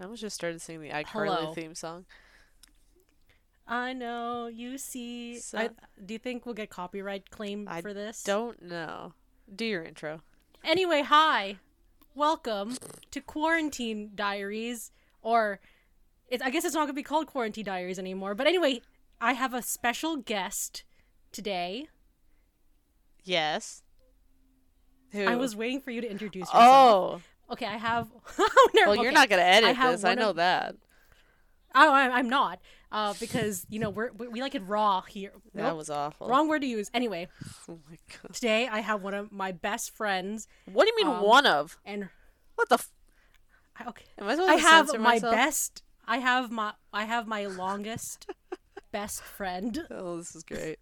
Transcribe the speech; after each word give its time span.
I 0.00 0.04
almost 0.04 0.22
just 0.22 0.34
started 0.34 0.62
singing 0.62 0.80
the 0.80 0.90
iCarly 0.90 1.54
theme 1.54 1.74
song. 1.74 2.06
I 3.68 3.92
know 3.92 4.46
you 4.46 4.78
see. 4.78 5.38
So- 5.38 5.58
I, 5.58 5.68
do 6.04 6.14
you 6.14 6.18
think 6.18 6.46
we'll 6.46 6.54
get 6.54 6.70
copyright 6.70 7.30
claim 7.30 7.68
I 7.68 7.82
for 7.82 7.92
this? 7.92 8.22
Don't 8.22 8.62
know. 8.62 9.12
Do 9.54 9.66
your 9.66 9.82
intro. 9.84 10.22
Anyway, 10.64 11.02
hi, 11.02 11.56
welcome 12.14 12.78
to 13.10 13.20
Quarantine 13.20 14.12
Diaries, 14.14 14.90
or 15.22 15.60
it, 16.28 16.40
I 16.42 16.48
guess 16.48 16.64
it's 16.64 16.74
not 16.74 16.82
gonna 16.84 16.94
be 16.94 17.02
called 17.02 17.26
Quarantine 17.26 17.66
Diaries 17.66 17.98
anymore. 17.98 18.34
But 18.34 18.46
anyway, 18.46 18.80
I 19.20 19.34
have 19.34 19.52
a 19.52 19.60
special 19.60 20.16
guest 20.16 20.84
today. 21.30 21.88
Yes. 23.22 23.82
Who? 25.12 25.24
I 25.24 25.36
was 25.36 25.54
waiting 25.54 25.80
for 25.80 25.90
you 25.90 26.00
to 26.00 26.10
introduce 26.10 26.46
yourself. 26.52 26.62
Oh, 26.64 27.20
Okay, 27.52 27.66
I 27.66 27.76
have. 27.76 28.08
never, 28.74 28.90
well, 28.90 29.02
you're 29.02 29.12
not 29.12 29.28
gonna 29.28 29.42
edit 29.42 29.76
have 29.76 29.92
this. 29.92 30.04
I 30.04 30.14
know 30.14 30.30
of- 30.30 30.36
that. 30.36 30.76
Oh, 31.74 31.92
I, 31.92 32.10
I'm 32.18 32.28
not. 32.28 32.60
Uh, 32.92 33.14
because 33.20 33.64
you 33.70 33.78
know 33.78 33.90
we're 33.90 34.10
we, 34.12 34.26
we 34.26 34.40
like 34.42 34.54
it 34.56 34.62
raw 34.66 35.00
here. 35.02 35.32
That 35.54 35.62
Nope, 35.62 35.76
was 35.76 35.90
awful. 35.90 36.26
wrong 36.28 36.48
word 36.48 36.62
to 36.62 36.66
use. 36.66 36.90
Anyway, 36.92 37.28
Oh 37.68 37.78
my 37.88 37.96
god. 38.08 38.34
today 38.34 38.66
I 38.66 38.80
have 38.80 39.02
one 39.02 39.14
of 39.14 39.30
my 39.30 39.52
best 39.52 39.94
friends, 39.96 40.48
What 40.72 40.84
do 40.84 40.92
you 40.96 40.96
mean 41.06 41.14
Um, 41.16 41.22
one 41.22 41.46
of? 41.46 41.78
and 41.84 42.08
What 42.56 42.68
the? 42.68 42.74
F- 42.74 42.90
I- 43.78 43.88
okay, 43.90 44.04
Am 44.18 44.26
I 44.28 44.32
supposed 44.34 44.50
I 44.50 44.56
to 44.56 44.62
have 44.62 44.86
censor 44.88 44.98
my 44.98 45.10
myself? 45.14 45.34
best. 45.34 45.82
I 46.08 46.18
have 46.18 46.50
my 46.50 46.72
I 46.92 47.04
have 47.04 47.28
my 47.28 47.46
longest 47.46 48.28
best 48.92 49.22
friend. 49.22 49.86
Oh, 49.92 50.16
this 50.16 50.34
is 50.34 50.42
great. 50.42 50.80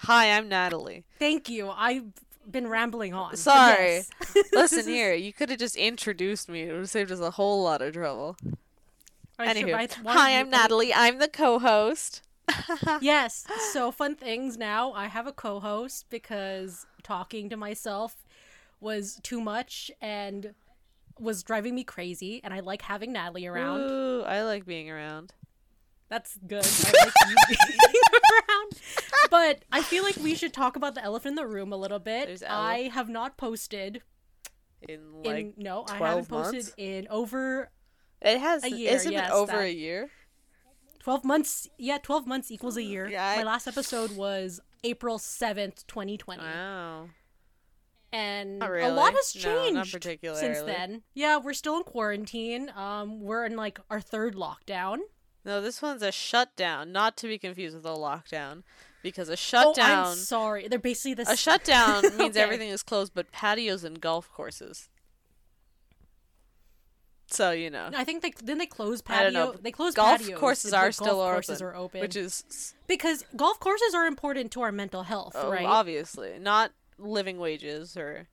Hi, 0.00 0.36
I'm 0.36 0.48
Natalie. 0.48 1.04
Thank 1.20 1.48
you. 1.48 1.70
I've 1.70 2.06
been 2.50 2.66
rambling 2.68 3.14
on. 3.14 3.36
Sorry. 3.36 3.96
yes. 3.96 4.10
Listen 4.52 4.80
is- 4.80 4.86
here, 4.86 5.14
you 5.14 5.32
could 5.32 5.50
have 5.50 5.58
just 5.58 5.76
introduced 5.76 6.48
me. 6.48 6.62
It 6.62 6.72
would 6.72 6.78
have 6.80 6.90
saved 6.90 7.10
us 7.10 7.20
a 7.20 7.30
whole 7.32 7.62
lot 7.62 7.82
of 7.82 7.92
trouble. 7.94 8.36
I 9.38 9.48
Anywho, 9.52 9.72
wanted 9.72 9.92
hi, 10.06 10.38
I'm 10.40 10.48
Natalie. 10.48 10.94
I'm 10.94 11.18
the 11.18 11.28
co-host. 11.28 12.22
Yes. 13.02 13.44
So 13.72 13.90
fun 13.90 14.14
things 14.14 14.56
now. 14.56 14.92
I 14.92 15.08
have 15.08 15.26
a 15.26 15.32
co-host 15.32 16.06
because 16.08 16.86
talking 17.02 17.50
to 17.50 17.56
myself 17.56 18.24
was 18.80 19.20
too 19.22 19.40
much 19.40 19.90
and 20.00 20.54
was 21.18 21.42
driving 21.42 21.74
me 21.74 21.84
crazy. 21.84 22.40
And 22.44 22.54
I 22.54 22.60
like 22.60 22.82
having 22.82 23.12
Natalie 23.12 23.46
around. 23.46 23.80
Ooh, 23.80 24.22
I 24.22 24.42
like 24.42 24.64
being 24.64 24.90
around. 24.90 25.34
That's 26.08 26.36
good. 26.46 26.64
I 26.64 27.04
like 27.04 27.12
you 27.28 27.36
being 27.48 28.02
around. 28.14 28.80
But 29.30 29.64
I 29.72 29.82
feel 29.82 30.04
like 30.04 30.16
we 30.16 30.34
should 30.34 30.52
talk 30.52 30.76
about 30.76 30.94
the 30.94 31.02
elephant 31.02 31.32
in 31.32 31.36
the 31.36 31.46
room 31.46 31.72
a 31.72 31.76
little 31.76 31.98
bit. 31.98 32.26
There's 32.26 32.42
ele- 32.42 32.56
I 32.56 32.78
have 32.88 33.08
not 33.08 33.36
posted 33.36 34.02
In 34.88 35.00
in 35.24 35.32
like 35.34 35.54
no, 35.58 35.84
I 35.88 35.96
haven't 35.96 36.28
posted 36.28 36.54
months? 36.64 36.74
in 36.76 37.08
over 37.10 37.70
it 38.22 38.38
has. 38.38 38.62
a 38.64 38.70
year, 38.70 38.92
Isn't 38.92 39.12
yes, 39.12 39.28
it 39.30 39.32
over 39.34 39.52
that- 39.52 39.60
a 39.64 39.72
year? 39.74 40.10
12 41.00 41.24
months. 41.24 41.68
Yeah, 41.78 41.98
12 42.02 42.26
months 42.26 42.50
equals 42.50 42.76
a 42.76 42.82
year. 42.82 43.08
Yeah, 43.08 43.24
I- 43.26 43.36
My 43.38 43.42
last 43.44 43.66
episode 43.66 44.16
was 44.16 44.60
April 44.84 45.18
7th, 45.18 45.86
2020. 45.86 46.42
Wow. 46.42 47.08
And 48.12 48.60
Not 48.60 48.70
a 48.70 48.88
lot 48.88 49.12
really. 49.12 49.16
has 49.16 49.36
No, 49.36 49.40
changed 49.42 50.02
since 50.36 50.60
then. 50.62 51.02
Yeah, 51.14 51.36
we're 51.38 51.52
still 51.52 51.76
in 51.76 51.82
quarantine. 51.82 52.70
Um 52.76 53.20
we're 53.20 53.44
in 53.44 53.56
like 53.56 53.78
our 53.90 54.00
third 54.00 54.34
lockdown. 54.36 54.98
No, 55.46 55.60
this 55.60 55.80
one's 55.80 56.02
a 56.02 56.10
shutdown, 56.10 56.90
not 56.90 57.16
to 57.18 57.28
be 57.28 57.38
confused 57.38 57.76
with 57.76 57.86
a 57.86 57.90
lockdown, 57.90 58.64
because 59.02 59.28
a 59.28 59.36
shutdown. 59.36 60.06
Oh. 60.06 60.10
I'm 60.10 60.16
sorry. 60.16 60.66
They're 60.66 60.78
basically 60.80 61.14
the 61.14 61.30
A 61.30 61.36
shutdown 61.36 62.02
means 62.18 62.36
Okay. 62.36 62.40
everything 62.40 62.68
is 62.68 62.82
closed, 62.82 63.12
but 63.14 63.30
patios 63.30 63.84
and 63.84 64.00
golf 64.00 64.28
courses. 64.32 64.88
So 67.28 67.50
you 67.50 67.70
know, 67.70 67.90
I 67.94 68.04
think 68.04 68.22
they 68.22 68.30
didn't 68.30 68.58
they 68.58 68.66
close 68.66 69.02
I 69.06 69.22
don't 69.24 69.32
patio. 69.34 69.52
know. 69.52 69.58
They 69.60 69.72
closed 69.72 69.96
golf 69.96 70.20
patios. 70.20 70.38
courses 70.38 70.72
are 70.72 70.86
golf 70.86 70.94
still 70.94 71.14
courses 71.16 71.60
open, 71.62 71.66
are 71.66 71.76
open. 71.76 72.00
which 72.00 72.16
is 72.16 72.74
because 72.86 73.24
golf 73.34 73.58
courses 73.58 73.94
are 73.94 74.06
important 74.06 74.52
to 74.52 74.60
our 74.62 74.70
mental 74.72 75.04
health, 75.04 75.32
oh, 75.36 75.50
right? 75.50 75.64
obviously 75.66 76.38
not 76.40 76.70
living 76.98 77.38
wages 77.38 77.96
or 77.96 78.28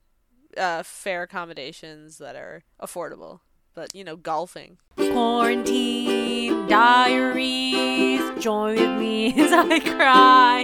uh, 0.56 0.82
fair 0.84 1.22
accommodations 1.22 2.18
that 2.18 2.36
are 2.36 2.62
affordable, 2.80 3.40
but 3.74 3.94
you 3.94 4.04
know, 4.04 4.16
golfing. 4.16 4.78
Quarantine 4.96 6.66
diaries. 6.68 8.20
Join 8.42 8.76
with 8.76 8.98
me 8.98 9.34
as 9.40 9.52
I 9.52 9.80
cry. 9.80 10.60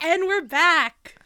And 0.00 0.26
we're 0.26 0.42
back. 0.42 1.16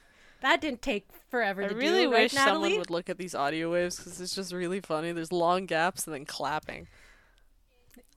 That 0.43 0.61
didn't 0.61 0.83
take 0.83 1.09
forever 1.31 1.62
I 1.65 1.69
to 1.69 1.75
really 1.75 2.03
do, 2.05 2.12
right, 2.12 2.12
Natalie? 2.12 2.12
I 2.12 2.12
really 2.12 2.25
wish 2.25 2.34
Natalie? 2.34 2.53
someone 2.71 2.79
would 2.79 2.91
look 2.91 3.09
at 3.11 3.19
these 3.19 3.34
audio 3.34 3.73
waves 3.73 3.97
because 3.97 4.21
it's 4.21 4.34
just 4.34 4.53
really 4.53 4.81
funny. 4.81 5.12
There's 5.12 5.33
long 5.33 5.67
gaps 5.67 6.07
and 6.07 6.15
then 6.15 6.25
clapping. 6.25 6.87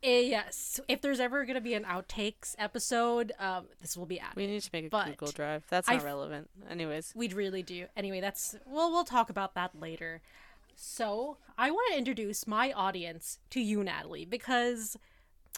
Eh, 0.03 0.21
yes. 0.21 0.79
If 0.87 1.01
there's 1.01 1.19
ever 1.19 1.45
gonna 1.45 1.59
be 1.61 1.73
an 1.73 1.83
outtakes 1.83 2.55
episode, 2.57 3.31
um, 3.39 3.65
this 3.81 3.97
will 3.97 4.05
be 4.05 4.19
added. 4.19 4.35
We 4.35 4.47
need 4.47 4.61
to 4.61 4.69
make 4.71 4.85
a 4.85 4.89
But 4.89 5.07
Google 5.07 5.31
Drive. 5.31 5.63
That's 5.69 5.89
I 5.89 5.93
not 5.93 5.99
f- 5.99 6.05
relevant. 6.05 6.49
Anyways, 6.69 7.13
We'd 7.15 7.33
really 7.33 7.63
do. 7.63 7.87
Anyway, 7.97 8.21
that's 8.21 8.55
well, 8.65 8.91
we'll 8.91 9.03
talk 9.05 9.29
about 9.29 9.55
that 9.55 9.79
later. 9.79 10.21
So, 10.81 11.37
I 11.57 11.71
want 11.71 11.91
to 11.91 11.97
introduce 11.97 12.47
my 12.47 12.71
audience 12.71 13.39
to 13.49 13.59
you, 13.59 13.83
Natalie, 13.83 14.23
because 14.23 14.95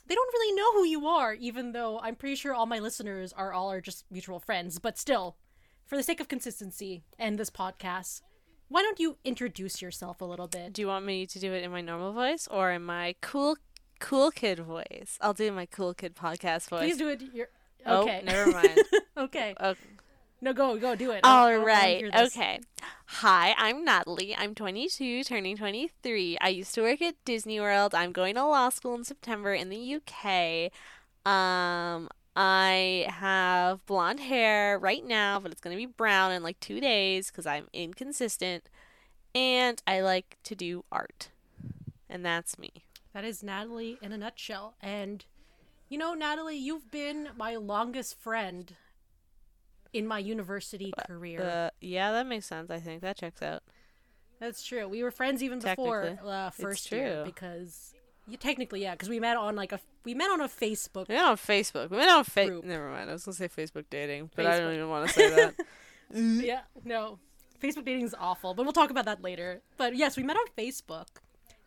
they 0.07 0.15
don't 0.15 0.33
really 0.33 0.55
know 0.55 0.71
who 0.73 0.83
you 0.83 1.05
are, 1.05 1.35
even 1.35 1.73
though 1.73 1.99
I'm 1.99 2.15
pretty 2.15 2.33
sure 2.33 2.55
all 2.55 2.65
my 2.65 2.79
listeners 2.79 3.31
are 3.31 3.53
all 3.53 3.71
are 3.71 3.81
just 3.81 4.05
mutual 4.09 4.39
friends. 4.39 4.79
But 4.79 4.97
still, 4.97 5.37
for 5.85 5.95
the 5.95 6.01
sake 6.01 6.21
of 6.21 6.27
consistency 6.27 7.03
and 7.19 7.37
this 7.37 7.51
podcast, 7.51 8.21
why 8.67 8.81
don't 8.81 8.99
you 8.99 9.17
introduce 9.23 9.79
yourself 9.79 10.21
a 10.21 10.25
little 10.25 10.47
bit? 10.47 10.73
do 10.73 10.81
you 10.81 10.87
want 10.87 11.05
me 11.05 11.27
to 11.27 11.39
do 11.39 11.53
it 11.53 11.63
in 11.63 11.69
my 11.69 11.81
normal 11.81 12.13
voice 12.13 12.47
or 12.49 12.71
in 12.71 12.81
my 12.81 13.13
cool, 13.21 13.57
cool 13.99 14.31
kid 14.31 14.57
voice? 14.57 15.19
I'll 15.21 15.35
do 15.35 15.51
my 15.51 15.67
cool 15.67 15.93
kid 15.93 16.15
podcast 16.15 16.67
voice. 16.67 16.79
Please 16.79 16.97
do 16.97 17.09
it. 17.09 17.21
Your 17.31 17.49
Oh, 17.85 18.01
okay. 18.03 18.21
never 18.23 18.51
mind. 18.51 18.79
okay. 19.17 19.53
Oh, 19.59 19.75
No, 20.43 20.53
go 20.53 20.75
go 20.77 20.95
do 20.95 21.11
it. 21.11 21.21
All 21.23 21.51
wanna 21.51 21.59
right. 21.59 22.11
this. 22.11 22.35
Okay. 22.35 22.59
Hi, 23.05 23.53
I'm 23.59 23.85
Natalie. 23.85 24.35
I'm 24.35 24.55
22, 24.55 25.23
turning 25.23 25.55
23. 25.55 26.39
I 26.41 26.49
used 26.49 26.73
to 26.73 26.81
work 26.81 26.99
at 27.03 27.13
Disney 27.25 27.59
World. 27.59 27.93
I'm 27.93 28.11
going 28.11 28.33
to 28.35 28.45
law 28.45 28.69
school 28.69 28.95
in 28.95 29.03
September 29.03 29.53
in 29.53 29.69
the 29.69 29.95
UK. 29.95 30.71
Um, 31.31 32.09
I 32.35 33.05
have 33.07 33.85
blonde 33.85 34.21
hair 34.21 34.79
right 34.79 35.05
now, 35.05 35.39
but 35.39 35.51
it's 35.51 35.61
going 35.61 35.75
to 35.75 35.79
be 35.79 35.85
brown 35.85 36.31
in 36.31 36.41
like 36.41 36.59
two 36.59 36.79
days 36.79 37.29
because 37.29 37.45
I'm 37.45 37.67
inconsistent. 37.71 38.67
And 39.35 39.79
I 39.85 40.01
like 40.01 40.37
to 40.45 40.55
do 40.55 40.85
art. 40.91 41.29
And 42.09 42.25
that's 42.25 42.57
me. 42.57 42.85
That 43.13 43.23
is 43.23 43.43
Natalie 43.43 43.99
in 44.01 44.11
a 44.11 44.17
nutshell. 44.17 44.73
And 44.81 45.23
you 45.87 45.99
know, 45.99 46.15
Natalie, 46.15 46.57
you've 46.57 46.89
been 46.89 47.27
my 47.37 47.57
longest 47.57 48.19
friend 48.19 48.73
in 49.93 50.07
my 50.07 50.19
university 50.19 50.93
career. 51.07 51.41
Uh, 51.41 51.69
yeah, 51.81 52.11
that 52.11 52.27
makes 52.27 52.45
sense. 52.45 52.69
I 52.69 52.79
think 52.79 53.01
that 53.01 53.17
checks 53.17 53.41
out. 53.41 53.63
That's 54.39 54.63
true. 54.63 54.87
We 54.87 55.03
were 55.03 55.11
friends 55.11 55.43
even 55.43 55.59
before 55.59 56.17
uh, 56.25 56.49
first 56.49 56.91
year 56.91 57.23
because 57.25 57.93
you 58.27 58.37
technically 58.37 58.81
yeah, 58.81 58.91
because 58.91 59.09
we 59.09 59.19
met 59.19 59.37
on 59.37 59.55
like 59.55 59.71
a 59.71 59.79
we 60.03 60.13
met 60.13 60.31
on 60.31 60.41
a 60.41 60.47
Facebook. 60.47 61.07
We 61.07 61.15
went 61.15 61.27
on 61.27 61.37
Facebook. 61.37 61.89
We 61.89 61.97
went 61.97 62.09
on 62.09 62.25
Facebook. 62.25 62.63
Never 62.63 62.89
mind. 62.89 63.09
I 63.09 63.13
was 63.13 63.25
gonna 63.25 63.35
say 63.35 63.47
Facebook 63.47 63.85
dating, 63.89 64.31
but 64.35 64.45
I 64.45 64.59
don't 64.59 64.73
even 64.73 64.89
want 64.89 65.07
to 65.09 65.13
say 65.13 65.29
that. 65.29 65.55
Yeah, 66.13 66.63
no, 66.83 67.19
Facebook 67.61 67.85
dating 67.85 68.03
is 68.03 68.13
awful, 68.19 68.53
but 68.53 68.63
we'll 68.63 68.73
talk 68.73 68.89
about 68.89 69.05
that 69.05 69.21
later. 69.21 69.61
But 69.77 69.95
yes, 69.95 70.17
we 70.17 70.23
met 70.23 70.35
on 70.35 70.45
Facebook 70.57 71.05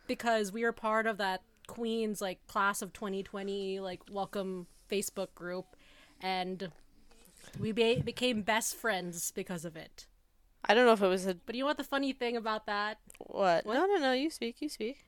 because 0.06 0.52
we 0.52 0.64
were 0.64 0.72
part 0.72 1.06
of 1.06 1.16
that 1.16 1.40
Queen's 1.66 2.20
like 2.20 2.46
class 2.46 2.82
of 2.82 2.92
2020 2.92 3.80
like 3.80 4.02
welcome 4.10 4.66
Facebook 4.90 5.34
group, 5.34 5.76
and 6.20 6.70
we 7.58 7.72
be- 7.72 8.00
became 8.00 8.42
best 8.42 8.74
friends 8.76 9.30
because 9.30 9.64
of 9.64 9.76
it. 9.76 10.06
I 10.66 10.74
don't 10.74 10.86
know 10.86 10.92
if 10.92 11.02
it 11.02 11.08
was 11.08 11.26
a 11.26 11.34
But 11.34 11.54
you 11.54 11.62
know 11.62 11.66
what 11.66 11.76
the 11.76 11.84
funny 11.84 12.12
thing 12.12 12.36
about 12.36 12.66
that? 12.66 12.98
what. 13.18 13.66
What? 13.66 13.74
No, 13.74 13.86
no, 13.86 13.96
no. 13.96 14.12
You 14.12 14.30
speak. 14.30 14.60
You 14.60 14.68
speak. 14.68 15.04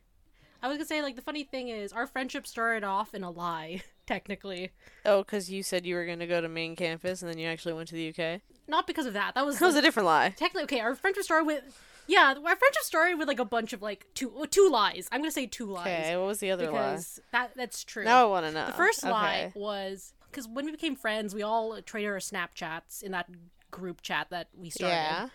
I 0.62 0.68
was 0.68 0.76
gonna 0.78 0.86
say 0.86 1.02
like 1.02 1.16
the 1.16 1.22
funny 1.22 1.44
thing 1.44 1.68
is 1.68 1.92
our 1.92 2.06
friendship 2.06 2.46
started 2.46 2.82
off 2.84 3.14
in 3.14 3.22
a 3.22 3.30
lie, 3.30 3.82
technically. 4.06 4.70
Oh, 5.04 5.18
because 5.22 5.50
you 5.50 5.62
said 5.62 5.84
you 5.86 5.94
were 5.94 6.06
gonna 6.06 6.26
go 6.26 6.40
to 6.40 6.48
main 6.48 6.76
campus 6.76 7.22
and 7.22 7.30
then 7.30 7.38
you 7.38 7.46
actually 7.48 7.74
went 7.74 7.88
to 7.88 7.94
the 7.94 8.08
UK. 8.08 8.40
Not 8.66 8.86
because 8.86 9.06
of 9.06 9.12
that. 9.12 9.34
That 9.34 9.46
was 9.46 9.58
That 9.58 9.66
was 9.66 9.76
a 9.76 9.82
different 9.82 10.06
lie. 10.06 10.30
technically 10.30 10.62
okay. 10.64 10.80
Our 10.80 10.94
friendship 10.94 11.24
started 11.24 11.46
with 11.46 11.62
yeah, 12.08 12.34
our 12.36 12.56
friendship 12.56 12.82
started 12.82 13.18
with 13.18 13.26
like 13.28 13.38
a 13.38 13.44
bunch 13.44 13.72
of 13.72 13.82
like 13.82 14.06
two 14.14 14.46
two 14.50 14.68
lies. 14.70 15.08
I'm 15.12 15.20
gonna 15.20 15.30
say 15.30 15.46
two 15.46 15.66
lies 15.66 15.86
Okay. 15.86 16.16
What 16.16 16.26
was 16.26 16.38
the 16.40 16.50
other 16.50 16.64
lie? 16.70 16.92
because 16.92 17.20
that 17.32 17.52
that's 17.54 17.84
true. 17.84 18.04
Now 18.04 18.22
I 18.26 18.30
want 18.30 18.46
to 18.46 18.52
know. 18.52 18.66
the 18.66 18.72
first 18.72 19.04
lie 19.04 19.52
was 19.54 20.14
because 20.36 20.48
when 20.48 20.66
we 20.66 20.70
became 20.70 20.94
friends, 20.94 21.34
we 21.34 21.42
all 21.42 21.72
uh, 21.72 21.80
traded 21.84 22.10
our 22.10 22.18
Snapchats 22.18 23.02
in 23.02 23.12
that 23.12 23.26
group 23.70 24.02
chat 24.02 24.26
that 24.28 24.48
we 24.54 24.68
started. 24.68 24.94
Yeah. 24.94 25.28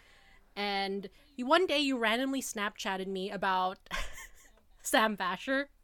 And 0.56 1.10
you 1.36 1.48
one 1.48 1.66
day 1.66 1.80
you 1.80 1.98
randomly 1.98 2.40
Snapchatted 2.42 3.08
me 3.08 3.32
about 3.32 3.80
Sam 4.84 5.18
Bashor. 5.18 5.66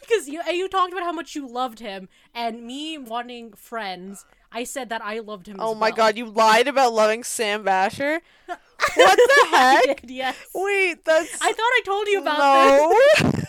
because 0.00 0.26
you 0.26 0.40
and 0.46 0.56
you 0.56 0.68
talked 0.70 0.94
about 0.94 1.04
how 1.04 1.12
much 1.12 1.34
you 1.34 1.46
loved 1.46 1.80
him, 1.80 2.08
and 2.34 2.62
me 2.66 2.96
wanting 2.96 3.52
friends, 3.52 4.24
I 4.50 4.64
said 4.64 4.88
that 4.88 5.02
I 5.04 5.18
loved 5.18 5.48
him. 5.48 5.56
Oh 5.58 5.74
my 5.74 5.88
well. 5.88 5.96
god, 5.96 6.16
you 6.16 6.24
lied 6.24 6.66
about 6.66 6.94
loving 6.94 7.24
Sam 7.24 7.62
Bashor? 7.62 8.20
What 8.94 9.18
the 9.18 9.46
heck? 9.50 9.88
I 9.90 9.94
did, 10.00 10.10
yes. 10.10 10.36
Wait, 10.54 11.04
that's 11.04 11.42
I 11.42 11.52
thought 11.52 11.58
I 11.58 11.82
told 11.84 12.08
you 12.08 12.20
about 12.22 12.94
this. 13.18 13.44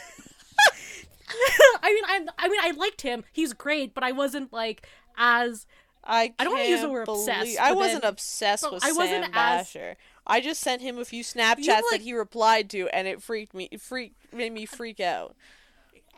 I 1.84 1.94
mean, 1.94 2.04
I, 2.06 2.26
I 2.46 2.48
mean, 2.50 2.60
I 2.62 2.72
liked 2.72 3.02
him. 3.02 3.24
He's 3.32 3.54
great, 3.54 3.94
but 3.94 4.04
I 4.04 4.12
wasn't 4.12 4.52
like 4.54 4.88
as 5.18 5.66
I, 6.04 6.34
I 6.40 6.44
don't 6.44 6.54
wanna 6.54 6.66
use 6.66 6.82
the 6.82 6.90
word 6.90 7.06
believe- 7.06 7.28
obsessed, 7.28 7.60
I 7.60 7.74
wasn't 7.74 8.02
then- 8.04 8.10
obsessed 8.12 8.72
with 8.72 8.84
I 8.84 8.92
wasn't 8.92 9.26
Sam 9.26 9.34
as- 9.34 9.68
Bashor. 9.68 9.96
I 10.26 10.40
just 10.42 10.62
sent 10.62 10.82
him 10.82 10.98
a 11.00 11.06
few 11.06 11.24
Snapchats 11.24 11.68
like- 11.68 11.84
that 11.92 12.02
he 12.02 12.14
replied 12.14 12.70
to, 12.72 12.88
and 12.90 13.08
it 13.08 13.22
freaked 13.22 13.54
me. 13.54 13.68
It 13.72 13.82
freaked 13.82 14.34
made 14.34 14.52
me 14.54 14.66
freak 14.66 15.00
out. 15.00 15.36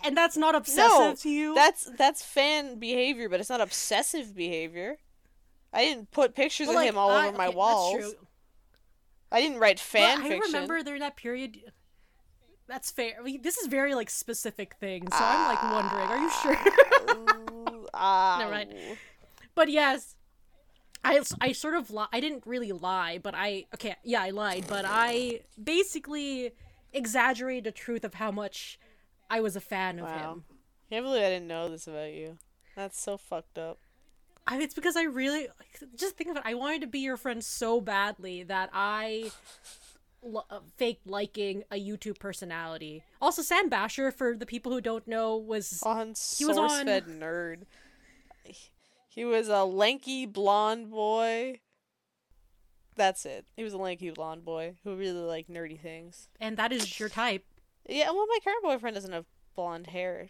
and 0.06 0.16
that's 0.18 0.36
not 0.38 0.54
obsessive 0.56 1.00
No, 1.00 1.16
to 1.16 1.30
you. 1.30 1.56
that's 1.56 1.86
that's 1.98 2.24
fan 2.24 2.78
behavior, 2.80 3.30
but 3.30 3.40
it's 3.40 3.50
not 3.50 3.62
obsessive 3.62 4.36
behavior. 4.36 4.98
I 5.74 5.84
didn't 5.86 6.12
put 6.12 6.36
pictures 6.36 6.68
Well, 6.68 6.78
of 6.78 6.82
like, 6.82 6.90
him 6.90 6.98
all 6.98 7.10
I- 7.10 7.28
over 7.30 7.38
my 7.38 7.46
okay, 7.46 7.52
that's 7.52 7.56
walls. 7.58 7.96
true. 7.96 8.14
I 9.32 9.42
didn't 9.42 9.58
write 9.60 9.80
fan 9.80 10.20
But 10.20 10.26
I 10.26 10.30
fiction. 10.30 10.54
remember 10.54 10.84
during 10.84 11.00
that 11.00 11.16
period. 11.16 11.60
That's 12.74 12.90
fair. 12.90 13.14
I 13.20 13.22
mean, 13.22 13.44
this 13.44 13.58
is 13.60 13.68
very 13.68 13.94
like 13.94 14.10
specific 14.10 14.74
thing, 14.80 15.04
so 15.12 15.18
I'm 15.22 15.48
like 15.56 15.62
wondering, 15.64 16.08
are 16.10 16.18
you 16.18 16.32
sure? 16.42 16.58
Ooh, 17.72 17.88
ah, 17.94 18.38
Never 18.40 18.52
mind. 18.52 18.74
but 19.54 19.70
yes, 19.70 20.16
I 21.04 21.22
I 21.40 21.52
sort 21.52 21.76
of 21.76 21.92
li- 21.92 22.08
I 22.12 22.20
didn't 22.20 22.48
really 22.48 22.72
lie, 22.72 23.20
but 23.22 23.36
I 23.36 23.66
okay 23.76 23.96
yeah 24.04 24.24
I 24.24 24.32
lied, 24.32 24.66
but 24.68 24.86
I 24.88 25.42
basically 25.64 26.52
exaggerated 26.94 27.66
the 27.66 27.72
truth 27.72 28.04
of 28.04 28.16
how 28.16 28.32
much 28.32 28.80
I 29.30 29.40
was 29.40 29.56
a 29.56 29.62
fan 29.62 30.00
of 30.00 30.06
Wow. 30.06 30.18
him. 30.34 30.44
Can't 30.90 31.06
believe 31.06 31.22
I 31.22 31.30
didn't 31.30 31.48
know 31.48 31.70
this 31.70 31.86
about 31.86 32.12
you. 32.12 32.40
That's 32.76 33.00
so 33.00 33.18
fucked 33.18 33.60
up. 33.60 33.78
I 34.48 34.58
it's 34.60 34.74
because 34.74 34.96
I 34.96 35.04
really 35.04 35.48
just 35.96 36.18
think 36.18 36.32
of 36.32 36.38
it. 36.38 36.44
I 36.44 36.56
wanted 36.56 36.82
to 36.82 36.88
be 36.88 37.02
your 37.02 37.18
friend 37.18 37.44
so 37.44 37.80
badly 37.82 38.42
that 38.42 38.72
I 38.74 39.32
l- 40.26 40.46
uh, 40.50 40.60
faked 40.78 41.06
liking 41.08 41.64
a 41.72 41.76
YouTube 41.76 42.20
personality. 42.20 43.04
Also, 43.22 43.42
Sam 43.42 43.70
Bashor, 43.70 44.14
for 44.14 44.36
the 44.36 44.46
people 44.46 44.72
who 44.72 44.82
don't 44.82 45.08
know, 45.08 45.38
was 45.38 45.82
On 45.84 46.14
He 46.38 46.46
was 46.46 46.58
on- 46.58 46.70
SourceFed 46.70 47.20
Nerd. 47.20 47.64
He 49.10 49.26
was 49.26 49.48
a 49.48 49.64
lanky 49.64 50.26
blonde 50.26 50.90
boy. 50.90 51.60
That's 52.96 53.26
it. 53.26 53.46
He 53.56 53.64
was 53.64 53.74
a 53.74 53.78
lanky 53.78 54.10
blonde 54.12 54.44
boy 54.46 54.76
who 54.84 54.96
really 54.96 55.20
liked 55.20 55.50
nerdy 55.50 55.80
things. 55.80 56.30
and 56.40 56.58
that 56.58 56.72
is 56.72 57.00
your 57.00 57.10
type. 57.10 57.46
Yeah, 57.88 58.12
well, 58.12 58.26
my 58.28 58.38
current 58.44 58.64
boyfriend 58.64 58.96
doesn't 58.96 59.12
have 59.12 59.26
blonde 59.56 59.88
hair. 59.88 60.30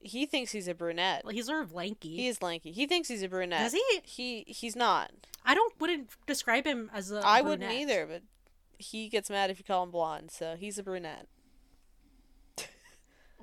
He 0.00 0.26
thinks 0.26 0.52
he's 0.52 0.68
a 0.68 0.74
brunette. 0.74 1.24
Like, 1.24 1.34
he's 1.34 1.46
sort 1.46 1.62
of 1.62 1.72
lanky. 1.72 2.14
He 2.16 2.28
is 2.28 2.40
lanky. 2.40 2.70
He 2.70 2.86
thinks 2.86 3.08
he's 3.08 3.22
a 3.22 3.28
brunette. 3.28 3.60
Does 3.60 3.72
he? 3.72 4.00
He 4.04 4.44
he's 4.46 4.76
not. 4.76 5.10
I 5.44 5.54
don't 5.54 5.72
wouldn't 5.80 6.10
describe 6.26 6.64
him 6.66 6.90
as 6.94 7.10
a. 7.10 7.20
I 7.24 7.40
wouldn't 7.40 7.62
brunette. 7.62 7.80
either, 7.80 8.06
but 8.06 8.22
he 8.78 9.08
gets 9.08 9.28
mad 9.30 9.50
if 9.50 9.58
you 9.58 9.64
call 9.64 9.82
him 9.82 9.90
blonde, 9.90 10.30
so 10.30 10.56
he's 10.58 10.78
a 10.78 10.82
brunette. 10.82 11.26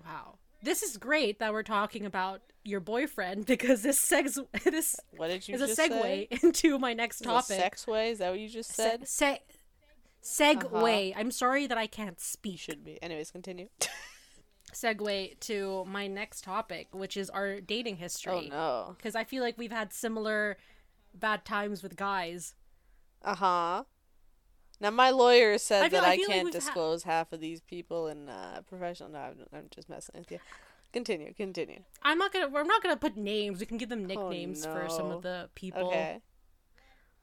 Wow. 0.06 0.38
This 0.62 0.82
is 0.84 0.98
great 0.98 1.40
that 1.40 1.54
we're 1.54 1.64
talking 1.64 2.06
about 2.06 2.42
your 2.64 2.80
boyfriend 2.80 3.46
because 3.48 3.84
this 3.84 4.04
segs 4.04 4.40
this 4.64 4.96
What 5.18 5.28
did 5.28 5.48
you 5.48 5.56
is 5.56 5.62
a 5.62 5.68
segue 5.68 6.02
say? 6.02 6.28
into 6.44 6.80
my 6.80 6.94
next 6.94 7.22
topic. 7.24 7.58
Sex 7.58 7.88
way? 7.88 8.10
Is 8.12 8.20
that 8.20 8.32
what 8.32 8.40
you 8.40 8.50
just 8.50 8.72
Se- 8.74 8.84
said? 9.08 9.08
se- 9.08 9.42
segue. 10.24 11.14
I'm 11.16 11.32
sorry 11.32 11.68
that 11.68 11.78
I 11.78 11.88
can't 11.88 12.20
speak. 12.20 12.60
Should 12.60 12.84
be. 12.84 13.02
Anyways, 13.02 13.32
continue. 13.32 13.68
Segue 14.74 15.40
to 15.42 15.86
my 15.86 16.08
next 16.08 16.44
topic, 16.44 16.88
which 16.92 17.16
is 17.16 17.30
our 17.30 17.62
dating 17.62 17.98
history. 17.98 18.50
oh 18.52 18.56
no. 18.88 18.96
Because 18.98 19.16
I 19.16 19.24
feel 19.24 19.42
like 19.44 19.58
we've 19.58 19.72
had 19.72 19.94
similar 19.94 20.58
bad 21.14 21.46
times 21.46 21.82
with 21.82 21.96
guys. 21.96 22.56
Uh 23.24 23.36
huh. 23.36 23.84
Now 24.82 24.90
my 24.92 25.10
lawyer 25.10 25.54
I 25.54 25.58
said 25.58 25.90
feel- 25.92 26.02
that 26.02 26.08
I 26.08 26.14
I 26.14 26.18
can't 26.18 26.48
ha- 26.48 26.52
disclose 26.52 27.04
half 27.04 27.32
of 27.32 27.40
these 27.40 27.62
people 27.62 28.08
in 28.08 28.28
uh, 28.30 28.62
professional. 28.68 29.10
No, 29.10 29.20
I'm, 29.20 29.36
I'm 29.54 29.68
just 29.72 29.90
messing 29.90 30.16
with 30.20 30.32
you. 30.32 30.40
Continue. 30.94 31.34
Continue. 31.34 31.80
I'm 32.04 32.18
not 32.18 32.32
gonna. 32.34 32.48
We're 32.50 32.64
not 32.64 32.82
gonna 32.84 32.96
put 32.98 33.18
names. 33.18 33.60
We 33.60 33.66
can 33.66 33.78
give 33.78 33.90
them 33.90 34.06
nicknames 34.06 34.66
for 34.66 34.88
some 34.90 35.08
Oh, 35.08 35.18
of 35.18 35.22
the 35.24 35.50
people. 35.56 35.88
Okay. 35.90 36.20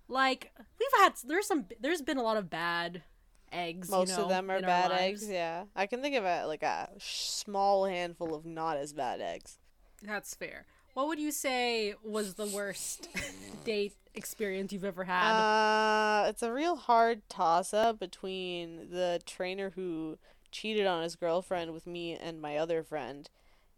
Like 0.08 0.52
we've 0.78 1.00
had. 1.00 1.14
There's 1.25 1.46
some. 1.46 1.66
There's 1.81 2.02
been 2.02 2.19
a 2.19 2.22
lot 2.22 2.37
of 2.37 2.50
bad 2.50 3.02
eggs. 3.50 3.88
you 3.88 3.96
Most 3.96 4.16
know, 4.16 4.25
of 4.25 4.28
them 4.28 4.50
are 4.50 4.60
bad 4.60 4.93
eggs. 4.93 5.28
Yeah, 5.28 5.64
I 5.75 5.87
can 5.87 6.02
think 6.02 6.16
of 6.16 6.25
a 6.25 6.44
like 6.46 6.62
a 6.62 6.90
small 6.99 7.87
handful 7.87 8.34
of 8.34 8.44
not 8.44 8.76
as 8.76 8.93
bad 8.93 9.20
eggs. 9.20 9.58
That's 10.02 10.34
fair. 10.34 10.66
What 10.94 11.06
would 11.08 11.19
you 11.19 11.31
say 11.32 11.94
was 12.04 12.34
the 12.34 12.46
worst 12.46 13.08
date 13.64 13.94
experience 14.14 14.73
you've 14.73 14.85
ever 14.85 15.05
had? 15.05 15.32
Uh, 15.32 16.29
it's 16.29 16.43
a 16.43 16.53
real 16.53 16.76
hard 16.76 17.29
toss 17.29 17.73
up 17.73 17.99
between 17.99 18.91
the 18.91 19.20
trainer 19.26 19.70
who 19.70 20.19
cheated 20.50 20.87
on 20.87 21.03
his 21.03 21.17
girlfriend 21.17 21.73
with 21.73 21.87
me 21.87 22.14
and 22.14 22.41
my 22.41 22.56
other 22.56 22.82
friend, 22.82 23.29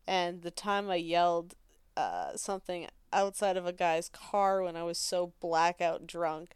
and 0.07 0.43
the 0.43 0.51
time 0.51 0.91
I 0.91 0.97
yelled 0.97 1.55
uh, 1.97 2.37
something 2.37 2.89
outside 3.13 3.57
of 3.57 3.67
a 3.67 3.73
guy's 3.73 4.09
car 4.09 4.63
when 4.63 4.77
I 4.77 4.83
was 4.83 4.99
so 4.99 5.33
blackout 5.41 6.07
drunk, 6.07 6.53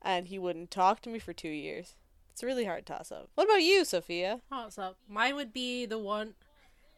and 0.00 0.28
he 0.28 0.38
wouldn't 0.38 0.70
talk 0.70 1.00
to 1.02 1.10
me 1.10 1.18
for 1.18 1.32
two 1.32 1.48
years. 1.48 1.96
It's 2.32 2.42
a 2.42 2.46
really 2.46 2.64
hard 2.64 2.86
toss 2.86 3.12
up. 3.12 3.28
What 3.34 3.44
about 3.44 3.62
you, 3.62 3.84
Sophia? 3.84 4.40
toss 4.48 4.78
up. 4.78 4.96
Mine 5.08 5.34
would 5.34 5.52
be 5.52 5.86
the 5.86 5.98
one. 5.98 6.34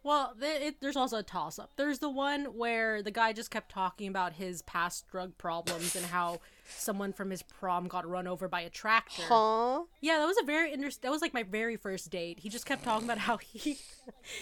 Well, 0.02 0.34
th- 0.40 0.62
it, 0.62 0.80
there's 0.80 0.96
also 0.96 1.18
a 1.18 1.22
toss 1.22 1.58
up. 1.58 1.72
There's 1.76 1.98
the 1.98 2.08
one 2.08 2.46
where 2.56 3.02
the 3.02 3.10
guy 3.10 3.32
just 3.32 3.50
kept 3.50 3.70
talking 3.70 4.08
about 4.08 4.32
his 4.34 4.62
past 4.62 5.06
drug 5.10 5.36
problems 5.36 5.94
and 5.94 6.06
how 6.06 6.40
someone 6.68 7.12
from 7.12 7.30
his 7.30 7.42
prom 7.42 7.86
got 7.88 8.08
run 8.08 8.26
over 8.26 8.48
by 8.48 8.60
a 8.62 8.70
tractor. 8.70 9.22
Huh? 9.28 9.82
Yeah, 10.00 10.18
that 10.18 10.26
was 10.26 10.36
a 10.40 10.44
very 10.44 10.72
interesting. 10.72 11.00
That 11.02 11.12
was 11.12 11.20
like 11.20 11.34
my 11.34 11.42
very 11.42 11.76
first 11.76 12.10
date. 12.10 12.40
He 12.40 12.48
just 12.48 12.64
kept 12.66 12.84
talking 12.84 13.06
about 13.06 13.18
how 13.18 13.36
he 13.52 13.78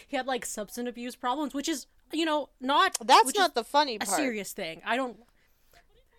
he 0.06 0.16
had 0.16 0.26
like 0.26 0.46
substance 0.46 0.88
abuse 0.88 1.16
problems, 1.16 1.54
which 1.54 1.68
is 1.68 1.86
you 2.12 2.24
know 2.24 2.48
not 2.60 2.96
That's 3.04 3.36
not 3.36 3.54
the 3.54 3.64
funny 3.64 3.98
a 4.00 4.06
serious 4.06 4.52
thing. 4.52 4.80
I 4.86 4.96
don't. 4.96 5.16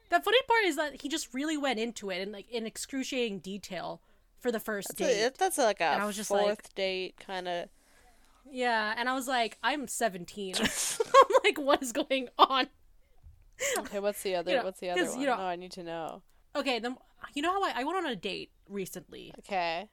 The 0.10 0.20
funny 0.20 0.40
part 0.48 0.64
is 0.66 0.76
that 0.76 1.02
he 1.02 1.08
just 1.08 1.34
really 1.34 1.56
went 1.56 1.80
into 1.80 2.10
it 2.10 2.20
in 2.20 2.32
like 2.32 2.50
in 2.52 2.66
excruciating 2.66 3.40
detail 3.40 4.02
for 4.40 4.52
the 4.52 4.60
first 4.60 4.88
That's, 4.98 5.12
date. 5.14 5.26
a, 5.26 5.34
that's 5.38 5.58
like 5.58 5.82
a 5.82 5.84
And 5.86 6.02
I 6.02 6.06
was 6.06 6.16
just 6.16 6.30
fourth 6.30 6.44
like- 6.46 6.76
date 6.76 7.16
kind 7.26 7.48
of. 7.48 7.70
Yeah, 8.52 8.94
and 8.98 9.08
I 9.10 9.14
was 9.14 9.28
like, 9.28 9.58
I'm 9.64 9.88
17. 9.88 10.56
I'm 10.60 10.68
like, 11.44 11.58
what 11.58 11.82
is 11.84 11.92
going 11.92 12.30
on? 12.38 12.68
Okay, 13.80 14.00
what's 14.00 14.22
the 14.24 14.36
other? 14.36 14.52
You 14.52 14.58
know, 14.58 14.64
what's 14.64 14.80
the 14.80 14.90
other 14.90 15.06
one? 15.06 15.20
you 15.20 15.28
know- 15.28 15.38
no, 15.38 15.44
I 15.44 15.56
need 15.56 15.72
to 15.74 15.84
know. 15.84 16.22
Okay, 16.56 16.80
then 16.80 16.98
you 17.36 17.42
know 17.42 17.52
how 17.54 17.64
I, 17.64 17.74
I 17.82 17.84
went 17.84 17.98
on 17.98 18.06
a 18.08 18.16
date 18.16 18.50
recently, 18.68 19.34
Okay. 19.40 19.88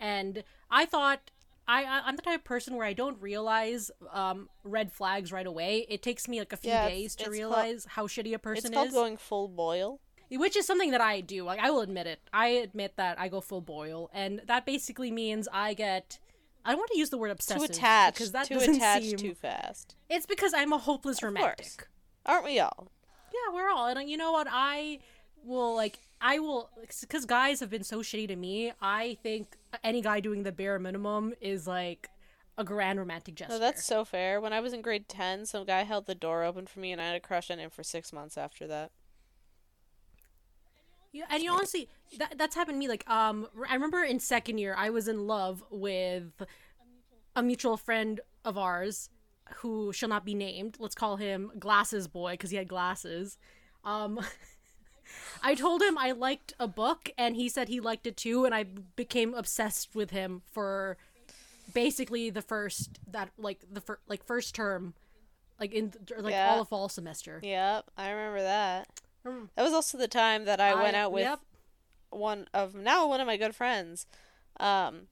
and 0.00 0.44
I 0.70 0.86
thought 0.86 1.30
I, 1.68 1.84
I 1.84 2.02
I'm 2.06 2.16
the 2.16 2.22
type 2.22 2.40
of 2.40 2.44
person 2.44 2.74
where 2.76 2.86
I 2.86 2.92
don't 2.92 3.20
realize 3.20 3.90
um 4.12 4.48
red 4.64 4.92
flags 4.92 5.32
right 5.32 5.46
away. 5.46 5.84
It 5.88 6.02
takes 6.02 6.26
me 6.28 6.38
like 6.38 6.52
a 6.52 6.56
few 6.56 6.70
Yeah, 6.70 6.88
days 6.88 7.06
it's 7.06 7.16
to 7.16 7.24
called- 7.24 7.32
realize 7.34 7.86
how 7.90 8.06
shitty 8.06 8.34
a 8.34 8.38
person 8.38 8.66
It's 8.68 8.74
called 8.74 8.88
is, 8.88 8.94
going 8.94 9.16
full 9.16 9.48
boil. 9.48 10.00
which 10.30 10.56
is 10.56 10.66
something 10.66 10.90
that 10.92 11.00
I 11.00 11.20
do. 11.20 11.44
Like 11.44 11.60
I 11.60 11.70
will 11.70 11.80
admit 11.82 12.06
it. 12.06 12.20
I 12.32 12.48
admit 12.48 12.94
that 12.96 13.20
I 13.20 13.28
go 13.28 13.40
full 13.40 13.60
boil, 13.60 14.08
and 14.12 14.40
that 14.46 14.64
basically 14.66 15.10
means 15.10 15.48
I 15.52 15.74
get. 15.74 16.18
I 16.66 16.70
don't 16.70 16.78
want 16.78 16.90
to 16.92 16.98
use 16.98 17.10
the 17.10 17.18
word 17.18 17.30
obsessive 17.30 17.68
Too 17.68 17.72
attached. 17.72 18.18
because 18.18 18.32
that 18.32 18.46
too 18.48 18.58
attached 18.58 19.06
seem. 19.06 19.18
too 19.18 19.34
fast. 19.34 19.94
It's 20.10 20.26
because 20.26 20.52
I'm 20.52 20.72
a 20.72 20.78
hopeless 20.78 21.20
course. 21.20 21.32
romantic. 21.34 21.86
Aren't 22.26 22.44
we 22.44 22.58
all? 22.58 22.88
Yeah, 23.32 23.54
we're 23.54 23.70
all. 23.70 23.86
And 23.86 23.98
uh, 23.98 24.02
you 24.02 24.16
know 24.16 24.32
what? 24.32 24.48
I 24.50 24.98
will 25.44 25.74
like. 25.74 25.98
I 26.20 26.38
will 26.38 26.70
because 27.00 27.24
guys 27.24 27.60
have 27.60 27.70
been 27.70 27.84
so 27.84 28.00
shitty 28.00 28.28
to 28.28 28.36
me. 28.36 28.72
I 28.80 29.16
think 29.22 29.56
any 29.84 30.00
guy 30.00 30.20
doing 30.20 30.42
the 30.42 30.52
bare 30.52 30.78
minimum 30.78 31.34
is 31.40 31.66
like 31.66 32.08
a 32.58 32.64
grand 32.64 32.98
romantic 32.98 33.34
gesture. 33.34 33.54
No, 33.54 33.58
that's 33.60 33.84
so 33.84 34.04
fair. 34.04 34.40
When 34.40 34.52
I 34.52 34.60
was 34.60 34.72
in 34.72 34.80
grade 34.82 35.08
10, 35.08 35.46
some 35.46 35.66
guy 35.66 35.82
held 35.82 36.06
the 36.06 36.14
door 36.14 36.42
open 36.42 36.66
for 36.66 36.80
me 36.80 36.90
and 36.92 37.00
I 37.00 37.06
had 37.06 37.16
a 37.16 37.20
crush 37.20 37.50
on 37.50 37.58
him 37.58 37.70
for 37.70 37.82
six 37.82 38.12
months 38.12 38.38
after 38.38 38.66
that. 38.66 38.90
Yeah, 41.12 41.24
and 41.30 41.42
you 41.42 41.50
honestly, 41.52 41.88
that 42.18 42.36
that's 42.38 42.54
happened 42.54 42.76
to 42.76 42.78
me. 42.78 42.88
Like, 42.88 43.08
um, 43.08 43.46
I 43.68 43.74
remember 43.74 44.02
in 44.02 44.20
second 44.20 44.58
year, 44.58 44.74
I 44.76 44.90
was 44.90 45.08
in 45.08 45.26
love 45.26 45.62
with 45.70 46.32
a 47.34 47.42
mutual 47.42 47.76
friend 47.76 48.20
of 48.44 48.56
ours 48.58 49.10
who 49.56 49.92
shall 49.92 50.08
not 50.08 50.24
be 50.24 50.34
named. 50.34 50.76
Let's 50.78 50.94
call 50.94 51.16
him 51.16 51.52
Glasses 51.58 52.08
Boy 52.08 52.32
because 52.32 52.50
he 52.50 52.56
had 52.56 52.68
glasses. 52.68 53.38
Um, 53.84 54.20
I 55.42 55.54
told 55.54 55.82
him 55.82 55.96
I 55.96 56.12
liked 56.12 56.52
a 56.58 56.66
book, 56.66 57.10
and 57.16 57.36
he 57.36 57.48
said 57.48 57.68
he 57.68 57.80
liked 57.80 58.06
it 58.06 58.16
too, 58.16 58.44
and 58.44 58.54
I 58.54 58.64
became 58.64 59.34
obsessed 59.34 59.94
with 59.94 60.10
him 60.10 60.42
for 60.50 60.96
basically 61.74 62.30
the 62.30 62.42
first 62.42 62.98
that 63.10 63.30
like 63.38 63.60
the 63.70 63.80
fir- 63.80 64.00
like 64.08 64.24
first 64.24 64.54
term, 64.54 64.94
like 65.60 65.72
in 65.72 65.92
like 66.18 66.32
Yeah. 66.32 66.50
all 66.54 66.60
of 66.62 66.68
fall 66.68 66.88
semester. 66.88 67.40
Yep, 67.42 67.90
I 67.96 68.10
remember 68.10 68.42
that. 68.42 68.88
Mm. 69.26 69.48
That 69.56 69.62
was 69.62 69.72
also 69.72 69.98
the 69.98 70.08
time 70.08 70.44
that 70.44 70.60
I, 70.60 70.74
went 70.74 70.96
out 70.96 71.12
with 71.12 71.24
yep. 71.24 71.40
one 72.10 72.46
of 72.54 72.74
now 72.74 73.08
one 73.08 73.20
of 73.20 73.26
my 73.26 73.36
good 73.36 73.54
friends, 73.54 74.06
um, 74.60 75.08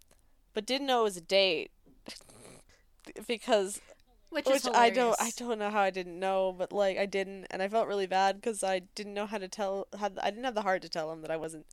but 0.53 0.67
didn't 0.67 0.87
know 0.87 1.01
it 1.01 1.05
was 1.05 1.17
a 1.17 1.21
date 1.21 1.73
because 3.27 3.81
which, 4.31 4.47
which 4.47 4.67
I 4.73 4.91
don't 4.91 5.17
I 5.21 5.31
don't 5.37 5.59
know 5.59 5.71
how 5.71 5.81
I 5.81 5.91
didn't 5.91 6.19
know, 6.19 6.55
but 6.57 6.73
like 6.73 6.99
I 6.99 7.07
didn't, 7.07 7.47
and 7.51 7.63
I 7.63 7.69
felt 7.69 7.89
really 7.89 8.07
bad 8.07 8.37
because 8.37 8.63
I 8.63 8.81
didn't 8.95 9.15
know 9.15 9.27
how 9.27 9.39
to 9.39 9.49
tell 9.49 9.89
how 9.99 10.11
I 10.23 10.31
didn't 10.31 10.45
have 10.45 10.55
the 10.55 10.63
heart 10.63 10.83
to 10.83 10.89
tell 10.89 11.13
him 11.13 11.23
that 11.23 11.31
I 11.31 11.37
wasn't 11.37 11.67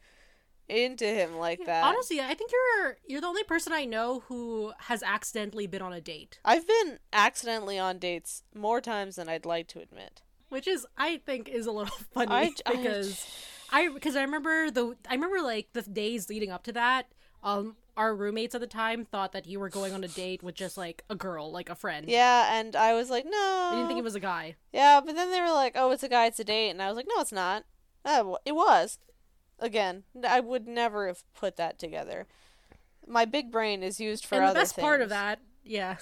into 0.68 1.06
him 1.06 1.38
like 1.38 1.66
that. 1.66 1.84
Honestly, 1.84 2.22
I 2.22 2.34
think 2.34 2.52
you're 2.52 2.98
you're 3.08 3.22
the 3.22 3.28
only 3.28 3.44
person 3.44 3.74
I 3.74 3.86
know 3.86 4.22
who 4.28 4.74
has 4.80 5.04
accidentally 5.04 5.68
been 5.68 5.82
on 5.82 5.94
a 5.94 6.02
date, 6.02 6.40
I've 6.46 6.68
been 6.68 7.00
accidentally 7.14 7.78
on 7.78 8.00
dates 8.00 8.44
more 8.56 8.82
times 8.82 9.16
than 9.16 9.30
I'd 9.30 9.46
like 9.46 9.68
to 9.70 9.80
admit. 9.80 10.22
Which 10.52 10.68
is 10.68 10.86
I 10.98 11.18
think 11.26 11.50
is 11.50 11.66
a 11.66 11.72
little 11.72 11.96
funny 12.14 12.32
I, 12.32 12.54
I- 12.66 12.76
because 12.76 13.28
I 13.72 13.88
because 13.90 14.16
I 14.16 14.22
remember 14.22 14.70
the 14.70 14.96
I 15.10 15.14
remember 15.16 15.42
like 15.42 15.70
the 15.74 15.82
days 15.82 16.30
leading 16.30 16.52
up 16.52 16.64
to 16.64 16.72
that. 16.74 17.08
Um, 17.44 17.76
our 17.98 18.16
roommates 18.16 18.54
at 18.56 18.62
the 18.62 18.68
time 18.68 19.04
thought 19.04 19.32
that 19.34 19.48
you 19.48 19.60
were 19.60 19.68
going 19.70 19.94
on 19.94 20.04
a 20.04 20.08
date 20.08 20.44
with 20.44 20.54
just 20.56 20.78
like 20.78 21.04
a 21.10 21.16
girl, 21.16 21.52
like 21.52 21.70
a 21.70 21.76
friend. 21.76 22.08
yeah, 22.08 22.58
and 22.60 22.76
I 22.76 22.94
was 22.94 23.10
like, 23.10 23.26
no. 23.26 23.32
I 23.32 23.72
didn't 23.76 23.88
think 23.88 24.00
it 24.00 24.04
was 24.04 24.16
a 24.16 24.20
guy. 24.20 24.56
Yeah, 24.72 25.02
but 25.04 25.16
then 25.16 25.32
they 25.32 25.42
were 25.42 25.50
like, 25.50 25.74
"Oh, 25.76 25.90
it's 25.92 26.04
a 26.04 26.08
guy, 26.10 26.28
it's 26.28 26.40
a 26.40 26.44
date," 26.44 26.70
and 26.70 26.82
I 26.82 26.88
was 26.88 26.96
like, 26.96 27.08
"No, 27.14 27.20
it's 27.22 27.32
not." 27.32 27.64
Uh, 28.06 28.36
it 28.46 28.54
was. 28.54 29.00
Again, 29.60 30.04
I 30.28 30.40
would 30.40 30.68
never 30.68 31.08
have 31.08 31.24
put 31.34 31.56
that 31.58 31.78
together. 31.80 32.28
My 33.08 33.26
big 33.26 33.52
brain 33.52 33.84
is 33.84 34.00
used 34.00 34.26
for 34.26 34.36
and 34.36 34.44
the 34.44 34.48
other 34.50 34.60
best 34.62 34.78
part 34.78 35.02
of 35.02 35.10
that, 35.10 35.40
yeah. 35.64 35.98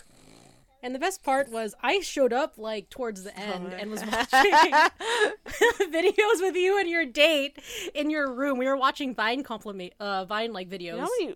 And 0.82 0.96
the 0.96 1.00
best 1.00 1.24
part 1.24 1.50
was 1.50 1.76
I 1.84 2.00
showed 2.00 2.32
up 2.32 2.58
like 2.58 2.90
towards 2.90 3.24
the 3.24 3.38
end 3.38 3.74
Oh 3.74 3.76
and 3.76 3.92
was 3.92 4.02
watching 4.06 4.52
videos 5.92 6.42
with 6.42 6.56
you 6.56 6.80
and 6.80 6.90
your 6.90 7.06
date 7.06 7.60
in 7.94 8.10
your 8.10 8.32
room. 8.32 8.58
We 8.58 8.66
were 8.66 8.78
watching 8.78 9.14
Vine 9.14 9.44
compliment 9.44 9.94
uh 10.00 10.26
Vine 10.26 10.54
like 10.54 10.70
videos. 10.70 10.92
You 10.94 10.98
know, 10.98 11.02
how 11.04 11.10
many- 11.20 11.36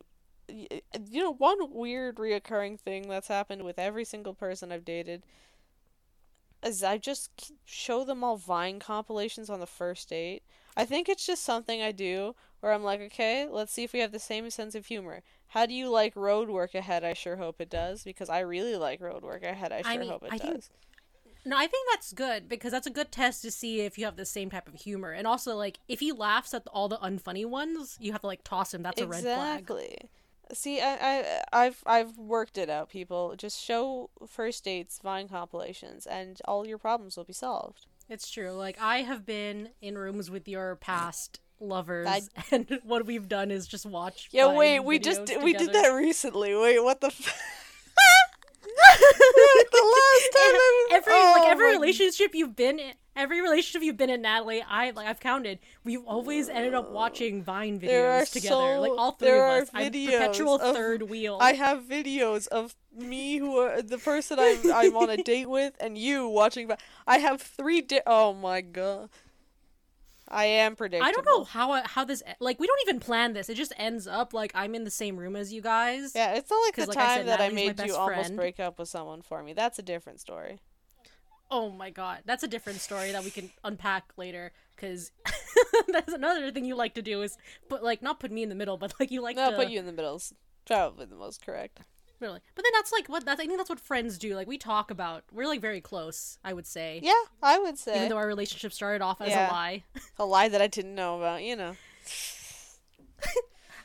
y- 0.71 0.81
you 1.09 1.21
know, 1.23 1.33
one 1.33 1.57
weird 1.73 2.17
reoccurring 2.17 2.79
thing 2.79 3.07
that's 3.09 3.27
happened 3.27 3.63
with 3.63 3.79
every 3.79 4.05
single 4.05 4.33
person 4.33 4.71
I've 4.71 4.85
dated 4.85 5.23
is 6.65 6.81
I 6.83 6.97
just 6.97 7.51
show 7.65 8.05
them 8.05 8.23
all 8.23 8.37
Vine 8.37 8.79
compilations 8.79 9.49
on 9.49 9.59
the 9.59 9.67
first 9.67 10.09
date. 10.09 10.43
I 10.77 10.85
think 10.85 11.09
it's 11.09 11.25
just 11.25 11.43
something 11.43 11.81
I 11.81 11.91
do 11.91 12.35
where 12.61 12.71
I'm 12.71 12.83
like, 12.83 13.01
okay, 13.01 13.47
let's 13.49 13.73
see 13.73 13.83
if 13.83 13.91
we 13.91 13.99
have 13.99 14.13
the 14.13 14.19
same 14.19 14.49
sense 14.49 14.73
of 14.73 14.85
humor. 14.85 15.21
How 15.53 15.67
do 15.67 15.73
you 15.75 15.87
like 15.87 16.15
road 16.15 16.49
work 16.49 16.73
ahead? 16.73 17.03
I 17.03 17.13
sure 17.13 17.35
hope 17.35 17.61
it 17.61 17.69
does 17.69 18.03
because 18.03 18.27
I 18.27 18.39
really 18.39 18.75
like 18.75 18.99
road 18.99 19.21
work 19.21 19.43
ahead. 19.43 19.71
I 19.71 19.83
sure 19.83 19.91
I 19.91 19.97
mean, 19.97 20.09
hope 20.09 20.23
it 20.23 20.33
I 20.33 20.39
think 20.39 20.55
does. 20.55 20.71
No, 21.45 21.55
I 21.55 21.67
think 21.67 21.87
that's 21.91 22.11
good 22.11 22.49
because 22.49 22.71
that's 22.71 22.87
a 22.87 22.89
good 22.89 23.11
test 23.11 23.43
to 23.43 23.51
see 23.51 23.81
if 23.81 23.99
you 23.99 24.05
have 24.05 24.15
the 24.15 24.25
same 24.25 24.49
type 24.49 24.67
of 24.67 24.73
humor. 24.73 25.11
And 25.11 25.27
also 25.27 25.55
like 25.55 25.77
if 25.87 25.99
he 25.99 26.11
laughs 26.11 26.55
at 26.55 26.63
all 26.73 26.89
the 26.89 26.97
unfunny 26.97 27.45
ones, 27.45 27.99
you 28.01 28.13
have 28.13 28.21
to 28.21 28.27
like 28.27 28.43
toss 28.43 28.73
him. 28.73 28.81
That's 28.81 28.99
a 28.99 29.05
red 29.05 29.21
flag. 29.21 29.59
Exactly. 29.59 29.97
See, 30.53 30.81
I, 30.81 30.97
I, 30.99 31.41
I've, 31.53 31.83
I've 31.85 32.17
worked 32.17 32.57
it 32.57 32.71
out. 32.71 32.89
People 32.89 33.35
just 33.37 33.63
show 33.63 34.09
first 34.27 34.63
dates 34.63 34.99
Vine 35.03 35.27
compilations, 35.27 36.07
and 36.07 36.41
all 36.45 36.67
your 36.67 36.79
problems 36.79 37.15
will 37.15 37.23
be 37.25 37.33
solved. 37.33 37.85
It's 38.09 38.29
true. 38.29 38.51
Like 38.51 38.81
I 38.81 39.03
have 39.03 39.23
been 39.23 39.69
in 39.81 39.99
rooms 39.99 40.31
with 40.31 40.47
your 40.47 40.77
past 40.77 41.39
lovers, 41.67 42.07
I- 42.07 42.21
and 42.51 42.79
what 42.83 43.05
we've 43.05 43.27
done 43.27 43.51
is 43.51 43.67
just 43.67 43.85
watch. 43.85 44.29
Yeah, 44.31 44.53
wait, 44.55 44.79
we 44.81 44.99
just 44.99 45.25
did, 45.25 45.43
we 45.43 45.53
did 45.53 45.73
that 45.73 45.89
recently. 45.89 46.55
Wait, 46.55 46.83
what 46.83 47.01
the? 47.01 47.07
F- 47.07 47.39
like 48.65 49.71
the 49.71 49.93
last 49.95 50.29
time 50.33 50.55
I 50.55 50.87
was 50.89 50.97
every 50.97 51.13
oh 51.13 51.35
like 51.39 51.49
every 51.51 51.71
relationship 51.71 52.33
you've 52.33 52.55
been 52.55 52.79
in, 52.79 52.93
every 53.15 53.41
relationship 53.41 53.83
you've 53.83 53.97
been 53.97 54.09
in, 54.09 54.21
Natalie, 54.23 54.63
I 54.67 54.91
like 54.91 55.07
I've 55.07 55.19
counted. 55.19 55.59
We've 55.83 56.03
always 56.05 56.49
ended 56.49 56.73
up 56.73 56.89
watching 56.91 57.43
Vine 57.43 57.79
videos 57.79 58.31
together. 58.31 58.79
like 58.79 58.91
all 58.97 59.11
three 59.11 59.27
there 59.27 59.57
of 59.57 59.63
us. 59.63 59.69
I'm 59.73 59.91
perpetual 59.91 60.55
of- 60.55 60.75
third 60.75 61.03
wheel. 61.03 61.37
I 61.39 61.53
have 61.53 61.83
videos 61.83 62.47
of 62.47 62.75
me 62.95 63.37
who 63.37 63.57
are 63.57 63.81
the 63.81 63.97
person 63.97 64.39
I'm 64.39 64.71
I'm 64.71 64.95
on 64.95 65.09
a 65.09 65.17
date 65.17 65.49
with, 65.49 65.73
and 65.79 65.97
you 65.97 66.27
watching. 66.27 66.71
I 67.05 67.17
have 67.19 67.41
three. 67.41 67.81
Di- 67.81 68.01
oh 68.07 68.33
my 68.33 68.61
god. 68.61 69.09
I 70.33 70.45
am 70.45 70.75
predictable. 70.75 71.07
I 71.07 71.11
don't 71.11 71.25
know 71.25 71.43
how 71.43 71.81
how 71.85 72.03
this 72.03 72.23
like 72.39 72.59
we 72.59 72.67
don't 72.67 72.79
even 72.87 72.99
plan 72.99 73.33
this. 73.33 73.49
It 73.49 73.55
just 73.55 73.73
ends 73.77 74.07
up 74.07 74.33
like 74.33 74.51
I'm 74.55 74.75
in 74.75 74.83
the 74.83 74.91
same 74.91 75.17
room 75.17 75.35
as 75.35 75.53
you 75.53 75.61
guys. 75.61 76.13
Yeah, 76.15 76.33
it's 76.33 76.49
not 76.49 76.57
like 76.65 76.75
the 76.75 76.85
like 76.87 76.97
I 76.97 77.05
time 77.05 77.17
said, 77.19 77.27
that 77.27 77.41
I 77.41 77.49
Natalie's 77.49 77.65
made 77.77 77.79
you 77.79 77.93
best 77.93 77.99
almost 77.99 78.35
break 78.35 78.59
up 78.59 78.79
with 78.79 78.89
someone 78.89 79.21
for 79.21 79.43
me. 79.43 79.53
That's 79.53 79.79
a 79.79 79.83
different 79.83 80.19
story. 80.19 80.59
Oh 81.51 81.69
my 81.69 81.91
god, 81.91 82.21
that's 82.25 82.43
a 82.43 82.47
different 82.47 82.79
story 82.81 83.11
that 83.11 83.23
we 83.23 83.29
can 83.29 83.51
unpack 83.63 84.05
later. 84.17 84.51
Because 84.75 85.11
that's 85.87 86.11
another 86.11 86.51
thing 86.51 86.65
you 86.65 86.75
like 86.75 86.95
to 86.95 87.01
do 87.01 87.21
is 87.21 87.37
put 87.69 87.83
like 87.83 88.01
not 88.01 88.19
put 88.19 88.31
me 88.31 88.41
in 88.43 88.49
the 88.49 88.55
middle, 88.55 88.77
but 88.77 88.93
like 88.99 89.11
you 89.11 89.21
like 89.21 89.35
No, 89.35 89.51
to 89.51 89.55
put 89.55 89.69
you 89.69 89.79
in 89.79 89.85
the 89.85 89.91
middle. 89.93 90.15
is 90.15 90.33
Probably 90.65 91.05
the 91.05 91.15
most 91.15 91.45
correct. 91.45 91.81
Really. 92.23 92.39
But 92.55 92.63
then 92.65 92.71
that's 92.75 92.91
like 92.91 93.07
what 93.09 93.23
that's 93.25 93.39
I 93.39 93.45
think 93.45 93.57
that's 93.57 93.69
what 93.69 93.79
friends 93.79 94.17
do. 94.17 94.35
Like 94.35 94.47
we 94.47 94.57
talk 94.57 94.89
about. 94.89 95.23
We're 95.31 95.45
like 95.47 95.61
very 95.61 95.81
close. 95.81 96.39
I 96.43 96.53
would 96.53 96.65
say. 96.65 96.99
Yeah, 97.03 97.13
I 97.43 97.59
would 97.59 97.77
say 97.77 97.95
Even 97.97 98.09
though 98.09 98.17
our 98.17 98.25
relationship 98.27 98.73
started 98.73 99.01
off 99.03 99.21
as 99.21 99.29
Yeah. 99.29 99.49
a 99.49 99.51
lie. 99.51 99.83
a 100.17 100.25
lie 100.25 100.47
that 100.49 100.61
I 100.61 100.67
didn't 100.67 100.95
know 100.95 101.17
about. 101.19 101.43
You 101.43 101.55
know, 101.55 101.75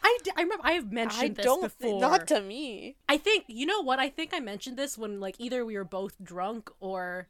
I, 0.02 0.18
d- 0.22 0.30
I 0.36 0.42
remember 0.42 0.64
I 0.66 0.72
have 0.72 0.92
mentioned 0.92 1.22
I 1.22 1.28
this 1.28 1.44
don't. 1.44 1.60
before. 1.62 2.00
Not 2.00 2.26
to 2.28 2.40
me. 2.40 2.96
I 3.08 3.18
think 3.18 3.44
you 3.48 3.66
know 3.66 3.82
what 3.82 3.98
I 3.98 4.08
think 4.08 4.32
I 4.32 4.40
mentioned 4.40 4.76
this 4.76 4.96
when 4.96 5.20
like 5.20 5.34
either 5.38 5.64
we 5.66 5.76
were 5.76 5.84
both 5.84 6.14
drunk 6.22 6.70
or 6.80 7.28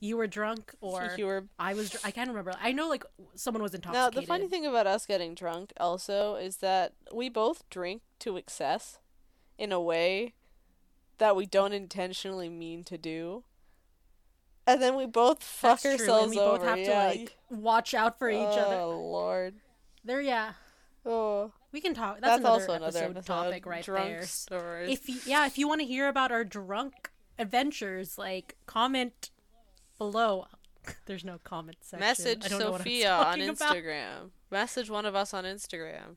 you 0.00 0.16
were 0.16 0.26
drunk 0.26 0.74
or 0.80 1.14
You 1.16 1.26
were 1.26 1.44
I 1.58 1.74
was. 1.74 1.90
dr- 1.90 2.04
I 2.04 2.10
can't 2.10 2.28
remember. 2.28 2.52
I 2.60 2.72
know 2.72 2.88
like 2.88 3.04
someone 3.34 3.62
was 3.62 3.74
intoxicated. 3.74 4.14
Now, 4.14 4.20
the 4.20 4.26
funny 4.26 4.48
thing 4.48 4.66
about 4.66 4.86
us 4.86 5.06
getting 5.06 5.34
drunk 5.34 5.72
also 5.78 6.34
is 6.36 6.58
that 6.58 6.92
we 7.14 7.28
both 7.28 7.68
drink 7.70 8.02
to 8.20 8.36
excess 8.36 8.98
in 9.56 9.72
a 9.72 9.80
way 9.80 10.34
that 11.18 11.36
we 11.36 11.46
don't 11.46 11.72
intentionally 11.72 12.48
mean 12.48 12.84
to 12.84 12.98
do. 12.98 13.44
And 14.66 14.82
then 14.82 14.96
we 14.96 15.06
both 15.06 15.42
fuck 15.42 15.80
That's 15.80 15.96
true, 15.96 16.06
ourselves 16.06 16.22
and 16.24 16.30
we 16.32 16.38
over. 16.40 16.58
both 16.58 16.66
have 16.68 16.78
yeah. 16.78 17.12
to 17.12 17.18
like 17.18 17.36
watch 17.50 17.94
out 17.94 18.18
for 18.18 18.28
each 18.28 18.36
oh, 18.36 18.58
other. 18.58 18.84
Lord. 18.84 19.54
There, 20.04 20.20
yeah, 20.20 20.52
Oh, 21.08 21.52
we 21.72 21.80
can 21.80 21.94
talk. 21.94 22.20
that's, 22.20 22.26
That's, 22.26 22.40
another, 22.40 22.52
also 22.52 22.72
another 22.72 22.98
episode, 22.98 23.16
episode. 23.16 23.26
topic 23.26 23.66
right 23.66 23.84
Drunk 23.84 24.08
there. 24.08 24.22
stories. 24.26 24.90
If 24.90 25.08
you, 25.08 25.16
yeah, 25.24 25.46
if 25.46 25.56
you 25.56 25.66
want 25.66 25.80
to 25.80 25.86
hear 25.86 26.08
about 26.08 26.30
our 26.30 26.44
drunk 26.44 27.10
adventures, 27.38 28.18
like 28.18 28.56
comment 28.66 29.30
below. 29.96 30.46
There's 31.06 31.24
no 31.24 31.38
comment 31.42 31.78
section. 31.80 32.00
Message 32.00 32.44
I 32.44 32.48
don't 32.48 32.58
know 32.58 32.70
what 32.72 32.80
I'm 32.80 32.86
Sophia 32.86 33.12
on 33.12 33.24
talking 33.24 33.48
about. 33.48 33.76
Instagram. 33.76 34.30
Message 34.50 34.90
one 34.90 35.06
of 35.06 35.14
us 35.14 35.32
on 35.32 35.44
Instagram. 35.44 36.16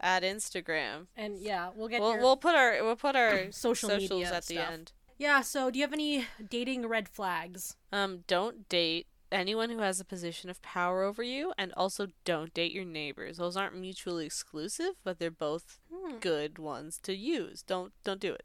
At 0.00 0.22
Instagram. 0.22 1.06
And 1.16 1.40
yeah, 1.40 1.70
we'll 1.74 1.88
get 1.88 2.00
We'll 2.00 2.12
your 2.14 2.22
we'll 2.22 2.36
put 2.36 2.54
our 2.54 2.82
we'll 2.84 2.96
put 2.96 3.16
our 3.16 3.46
social 3.50 3.88
socials 3.88 4.10
media 4.10 4.34
at 4.34 4.46
the 4.46 4.58
end. 4.58 4.92
Yeah, 5.18 5.40
so 5.40 5.70
do 5.70 5.78
you 5.78 5.84
have 5.84 5.92
any 5.92 6.26
dating 6.48 6.86
red 6.86 7.08
flags? 7.08 7.74
Um, 7.92 8.22
don't 8.28 8.68
date 8.68 9.08
anyone 9.32 9.68
who 9.70 9.78
has 9.80 9.98
a 9.98 10.04
position 10.04 10.48
of 10.48 10.62
power 10.62 11.02
over 11.02 11.22
you, 11.24 11.52
and 11.58 11.72
also 11.76 12.06
don't 12.24 12.54
date 12.54 12.70
your 12.72 12.84
neighbors. 12.84 13.38
Those 13.38 13.56
aren't 13.56 13.76
mutually 13.76 14.24
exclusive, 14.26 14.92
but 15.02 15.18
they're 15.18 15.30
both 15.32 15.78
Hmm. 15.92 16.18
good 16.18 16.58
ones 16.58 16.98
to 17.02 17.14
use. 17.16 17.62
Don't 17.62 17.92
don't 18.04 18.20
do 18.20 18.32
it. 18.32 18.44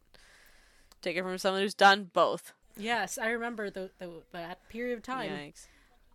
Take 1.03 1.17
it 1.17 1.23
from 1.23 1.37
someone 1.37 1.61
who's 1.61 1.75
done 1.75 2.09
both. 2.13 2.53
Yes, 2.75 3.19
I 3.19 3.27
remember 3.27 3.69
the, 3.69 3.91
the 3.99 4.09
that 4.31 4.67
period 4.69 4.97
of 4.97 5.03
time. 5.03 5.29
Yikes. 5.29 5.67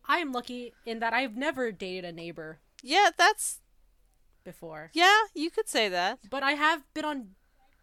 I 0.07 0.19
am 0.19 0.33
lucky 0.33 0.73
in 0.85 0.99
that 0.99 1.13
I've 1.13 1.37
never 1.37 1.71
dated 1.71 2.05
a 2.07 2.13
neighbor 2.13 2.59
Yeah, 2.83 3.11
that's 3.17 3.61
before. 4.49 4.91
yeah. 4.95 5.21
You 5.35 5.51
could 5.51 5.69
say 5.69 5.89
that. 5.91 6.19
But 6.31 6.43
I 6.43 6.53
have 6.53 6.83
been 6.95 7.05
on 7.05 7.19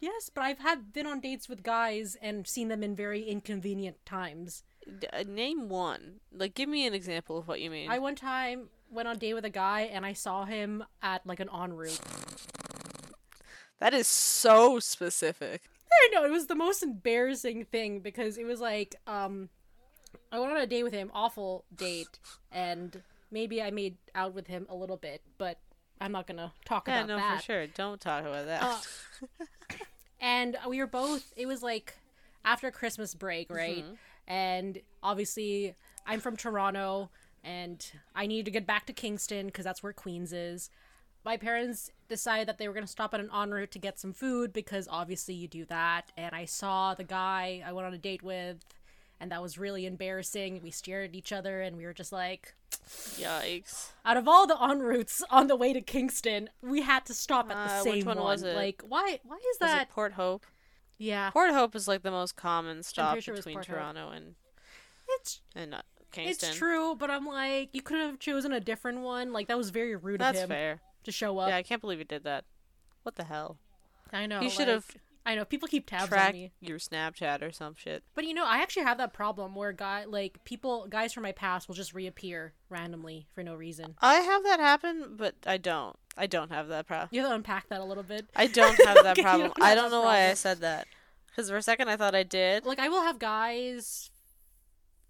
Yes, 0.01 0.29
but 0.33 0.41
I've 0.43 0.59
had 0.59 0.91
been 0.93 1.07
on 1.07 1.19
dates 1.21 1.47
with 1.47 1.63
guys 1.63 2.17
and 2.21 2.45
seen 2.45 2.67
them 2.67 2.83
in 2.83 2.95
very 2.95 3.23
inconvenient 3.23 3.97
times. 4.05 4.63
D- 4.99 5.07
uh, 5.11 5.23
name 5.27 5.69
one. 5.69 6.19
Like, 6.31 6.53
give 6.53 6.67
me 6.69 6.85
an 6.85 6.93
example 6.93 7.37
of 7.37 7.47
what 7.47 7.61
you 7.61 7.69
mean. 7.69 7.89
I 7.89 7.99
one 7.99 8.15
time 8.15 8.69
went 8.91 9.07
on 9.07 9.15
a 9.15 9.19
date 9.19 9.33
with 9.33 9.45
a 9.45 9.49
guy 9.49 9.81
and 9.81 10.05
I 10.05 10.13
saw 10.13 10.45
him 10.45 10.83
at 11.01 11.25
like 11.25 11.39
an 11.39 11.47
ONroute. 11.47 11.99
that 13.79 13.93
is 13.93 14.07
so 14.07 14.79
specific. 14.79 15.61
I 15.91 16.09
know 16.13 16.25
it 16.25 16.31
was 16.31 16.47
the 16.47 16.55
most 16.55 16.83
embarrassing 16.83 17.65
thing 17.65 18.01
because 18.01 18.37
it 18.37 18.45
was 18.45 18.59
like 18.59 18.95
um 19.07 19.49
I 20.31 20.39
went 20.39 20.51
on 20.51 20.61
a 20.61 20.67
date 20.67 20.83
with 20.83 20.93
him, 20.93 21.09
awful 21.13 21.65
date, 21.73 22.19
and 22.51 23.01
maybe 23.31 23.61
I 23.61 23.71
made 23.71 23.97
out 24.13 24.33
with 24.33 24.47
him 24.47 24.65
a 24.69 24.75
little 24.75 24.97
bit, 24.97 25.21
but 25.37 25.57
I'm 26.01 26.11
not 26.11 26.27
gonna 26.27 26.51
talk 26.65 26.87
Yeah, 26.87 26.97
about 27.03 27.07
no, 27.07 27.15
that. 27.17 27.29
No, 27.31 27.37
for 27.37 27.43
sure. 27.43 27.67
Don't 27.67 28.01
talk 28.01 28.23
about 28.25 28.45
that. 28.45 28.61
Uh, 28.63 29.45
and 30.19 30.57
we 30.67 30.79
were 30.79 30.87
both 30.87 31.33
it 31.35 31.45
was 31.45 31.61
like 31.63 31.97
after 32.43 32.71
christmas 32.71 33.13
break 33.13 33.49
right 33.49 33.83
Mm-hmm. 33.83 33.93
and 34.33 34.79
obviously 35.03 35.75
i'm 36.05 36.19
from 36.19 36.35
toronto 36.37 37.09
and 37.43 37.91
i 38.15 38.25
needed 38.25 38.45
to 38.45 38.51
get 38.51 38.65
back 38.65 38.85
to 38.87 38.93
kingston 38.93 39.47
because 39.47 39.65
that's 39.65 39.83
where 39.83 39.93
Queen's 39.93 40.31
is 40.33 40.69
my 41.25 41.37
parents 41.37 41.89
decided 42.07 42.47
that 42.47 42.59
they 42.59 42.67
were 42.67 42.73
going 42.73 42.85
to 42.85 42.91
stop 42.91 43.11
at 43.15 43.19
an 43.19 43.29
ONroute 43.33 43.71
to 43.71 43.79
get 43.79 43.99
some 43.99 44.13
food 44.13 44.53
because 44.53 44.87
obviously 44.91 45.33
you 45.33 45.47
do 45.47 45.65
that 45.65 46.11
and 46.17 46.33
i 46.35 46.45
saw 46.45 46.93
the 46.93 47.03
guy 47.03 47.63
i 47.65 47.71
went 47.73 47.85
on 47.87 47.93
a 47.93 47.97
date 47.97 48.23
with 48.23 48.63
and 49.19 49.31
that 49.31 49.41
was 49.41 49.57
really 49.57 49.85
embarrassing 49.85 50.61
we 50.63 50.71
stared 50.71 51.09
at 51.09 51.15
each 51.15 51.31
other 51.33 51.61
and 51.61 51.77
we 51.77 51.85
were 51.85 51.93
just 51.93 52.11
like 52.11 52.53
Yikes. 52.87 53.91
out 54.05 54.17
of 54.17 54.27
all 54.27 54.45
the 54.47 54.55
ONroutes 54.55 55.21
on 55.29 55.47
the 55.47 55.55
way 55.55 55.73
to 55.73 55.81
kingston 55.81 56.49
we 56.61 56.81
had 56.81 57.05
to 57.05 57.13
stop 57.13 57.49
at 57.49 57.55
the 57.67 57.73
Uh, 57.75 57.81
same 57.83 57.95
which 57.97 58.05
one 58.05 58.17
was 58.19 58.43
it? 58.43 58.55
like 58.55 58.81
why 58.87 59.19
why 59.23 59.35
is 59.37 59.57
Was 59.59 59.69
that 59.71 59.81
it 59.83 59.89
Port 59.89 60.13
Hope? 60.13 60.45
yeah 60.97 61.29
Port 61.31 61.51
Hope 61.51 61.75
is 61.75 61.87
like 61.87 62.03
the 62.03 62.11
most 62.11 62.35
common 62.35 62.83
stop 62.83 63.19
sure 63.19 63.35
between 63.35 63.55
Port 63.55 63.65
Hope. 63.67 63.75
Toronto 63.77 64.09
and 64.09 64.35
It's 65.09 65.41
and 65.55 65.73
uh, 65.75 65.81
Kingston. 66.11 66.49
it's 66.49 66.57
true, 66.57 66.95
but 66.95 67.11
I'm 67.11 67.25
like, 67.27 67.69
you 67.73 67.81
could 67.81 67.97
have 67.99 68.19
chosen 68.19 68.53
a 68.53 68.59
different 68.61 68.99
one. 69.01 69.33
Like 69.33 69.47
that 69.49 69.57
was 69.57 69.69
very 69.69 69.95
rude 69.97 70.21
That's 70.21 70.37
of 70.37 70.43
him. 70.45 70.49
fair. 70.49 70.79
to 71.03 71.11
show 71.11 71.37
up. 71.39 71.49
Yeah, 71.49 71.57
I 71.57 71.63
can't 71.63 71.81
believe 71.81 71.97
he 71.97 72.05
did 72.05 72.23
that. 72.23 72.45
What 73.03 73.15
the 73.15 73.25
hell? 73.25 73.57
I 74.13 74.25
know. 74.27 74.39
He 74.39 74.49
should 74.49 74.59
like, 74.67 74.75
have 74.75 74.87
I 75.25 75.33
know 75.35 75.43
people 75.43 75.67
keep 75.67 75.87
tabs 75.87 76.03
on 76.03 76.09
tracked 76.09 76.33
me. 76.35 76.51
your 76.61 76.77
Snapchat 76.77 77.41
or 77.41 77.51
some 77.51 77.73
shit. 77.75 78.03
But 78.13 78.25
you 78.25 78.33
know, 78.35 78.45
I 78.45 78.59
actually 78.59 78.83
have 78.83 78.99
that 78.99 79.11
problem 79.13 79.55
where 79.55 79.71
guy 79.71 80.05
like 80.05 80.43
people 80.45 80.85
guys 80.87 81.13
from 81.13 81.23
my 81.23 81.31
past 81.31 81.67
will 81.67 81.75
just 81.75 81.93
reappear 81.95 82.53
randomly 82.69 83.25
for 83.33 83.41
no 83.43 83.55
reason. 83.55 83.95
I 84.01 84.15
have 84.15 84.43
that 84.43 84.59
happen, 84.59 85.15
but 85.17 85.35
I 85.47 85.57
don't. 85.57 85.95
I 86.15 86.27
don't 86.27 86.51
have 86.51 86.67
that 86.67 86.85
problem. 86.85 87.09
You 87.11 87.21
have 87.21 87.31
to 87.31 87.35
unpack 87.35 87.69
that 87.69 87.81
a 87.81 87.83
little 87.85 88.03
bit. 88.03 88.27
I 88.35 88.45
don't 88.47 88.77
have 88.85 88.97
that 89.03 89.07
Okay, 89.17 89.23
problem. 89.23 89.51
don't 89.55 89.63
I 89.65 89.73
don't 89.73 89.89
know 89.91 90.01
why 90.03 90.29
I 90.29 90.33
said 90.35 90.59
that. 90.59 90.87
Because 91.27 91.49
for 91.49 91.57
a 91.57 91.61
second 91.63 91.89
I 91.89 91.97
thought 91.97 92.13
I 92.13 92.23
did. 92.23 92.65
Like 92.65 92.79
I 92.79 92.87
will 92.89 93.01
have 93.01 93.17
guys 93.17 94.11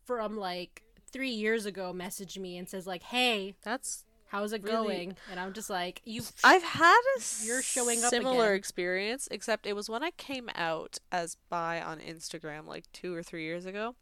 from 0.06 0.38
like 0.38 0.82
three 1.12 1.32
years 1.32 1.66
ago 1.66 1.92
message 1.92 2.40
me 2.40 2.58
and 2.58 2.70
says 2.70 2.88
like, 2.88 3.04
"Hey, 3.04 3.56
That's. 3.64 4.05
How's 4.28 4.54
it 4.54 4.64
Really- 4.64 4.74
going?" 4.74 5.18
And 5.32 5.40
I'm 5.40 5.54
just 5.54 5.70
like, 5.70 6.02
"You." 6.06 6.24
I've 6.44 6.64
had 6.64 7.02
a 7.18 7.22
You're 7.46 7.62
showing 7.62 8.04
up 8.04 8.10
similar 8.10 8.48
again. 8.50 8.58
experience, 8.58 9.28
except 9.32 9.66
it 9.66 9.74
was 9.74 9.90
when 9.90 10.04
I 10.04 10.12
came 10.12 10.50
out 10.56 10.98
as 11.12 11.38
bi 11.50 11.82
on 11.82 12.00
Instagram 12.00 12.66
like 12.68 12.92
two 12.92 13.14
or 13.16 13.24
three 13.24 13.44
years 13.44 13.66
ago, 13.66 13.96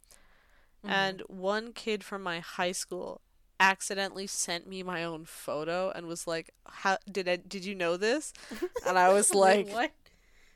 Mhm. 0.85 0.89
and 0.89 1.21
one 1.27 1.73
kid 1.73 2.03
from 2.03 2.21
my 2.23 2.39
high 2.39 2.71
school 2.73 3.21
accidentally 3.59 4.27
sent 4.27 4.67
me 4.67 4.83
my 4.83 5.03
own 5.03 5.23
photo 5.25 5.89
and 5.91 6.07
was 6.07 6.27
like, 6.27 6.51
"How 6.67 6.97
did 7.09 7.29
I? 7.29 7.37
Did 7.37 7.63
you 7.65 7.75
know 7.75 7.95
this?" 7.97 8.33
And 8.85 8.97
I 8.99 9.13
was 9.13 9.33
like, 9.33 9.69
"What? 9.69 9.91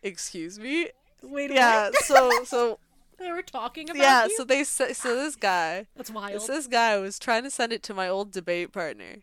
"Excuse 0.04 0.60
me." 0.60 0.90
Wait, 1.22 1.52
Yeah. 1.52 1.90
what? 1.90 2.04
So 2.04 2.44
so 2.44 2.80
they 3.18 3.32
were 3.32 3.42
talking 3.42 3.90
about 3.90 4.02
yeah. 4.02 4.26
you? 4.26 4.36
So 4.38 4.44
they 4.44 4.64
so 4.64 4.86
this 4.88 5.36
guy. 5.36 5.88
That's 5.96 6.12
wild. 6.12 6.42
So 6.42 6.54
this 6.54 6.68
guy 6.68 6.98
was 6.98 7.18
trying 7.18 7.44
to 7.44 7.50
send 7.50 7.72
it 7.74 7.82
to 7.84 7.94
my 7.94 8.08
old 8.08 8.32
debate 8.32 8.72
partner. 8.72 9.18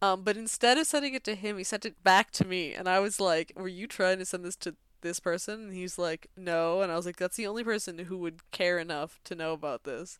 Um, 0.00 0.22
but 0.22 0.36
instead 0.36 0.78
of 0.78 0.86
sending 0.86 1.14
it 1.14 1.24
to 1.24 1.34
him, 1.34 1.58
he 1.58 1.64
sent 1.64 1.84
it 1.84 2.02
back 2.04 2.30
to 2.32 2.44
me, 2.44 2.74
and 2.74 2.88
I 2.88 3.00
was 3.00 3.20
like, 3.20 3.52
"Were 3.56 3.68
you 3.68 3.86
trying 3.86 4.18
to 4.18 4.24
send 4.24 4.44
this 4.44 4.56
to 4.56 4.76
this 5.00 5.18
person?" 5.20 5.54
And 5.64 5.72
he's 5.74 5.98
like, 5.98 6.28
"No," 6.36 6.82
and 6.82 6.92
I 6.92 6.96
was 6.96 7.06
like, 7.06 7.16
"That's 7.16 7.36
the 7.36 7.46
only 7.48 7.64
person 7.64 7.98
who 7.98 8.16
would 8.18 8.48
care 8.52 8.78
enough 8.78 9.20
to 9.24 9.34
know 9.34 9.52
about 9.52 9.84
this." 9.84 10.18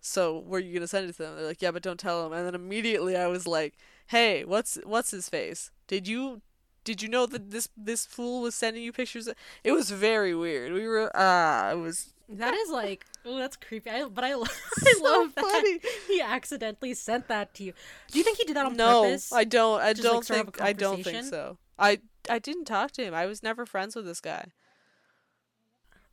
So 0.00 0.40
were 0.40 0.58
you 0.58 0.74
gonna 0.74 0.88
send 0.88 1.08
it 1.08 1.12
to 1.14 1.22
them? 1.22 1.36
They're 1.36 1.46
like, 1.46 1.62
"Yeah, 1.62 1.70
but 1.72 1.82
don't 1.82 2.00
tell 2.00 2.26
him." 2.26 2.32
And 2.32 2.46
then 2.46 2.54
immediately 2.54 3.16
I 3.16 3.26
was 3.28 3.46
like, 3.46 3.74
"Hey, 4.08 4.44
what's 4.44 4.76
what's 4.84 5.10
his 5.12 5.28
face? 5.28 5.70
Did 5.86 6.08
you 6.08 6.42
did 6.84 7.02
you 7.02 7.08
know 7.08 7.26
that 7.26 7.50
this 7.50 7.68
this 7.76 8.06
fool 8.06 8.42
was 8.42 8.54
sending 8.54 8.82
you 8.82 8.92
pictures?" 8.92 9.28
It 9.64 9.72
was 9.72 9.90
very 9.90 10.34
weird. 10.34 10.72
We 10.72 10.86
were 10.88 11.10
ah, 11.14 11.70
it 11.72 11.76
was 11.76 12.14
That 12.28 12.54
is 12.54 12.70
like, 12.70 13.06
oh, 13.24 13.38
that's 13.38 13.56
creepy. 13.56 13.90
I, 13.90 14.04
but 14.04 14.24
I, 14.24 14.34
lo- 14.34 14.44
I 14.86 14.92
so 14.98 15.02
love 15.04 15.34
that 15.34 15.44
funny. 15.44 15.80
he 16.08 16.20
accidentally 16.20 16.94
sent 16.94 17.28
that 17.28 17.54
to 17.54 17.64
you. 17.64 17.72
Do 18.10 18.18
you 18.18 18.24
think 18.24 18.38
he 18.38 18.44
did 18.44 18.56
that 18.56 18.66
on 18.66 18.76
no, 18.76 19.02
purpose? 19.02 19.32
I 19.32 19.44
don't. 19.44 19.80
I 19.80 19.92
Just, 19.92 20.02
don't 20.02 20.30
up 20.30 20.36
think. 20.56 20.60
I 20.62 20.72
don't 20.72 21.02
think 21.02 21.24
so. 21.24 21.58
I 21.78 22.00
I 22.28 22.38
didn't 22.38 22.64
talk 22.66 22.92
to 22.92 23.02
him. 23.02 23.14
I 23.14 23.26
was 23.26 23.42
never 23.42 23.66
friends 23.66 23.96
with 23.96 24.04
this 24.06 24.20
guy. 24.20 24.46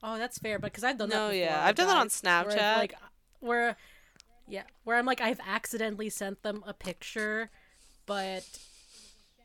Oh, 0.02 0.18
that's 0.18 0.38
fair, 0.38 0.60
but 0.60 0.72
because 0.72 0.84
I've 0.84 0.98
done 0.98 1.10
No, 1.10 1.28
that. 1.28 1.34
Before 1.34 1.46
yeah, 1.46 1.66
I've 1.66 1.76
done 1.76 1.88
that 1.88 1.98
on 1.98 2.08
guys, 2.08 2.22
where 2.24 2.56
Snapchat. 2.58 2.78
like, 2.78 2.94
where, 3.42 3.76
yeah, 4.48 4.64
where 4.86 4.98
I'm 4.98 5.06
like, 5.06 5.20
I've 5.22 5.42
accidentally 5.46 6.10
sent 6.10 6.42
them 6.42 6.64
a 6.66 6.74
picture, 6.74 7.50
but 8.06 8.46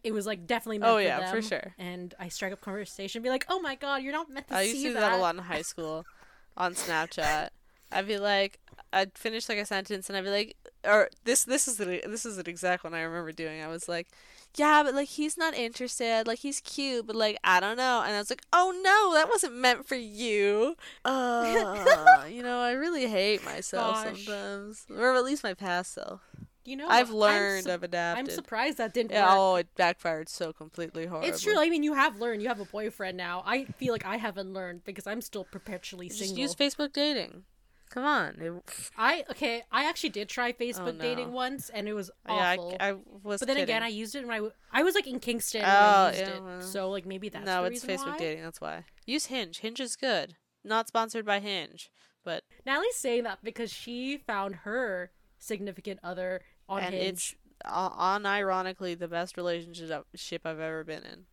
it 0.05 0.13
was 0.13 0.27
like 0.27 0.47
definitely 0.47 0.79
meant 0.79 0.93
Oh, 0.93 0.97
for 0.97 1.03
yeah, 1.03 1.31
for 1.31 1.43
sure. 1.43 1.75
And 1.77 2.15
I 2.21 2.29
strike 2.29 2.53
up 2.53 2.61
conversation, 2.61 3.21
be 3.23 3.31
like, 3.31 3.47
oh 3.49 3.59
my 3.61 3.75
god, 3.75 4.03
you're 4.03 4.13
not 4.13 4.31
meant 4.31 4.47
to 4.49 4.55
I 4.55 4.67
see 4.67 4.71
that." 4.71 4.71
I 4.71 4.73
used 4.73 4.83
to 4.85 4.89
do 4.91 4.95
that. 4.95 5.01
that 5.11 5.19
a 5.19 5.23
lot 5.23 5.35
in 5.35 5.41
high 5.43 5.63
school, 5.63 6.05
on 6.57 6.75
Snapchat. 6.75 7.49
I'd 7.93 8.07
be 8.07 8.19
like, 8.19 8.59
I'd 8.93 9.17
finish 9.17 9.49
like 9.49 9.59
a 9.59 9.67
sentence, 9.67 10.09
and 10.09 10.17
I'd 10.17 10.25
be 10.25 10.31
like, 10.31 10.57
or 10.85 11.09
this 11.25 11.45
this 11.45 11.67
is 11.69 11.77
the 11.77 12.03
this 12.07 12.27
is 12.27 12.39
an 12.39 12.49
exact 12.49 12.85
one 12.85 12.95
I 12.95 13.03
remember 13.03 13.33
doing. 13.33 13.63
I 13.63 13.69
was 13.69 13.89
like, 13.89 14.09
yeah, 14.57 14.83
but 14.85 14.95
like 14.95 15.09
he's 15.09 15.37
not 15.37 15.55
interested. 15.55 16.27
Like 16.27 16.39
he's 16.39 16.61
cute, 16.61 17.07
but 17.07 17.17
like 17.17 17.39
I 17.43 17.61
don't 17.61 17.77
know. 17.77 18.03
And 18.05 18.15
I 18.15 18.19
was 18.19 18.31
like, 18.31 18.43
oh 18.53 18.73
no, 18.83 19.15
that 19.15 19.29
wasn't 19.29 19.57
meant 19.57 19.87
for 19.87 19.97
you. 19.97 20.77
Uh, 21.05 22.25
you 22.31 22.43
know, 22.43 22.61
I 22.61 22.73
really 22.73 23.07
hate 23.07 23.45
myself 23.45 24.05
Gosh. 24.05 24.25
sometimes, 24.25 24.87
or 24.91 25.15
at 25.17 25.25
least 25.25 25.43
my 25.43 25.55
past 25.55 25.95
self. 25.95 26.21
You 26.65 26.77
know, 26.77 26.87
I've 26.89 27.11
learned. 27.11 27.65
su- 27.65 27.71
I've 27.73 27.83
adapted. 27.83 28.27
I'm 28.29 28.35
surprised 28.35 28.79
that 28.79 28.95
didn't 28.95 29.13
Yeah, 29.13 29.25
work. 29.29 29.35
oh, 29.37 29.55
it 29.57 29.69
backfired 29.77 30.29
so 30.29 30.53
completely 30.53 31.07
horribly. 31.07 31.29
It's 31.31 31.43
true. 31.43 31.59
I 31.59 31.69
mean, 31.69 31.83
you 31.83 31.95
have 31.95 32.21
learned. 32.21 32.43
You 32.43 32.49
have 32.49 32.61
a 32.61 32.65
boyfriend 32.65 33.17
now. 33.17 33.43
I 33.47 33.65
feel 33.65 33.93
like 33.93 34.07
I 34.07 34.17
haven't 34.17 34.53
learned 34.53 34.85
because 34.85 35.07
I'm 35.07 35.21
still 35.21 35.45
perpetually 35.45 36.09
Just 36.09 36.21
single. 36.21 36.39
use 36.39 36.55
Facebook 36.55 36.93
dating. 36.93 37.45
Come 37.91 38.05
on. 38.05 38.41
It- 38.41 38.91
I 38.97 39.25
okay. 39.31 39.63
I 39.71 39.85
actually 39.89 40.09
did 40.11 40.29
try 40.29 40.53
Facebook 40.53 40.89
oh, 40.89 40.93
no. 40.93 40.99
dating 41.03 41.33
once, 41.33 41.69
and 41.69 41.87
it 41.87 41.93
was 41.93 42.11
yeah, 42.27 42.55
awful. 42.59 42.77
I, 42.81 42.89
I 42.91 42.93
was. 43.23 43.41
but 43.41 43.47
then 43.47 43.57
kidding. 43.57 43.63
again, 43.65 43.83
I 43.83 43.89
used 43.89 44.15
it 44.15 44.23
when 44.27 44.33
I, 44.33 44.39
w- 44.39 44.53
I 44.73 44.83
was 44.83 44.95
like 44.95 45.07
in 45.07 45.21
Kingston 45.21 45.61
when 45.61 45.71
Oh, 45.71 45.75
I 45.75 46.09
used 46.09 46.21
yeah, 46.21 46.29
it. 46.37 46.43
well. 46.43 46.61
So 46.63 46.91
like 46.91 47.05
maybe 47.07 47.29
that's 47.29 47.45
no, 47.45 47.65
it's 47.65 47.85
Facebook 47.85 48.07
why. 48.13 48.19
dating. 48.19 48.43
That's 48.43 48.61
why. 48.61 48.85
Use 49.07 49.27
Hinge. 49.27 49.59
Hinge 49.61 49.81
is 49.81 49.97
good. 49.97 50.37
Not 50.65 50.89
sponsored 50.89 51.27
by 51.27 51.41
Hinge, 51.41 51.91
but 52.25 52.43
Natalie's 52.65 52.97
saying 52.97 53.25
that 53.25 53.41
because 53.45 53.71
she 53.71 54.17
found 54.17 54.55
her 54.65 55.11
significant 55.39 56.01
other 56.03 56.41
on 56.69 56.83
and 56.83 56.95
Hinge. 56.95 57.09
it's 57.09 57.35
uh, 57.65 57.91
unironically 57.91 58.99
the 58.99 59.09
best 59.09 59.37
relationship 59.37 60.07
ship 60.15 60.43
I've 60.45 60.61
ever 60.61 60.85
been 60.85 61.03
in, 61.05 61.25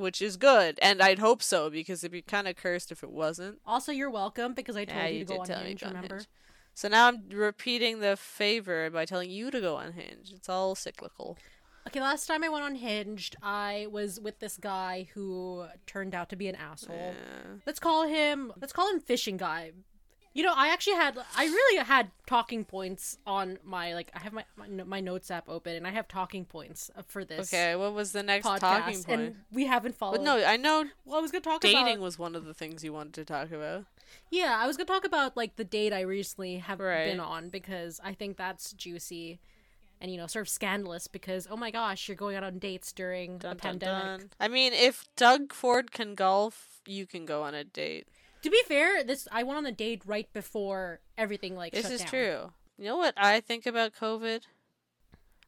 which 0.00 0.20
is 0.22 0.36
good, 0.36 0.78
and 0.82 1.00
I'd 1.02 1.18
hope 1.18 1.42
so 1.42 1.70
because 1.70 2.02
it'd 2.02 2.12
be 2.12 2.22
kind 2.22 2.48
of 2.48 2.56
cursed 2.56 2.90
if 2.92 3.02
it 3.02 3.10
wasn't. 3.10 3.58
Also, 3.66 3.92
you're 3.92 4.10
welcome 4.10 4.54
because 4.54 4.76
I 4.76 4.84
told 4.84 4.98
Yeah, 4.98 5.06
you, 5.08 5.18
you 5.20 5.24
to 5.26 5.34
go 5.34 5.40
on 5.40 5.46
Hinge. 5.48 5.80
go 5.80 5.86
on 5.88 5.94
Remember? 5.94 6.16
Hinge. 6.16 6.26
So 6.74 6.88
now 6.88 7.06
I'm 7.08 7.22
repeating 7.30 8.00
the 8.00 8.16
favor 8.16 8.90
by 8.90 9.04
telling 9.04 9.30
you 9.30 9.50
to 9.52 9.60
go 9.60 9.76
on 9.76 9.92
Hinge. 9.92 10.32
It's 10.34 10.48
all 10.48 10.74
cyclical. 10.74 11.38
Okay, 11.86 12.00
last 12.00 12.26
time 12.26 12.42
I 12.42 12.48
went 12.48 12.64
on 12.64 12.74
Hinged, 12.76 13.36
I 13.42 13.86
was 13.90 14.18
with 14.18 14.40
this 14.40 14.56
guy 14.56 15.06
who 15.14 15.66
turned 15.86 16.14
out 16.14 16.30
to 16.30 16.36
be 16.36 16.48
an 16.48 16.56
asshole. 16.56 16.96
Yeah. 16.96 17.58
Let's 17.66 17.78
call 17.78 18.08
him. 18.08 18.52
Let's 18.60 18.72
call 18.72 18.90
him 18.90 18.98
fishing 19.00 19.36
guy. 19.36 19.72
You 20.34 20.42
know, 20.42 20.52
I 20.54 20.68
actually 20.70 20.96
had. 20.96 21.16
I 21.36 21.44
really 21.44 21.84
had 21.84 22.10
talking 22.26 22.64
points 22.64 23.18
on 23.24 23.58
my 23.64 23.94
like. 23.94 24.10
I 24.14 24.18
have 24.18 24.32
my 24.32 24.44
my, 24.56 24.66
my 24.82 25.00
notes 25.00 25.30
app 25.30 25.48
open, 25.48 25.76
and 25.76 25.86
I 25.86 25.90
have 25.90 26.08
talking 26.08 26.44
points 26.44 26.90
uh, 26.98 27.02
for 27.06 27.24
this 27.24 27.52
Okay, 27.54 27.76
what 27.76 27.94
was 27.94 28.10
the 28.10 28.24
next 28.24 28.44
podcast, 28.44 28.58
talking 28.58 29.02
point? 29.04 29.20
and 29.20 29.36
we 29.52 29.66
haven't 29.66 29.94
followed. 29.96 30.16
But 30.18 30.24
no, 30.24 30.44
I 30.44 30.56
know 30.56 30.86
well, 31.04 31.18
I 31.18 31.22
was 31.22 31.30
gonna 31.30 31.40
talk 31.42 31.62
about 31.64 31.68
dating 31.84 32.00
was 32.00 32.18
one 32.18 32.34
of 32.34 32.44
the 32.44 32.52
things 32.52 32.82
you 32.82 32.92
wanted 32.92 33.14
to 33.14 33.24
talk 33.24 33.52
about. 33.52 33.84
Yeah, 34.28 34.58
I 34.60 34.66
was 34.66 34.76
gonna 34.76 34.86
talk 34.88 35.04
about 35.04 35.36
like 35.36 35.54
the 35.54 35.64
date 35.64 35.92
I 35.92 36.00
recently 36.00 36.58
have 36.58 36.80
Right. 36.80 37.04
been 37.06 37.20
on 37.20 37.48
because 37.48 38.00
I 38.02 38.12
think 38.12 38.36
that's 38.36 38.72
juicy, 38.72 39.38
and 40.00 40.10
you 40.10 40.16
know, 40.16 40.26
sort 40.26 40.46
of 40.46 40.48
scandalous 40.48 41.06
because 41.06 41.46
oh 41.48 41.56
my 41.56 41.70
gosh, 41.70 42.08
you're 42.08 42.16
going 42.16 42.34
out 42.34 42.42
on 42.42 42.58
dates 42.58 42.92
during 42.92 43.38
Dun, 43.38 43.52
a 43.52 43.54
dun, 43.54 43.78
pandemic. 43.78 44.20
dun. 44.20 44.30
I 44.40 44.48
mean, 44.48 44.72
if 44.72 45.04
Doug 45.14 45.52
Ford 45.52 45.92
can 45.92 46.16
golf, 46.16 46.80
you 46.88 47.06
can 47.06 47.24
go 47.24 47.44
on 47.44 47.54
a 47.54 47.62
date. 47.62 48.08
To 48.44 48.50
be 48.50 48.62
fair, 48.68 49.02
this 49.02 49.26
I 49.32 49.42
went 49.42 49.56
on 49.58 49.66
a 49.66 49.72
date 49.72 50.02
right 50.06 50.30
before 50.32 51.00
everything 51.16 51.56
like 51.56 51.72
This 51.72 51.90
is 51.90 52.00
down. 52.00 52.08
true. 52.08 52.52
You 52.78 52.84
know 52.84 52.96
what 52.98 53.14
I 53.16 53.40
think 53.40 53.64
about 53.66 53.94
COVID? 53.94 54.42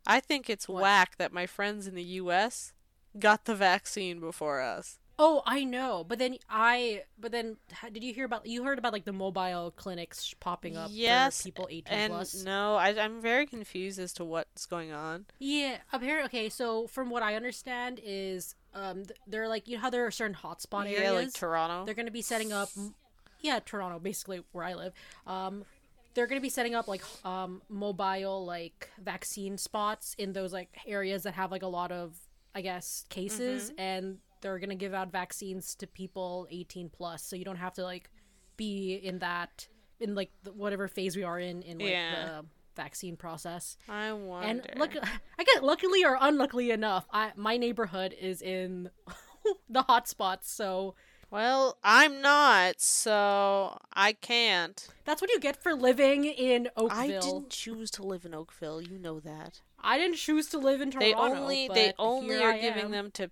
I 0.06 0.20
think 0.20 0.48
it's 0.48 0.68
What? 0.68 0.82
whack 0.82 1.16
that 1.18 1.32
my 1.32 1.46
friends 1.46 1.86
in 1.86 1.94
the 1.94 2.02
U.S. 2.24 2.72
got 3.18 3.44
the 3.44 3.54
vaccine 3.54 4.18
before 4.20 4.60
us. 4.60 4.98
Oh, 5.18 5.42
I 5.46 5.64
know, 5.64 6.04
but 6.06 6.18
then 6.18 6.36
I, 6.48 7.04
but 7.18 7.32
then 7.32 7.56
did 7.90 8.04
you 8.04 8.12
hear 8.12 8.26
about? 8.26 8.46
You 8.46 8.64
heard 8.64 8.78
about 8.78 8.92
like 8.92 9.06
the 9.06 9.14
mobile 9.14 9.72
clinics 9.74 10.34
popping 10.40 10.76
up 10.76 10.90
Yes, 10.92 11.38
for 11.40 11.44
people 11.48 11.68
eighteen 11.70 11.98
And 11.98 12.12
plus. 12.12 12.44
no, 12.44 12.76
I, 12.76 12.88
I'm 12.98 13.20
very 13.22 13.46
confused 13.46 13.98
as 13.98 14.12
to 14.14 14.24
what's 14.24 14.66
going 14.66 14.92
on. 14.92 15.24
Yeah, 15.38 15.78
apparently. 15.92 16.26
Okay, 16.40 16.48
so 16.50 16.86
from 16.86 17.08
what 17.08 17.22
I 17.22 17.34
understand 17.34 17.98
is, 18.04 18.54
um, 18.76 19.02
they're 19.26 19.48
like 19.48 19.66
you 19.66 19.74
know 19.76 19.80
how 19.80 19.90
there 19.90 20.06
are 20.06 20.10
certain 20.12 20.36
hotspot 20.36 20.84
yeah, 20.90 20.98
areas. 20.98 21.24
like 21.24 21.32
Toronto. 21.34 21.84
they're 21.84 21.94
going 21.94 22.06
to 22.06 22.12
be 22.12 22.22
setting 22.22 22.52
up, 22.52 22.68
yeah, 23.40 23.58
Toronto, 23.64 23.98
basically 23.98 24.42
where 24.52 24.64
I 24.64 24.74
live. 24.74 24.92
Um, 25.26 25.64
they're 26.14 26.26
going 26.28 26.38
to 26.40 26.42
be 26.42 26.48
setting 26.50 26.74
up 26.74 26.86
like 26.88 27.02
um 27.24 27.60
mobile 27.68 28.44
like 28.46 28.90
vaccine 29.02 29.58
spots 29.58 30.14
in 30.18 30.32
those 30.32 30.52
like 30.52 30.68
areas 30.86 31.24
that 31.24 31.34
have 31.34 31.50
like 31.50 31.62
a 31.62 31.66
lot 31.66 31.90
of 31.92 32.14
I 32.54 32.60
guess 32.60 33.04
cases, 33.10 33.70
Mm-hmm. 33.70 33.80
and 33.80 34.18
they're 34.42 34.58
going 34.58 34.70
to 34.70 34.76
give 34.76 34.94
out 34.94 35.10
vaccines 35.10 35.74
to 35.76 35.86
people 35.86 36.46
eighteen 36.50 36.88
plus, 36.88 37.22
so 37.22 37.34
you 37.36 37.44
don't 37.44 37.56
have 37.56 37.74
to 37.74 37.82
like 37.82 38.08
be 38.56 38.94
in 38.94 39.18
that 39.20 39.66
in 40.00 40.14
like 40.14 40.30
the, 40.42 40.52
whatever 40.52 40.88
phase 40.88 41.16
we 41.16 41.22
are 41.22 41.38
in 41.40 41.62
in 41.62 41.78
like 41.78 41.90
Yeah. 41.90 42.24
the 42.40 42.46
vaccine 42.76 43.16
process. 43.16 43.76
I 43.88 44.12
wonder. 44.12 44.48
And 44.48 44.78
look, 44.78 44.92
I 45.38 45.44
get 45.44 45.64
luckily 45.64 46.04
or 46.04 46.16
unluckily 46.20 46.70
enough, 46.70 47.06
I 47.12 47.32
my 47.36 47.56
neighborhood 47.56 48.14
is 48.18 48.42
in 48.42 48.90
the 49.68 49.82
hot 49.82 50.06
spots, 50.08 50.50
so 50.50 50.94
well, 51.30 51.76
I'm 51.82 52.20
not, 52.20 52.80
so 52.80 53.78
I 53.92 54.12
can't. 54.12 54.86
that's 55.04 55.20
what 55.20 55.30
you 55.30 55.40
get 55.40 55.60
for 55.60 55.74
living 55.74 56.24
in 56.24 56.68
Oakville. 56.76 56.98
I 56.98 57.08
didn't 57.08 57.50
choose 57.50 57.90
to 57.92 58.04
live 58.04 58.24
in 58.24 58.32
Oakville. 58.32 58.80
You 58.80 58.98
know 58.98 59.18
that. 59.20 59.60
I 59.80 59.98
didn't 59.98 60.16
choose 60.16 60.48
to 60.48 60.58
live 60.58 60.80
in 60.80 60.90
Toronto. 60.90 61.06
They 61.06 61.14
only 61.14 61.68
they 61.68 61.92
only 61.98 62.42
are 62.42 62.58
giving 62.58 62.90
them 62.90 63.10
to 63.12 63.30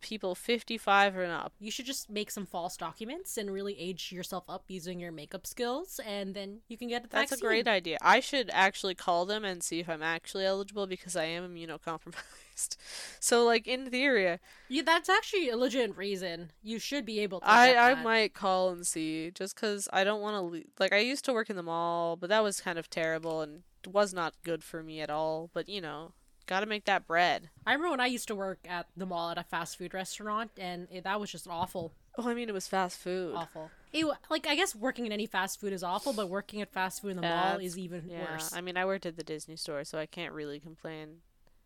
people 0.00 0.34
55 0.34 1.16
and 1.16 1.32
up. 1.32 1.52
You 1.58 1.70
should 1.70 1.86
just 1.86 2.08
make 2.10 2.30
some 2.30 2.46
false 2.46 2.76
documents 2.76 3.36
and 3.36 3.50
really 3.52 3.78
age 3.78 4.12
yourself 4.12 4.44
up 4.48 4.64
using 4.68 5.00
your 5.00 5.12
makeup 5.12 5.46
skills, 5.46 6.00
and 6.06 6.34
then 6.34 6.58
you 6.68 6.76
can 6.76 6.88
get 6.88 7.02
the 7.02 7.08
That's 7.08 7.30
vaccine. 7.30 7.46
a 7.46 7.48
great 7.48 7.68
idea. 7.68 7.98
I 8.02 8.20
should 8.20 8.50
actually 8.52 8.94
call 8.94 9.26
them 9.26 9.44
and 9.44 9.62
see 9.62 9.80
if 9.80 9.88
I'm 9.88 10.02
actually 10.02 10.44
eligible 10.46 10.86
because 10.86 11.16
I 11.16 11.24
am 11.24 11.48
immunocompromised. 11.54 12.76
So, 13.20 13.44
like 13.44 13.68
in 13.68 13.88
theory, 13.88 14.38
Yeah, 14.68 14.82
that's 14.84 15.08
actually 15.08 15.48
a 15.48 15.56
legit 15.56 15.96
reason. 15.96 16.50
You 16.60 16.80
should 16.80 17.04
be 17.06 17.20
able 17.20 17.38
to. 17.38 17.48
I 17.48 17.92
I 17.92 18.02
might 18.02 18.34
call 18.34 18.70
and 18.70 18.84
see 18.84 19.30
just 19.30 19.54
because 19.54 19.88
I 19.92 20.02
don't 20.02 20.20
want 20.20 20.34
to 20.34 20.40
le- 20.40 20.64
like 20.80 20.92
I 20.92 20.98
used 20.98 21.24
to 21.26 21.32
work 21.32 21.50
in 21.50 21.54
the 21.54 21.62
mall, 21.62 22.16
but 22.16 22.28
that 22.30 22.42
was 22.42 22.60
kind 22.60 22.76
of 22.76 22.90
terrible 22.90 23.42
and 23.42 23.62
was 23.86 24.12
not 24.12 24.34
good 24.42 24.64
for 24.64 24.82
me 24.82 25.00
at 25.00 25.08
all. 25.08 25.50
But 25.54 25.68
you 25.68 25.80
know, 25.80 26.14
got 26.48 26.60
to 26.60 26.66
make 26.66 26.86
that 26.86 27.06
bread. 27.06 27.50
I 27.64 27.72
remember 27.74 27.90
when 27.92 28.00
I 28.00 28.06
used 28.06 28.26
to 28.28 28.34
work 28.34 28.58
at 28.68 28.86
the 28.96 29.06
mall 29.06 29.30
at 29.30 29.38
a 29.38 29.44
fast 29.44 29.78
food 29.78 29.94
restaurant, 29.94 30.50
and 30.58 30.88
it, 30.90 31.04
that 31.04 31.20
was 31.20 31.30
just 31.30 31.46
awful, 31.48 31.92
Oh, 32.20 32.28
I 32.28 32.34
mean, 32.34 32.48
it 32.48 32.52
was 32.52 32.66
fast 32.66 32.98
food. 32.98 33.34
awful. 33.36 33.70
It, 33.92 34.04
like 34.28 34.46
I 34.48 34.56
guess 34.56 34.74
working 34.74 35.06
in 35.06 35.12
any 35.12 35.26
fast 35.26 35.60
food 35.60 35.72
is 35.72 35.84
awful, 35.84 36.12
but 36.12 36.28
working 36.28 36.60
at 36.60 36.72
fast 36.72 37.00
food 37.00 37.10
in 37.12 37.16
the 37.16 37.22
mall 37.22 37.58
is 37.58 37.78
even 37.78 38.08
Yeah, 38.08 38.32
worse. 38.32 38.52
I 38.52 38.60
mean, 38.60 38.76
I 38.76 38.84
worked 38.84 39.06
at 39.06 39.16
the 39.16 39.22
Disney 39.22 39.54
store, 39.54 39.84
so 39.84 39.98
I 39.98 40.06
can't 40.06 40.32
really 40.34 40.58
complain. 40.58 41.18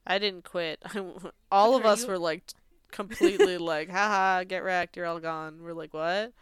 I 0.07 0.19
didn't 0.19 0.45
quit. 0.45 0.83
all 1.51 1.75
of 1.75 1.87
us 1.87 2.03
you- 2.03 2.09
were 2.09 2.19
like 2.19 2.43
completely 2.93 3.57
like, 3.57 3.89
haha, 3.89 4.45
get 4.45 4.63
wrecked, 4.63 4.97
you're 4.97 5.07
all 5.07 5.21
gone. 5.21 5.63
We're 5.63 5.73
like, 5.73 5.95
what? 5.95 6.33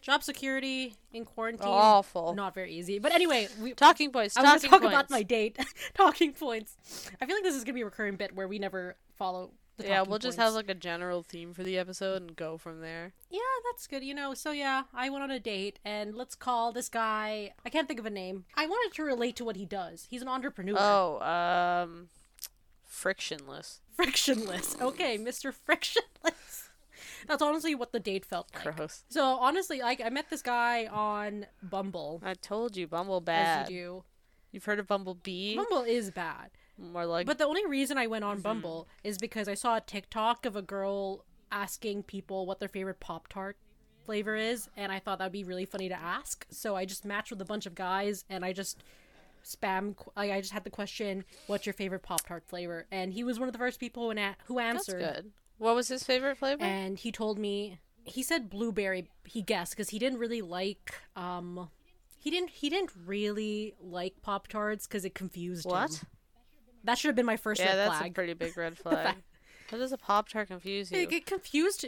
Job 0.00 0.22
security 0.22 0.94
in 1.12 1.24
quarantine, 1.24 1.66
Awful. 1.68 2.34
not 2.34 2.54
very 2.54 2.72
easy. 2.72 2.98
But 2.98 3.12
anyway, 3.12 3.48
we, 3.60 3.72
Talking 3.74 4.10
points. 4.10 4.36
I 4.36 4.42
Talking 4.42 4.70
talk 4.70 4.80
points. 4.80 4.94
about 4.94 5.10
my 5.10 5.22
date. 5.22 5.58
talking 5.94 6.32
points. 6.32 6.76
I 7.20 7.26
feel 7.26 7.36
like 7.36 7.44
this 7.44 7.54
is 7.54 7.64
gonna 7.64 7.74
be 7.74 7.82
a 7.82 7.86
recurring 7.86 8.16
bit 8.16 8.34
where 8.34 8.48
we 8.48 8.58
never 8.58 8.96
follow. 9.16 9.50
The 9.76 9.84
yeah, 9.86 10.02
we'll 10.02 10.18
just 10.18 10.38
have 10.38 10.54
like 10.54 10.68
a 10.68 10.74
general 10.74 11.22
theme 11.22 11.54
for 11.54 11.62
the 11.62 11.78
episode 11.78 12.20
and 12.22 12.34
go 12.34 12.58
from 12.58 12.80
there. 12.80 13.12
Yeah, 13.30 13.38
that's 13.70 13.86
good. 13.86 14.02
You 14.02 14.12
know, 14.12 14.34
so 14.34 14.50
yeah, 14.50 14.82
I 14.92 15.08
went 15.08 15.22
on 15.22 15.30
a 15.30 15.38
date 15.38 15.78
and 15.84 16.16
let's 16.16 16.34
call 16.34 16.72
this 16.72 16.88
guy. 16.88 17.52
I 17.64 17.68
can't 17.68 17.86
think 17.86 18.00
of 18.00 18.06
a 18.06 18.10
name. 18.10 18.44
I 18.56 18.66
wanted 18.66 18.94
to 18.96 19.04
relate 19.04 19.36
to 19.36 19.44
what 19.44 19.54
he 19.56 19.64
does. 19.64 20.08
He's 20.10 20.20
an 20.22 20.26
entrepreneur. 20.28 20.76
Oh, 20.78 21.20
um, 21.20 22.08
frictionless. 22.84 23.80
Frictionless. 23.94 24.76
Okay, 24.80 25.16
Mr. 25.16 25.52
Frictionless. 25.54 26.67
That's 27.26 27.42
honestly 27.42 27.74
what 27.74 27.92
the 27.92 28.00
date 28.00 28.24
felt 28.24 28.48
like. 28.54 28.76
Gross. 28.76 29.04
So 29.08 29.24
honestly, 29.24 29.80
like 29.80 30.00
I 30.04 30.10
met 30.10 30.30
this 30.30 30.42
guy 30.42 30.86
on 30.86 31.46
Bumble. 31.62 32.20
I 32.24 32.34
told 32.34 32.76
you, 32.76 32.86
Bumble 32.86 33.18
As 33.18 33.24
bad. 33.24 33.70
you 33.70 33.76
do. 33.76 34.04
You've 34.52 34.64
heard 34.64 34.78
of 34.78 34.86
Bumblebee? 34.86 35.56
Bumble 35.56 35.82
is 35.82 36.10
bad. 36.10 36.50
More 36.78 37.04
like 37.06 37.26
But 37.26 37.38
the 37.38 37.44
only 37.44 37.66
reason 37.66 37.98
I 37.98 38.06
went 38.06 38.24
on 38.24 38.36
mm-hmm. 38.36 38.42
Bumble 38.42 38.88
is 39.02 39.18
because 39.18 39.48
I 39.48 39.54
saw 39.54 39.76
a 39.76 39.80
TikTok 39.80 40.46
of 40.46 40.56
a 40.56 40.62
girl 40.62 41.24
asking 41.50 42.04
people 42.04 42.46
what 42.46 42.60
their 42.60 42.68
favorite 42.68 43.00
Pop 43.00 43.28
Tart 43.28 43.56
flavor 44.06 44.36
is, 44.36 44.70
and 44.76 44.90
I 44.90 45.00
thought 45.00 45.18
that'd 45.18 45.32
be 45.32 45.44
really 45.44 45.66
funny 45.66 45.88
to 45.88 45.94
ask. 45.94 46.46
So 46.50 46.76
I 46.76 46.84
just 46.84 47.04
matched 47.04 47.30
with 47.30 47.40
a 47.42 47.44
bunch 47.44 47.66
of 47.66 47.74
guys, 47.74 48.24
and 48.30 48.44
I 48.44 48.52
just 48.52 48.82
spam. 49.44 49.96
Like 50.16 50.30
I 50.30 50.40
just 50.40 50.52
had 50.52 50.64
the 50.64 50.70
question, 50.70 51.24
"What's 51.46 51.66
your 51.66 51.72
favorite 51.72 52.02
Pop 52.02 52.26
Tart 52.26 52.44
flavor?" 52.46 52.86
And 52.90 53.12
he 53.12 53.24
was 53.24 53.38
one 53.38 53.48
of 53.48 53.52
the 53.52 53.58
first 53.58 53.80
people 53.80 54.04
who, 54.04 54.10
an- 54.10 54.36
who 54.46 54.56
that's 54.56 54.88
answered. 54.88 55.32
What 55.58 55.74
was 55.74 55.88
his 55.88 56.04
favorite 56.04 56.38
flavor? 56.38 56.62
And 56.64 56.98
he 56.98 57.12
told 57.12 57.38
me 57.38 57.78
he 58.04 58.22
said 58.22 58.48
blueberry. 58.48 59.10
He 59.24 59.42
guessed 59.42 59.72
because 59.72 59.90
he 59.90 59.98
didn't 59.98 60.18
really 60.18 60.40
like. 60.42 60.94
Um, 61.16 61.68
he 62.18 62.30
didn't. 62.30 62.50
He 62.50 62.70
didn't 62.70 62.90
really 63.04 63.74
like 63.80 64.14
Pop 64.22 64.48
Tarts 64.48 64.86
because 64.86 65.04
it 65.04 65.14
confused 65.14 65.66
him. 65.66 65.72
what? 65.72 66.02
That 66.84 66.96
should 66.96 67.08
have 67.08 67.16
been 67.16 67.26
my 67.26 67.36
first 67.36 67.60
Yeah, 67.60 67.68
red 67.70 67.76
that's 67.76 67.98
flag. 67.98 68.10
a 68.12 68.14
pretty 68.14 68.34
big 68.34 68.56
red 68.56 68.78
flag. 68.78 69.16
How 69.70 69.76
does 69.76 69.92
a 69.92 69.98
Pop 69.98 70.28
Tart 70.28 70.48
confuse 70.48 70.90
you? 70.90 70.98
It 70.98 71.10
get 71.10 71.26
confused 71.26 71.84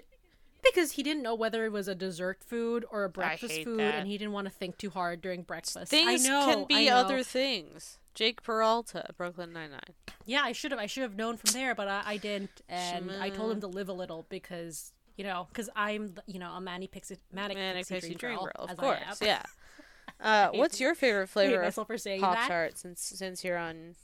because 0.62 0.92
he 0.92 1.02
didn't 1.02 1.22
know 1.22 1.34
whether 1.34 1.64
it 1.64 1.72
was 1.72 1.88
a 1.88 1.94
dessert 1.94 2.38
food 2.44 2.84
or 2.90 3.04
a 3.04 3.08
breakfast 3.08 3.62
food, 3.62 3.80
that. 3.80 3.94
and 3.96 4.08
he 4.08 4.18
didn't 4.18 4.32
want 4.32 4.46
to 4.46 4.52
think 4.52 4.76
too 4.78 4.90
hard 4.90 5.20
during 5.20 5.42
breakfast. 5.42 5.90
Things 5.90 6.26
I 6.26 6.28
know, 6.28 6.46
can 6.46 6.64
be 6.66 6.88
I 6.88 6.90
know. 6.90 6.96
other 6.96 7.22
things. 7.22 7.98
Jake 8.14 8.42
Peralta, 8.42 9.10
Brooklyn 9.16 9.52
Nine 9.52 9.70
Nine. 9.70 9.94
Yeah, 10.26 10.42
I 10.42 10.52
should 10.52 10.72
have. 10.72 10.80
I 10.80 10.86
should 10.86 11.02
have 11.02 11.16
known 11.16 11.36
from 11.36 11.52
there, 11.52 11.74
but 11.74 11.88
I, 11.88 12.02
I 12.04 12.16
didn't, 12.16 12.60
and 12.68 13.10
I 13.10 13.30
told 13.30 13.52
him 13.52 13.60
to 13.60 13.66
live 13.66 13.88
a 13.88 13.92
little 13.92 14.26
because 14.28 14.92
you 15.16 15.24
know, 15.24 15.46
because 15.52 15.68
I'm 15.76 16.14
you 16.26 16.38
know 16.38 16.50
a 16.52 16.60
manic 16.60 16.90
pixie 16.92 17.18
manic, 17.32 17.56
Manic 17.56 17.86
pixie, 17.86 17.94
Pixie 17.94 18.14
dream 18.14 18.36
Dream 18.36 18.38
girl, 18.38 18.52
Girl, 18.56 18.66
of 18.70 18.76
course. 18.76 19.20
Yeah. 19.22 19.42
Uh, 20.22 20.50
what's 20.52 20.78
your 20.78 20.94
favorite 20.94 21.20
I 21.20 21.22
hate 21.22 21.30
flavor 21.30 21.62
of 21.62 21.74
for 21.86 21.96
saying 21.96 22.20
Pop 22.20 22.34
that. 22.34 22.48
Tart? 22.48 22.76
Since 22.76 23.00
since 23.00 23.42
you're 23.42 23.56
on, 23.56 23.94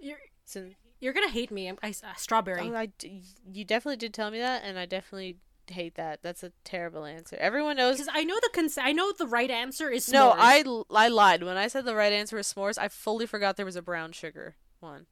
You're 0.00 0.16
since 0.46 0.74
you're 0.98 1.12
gonna 1.12 1.28
hate 1.28 1.50
me. 1.50 1.68
I'm, 1.68 1.78
I, 1.82 1.90
uh, 1.90 2.14
strawberry. 2.16 2.70
oh, 2.70 2.74
I 2.74 2.86
d- 2.86 3.22
you 3.52 3.64
definitely 3.64 3.96
did 3.96 4.14
tell 4.14 4.30
me 4.30 4.38
that, 4.38 4.62
and 4.64 4.78
I 4.78 4.86
definitely 4.86 5.36
hate 5.70 5.94
that. 5.96 6.22
That's 6.22 6.42
a 6.42 6.52
terrible 6.64 7.04
answer. 7.04 7.36
Everyone 7.38 7.76
knows. 7.76 7.96
Because 7.96 8.12
I 8.14 8.24
know 8.24 8.36
the 8.42 8.50
cons- 8.52 8.78
I 8.78 8.92
know 8.92 9.12
the 9.12 9.26
right 9.26 9.50
answer 9.50 9.88
is 9.90 10.08
No, 10.08 10.30
s'mores. 10.32 10.36
I, 10.38 10.62
l- 10.66 10.86
I 10.90 11.08
lied. 11.08 11.42
When 11.42 11.56
I 11.56 11.68
said 11.68 11.84
the 11.84 11.94
right 11.94 12.12
answer 12.12 12.36
was 12.36 12.52
s'mores, 12.52 12.78
I 12.78 12.88
fully 12.88 13.26
forgot 13.26 13.56
there 13.56 13.66
was 13.66 13.76
a 13.76 13.82
brown 13.82 14.12
sugar 14.12 14.56
one. 14.80 15.06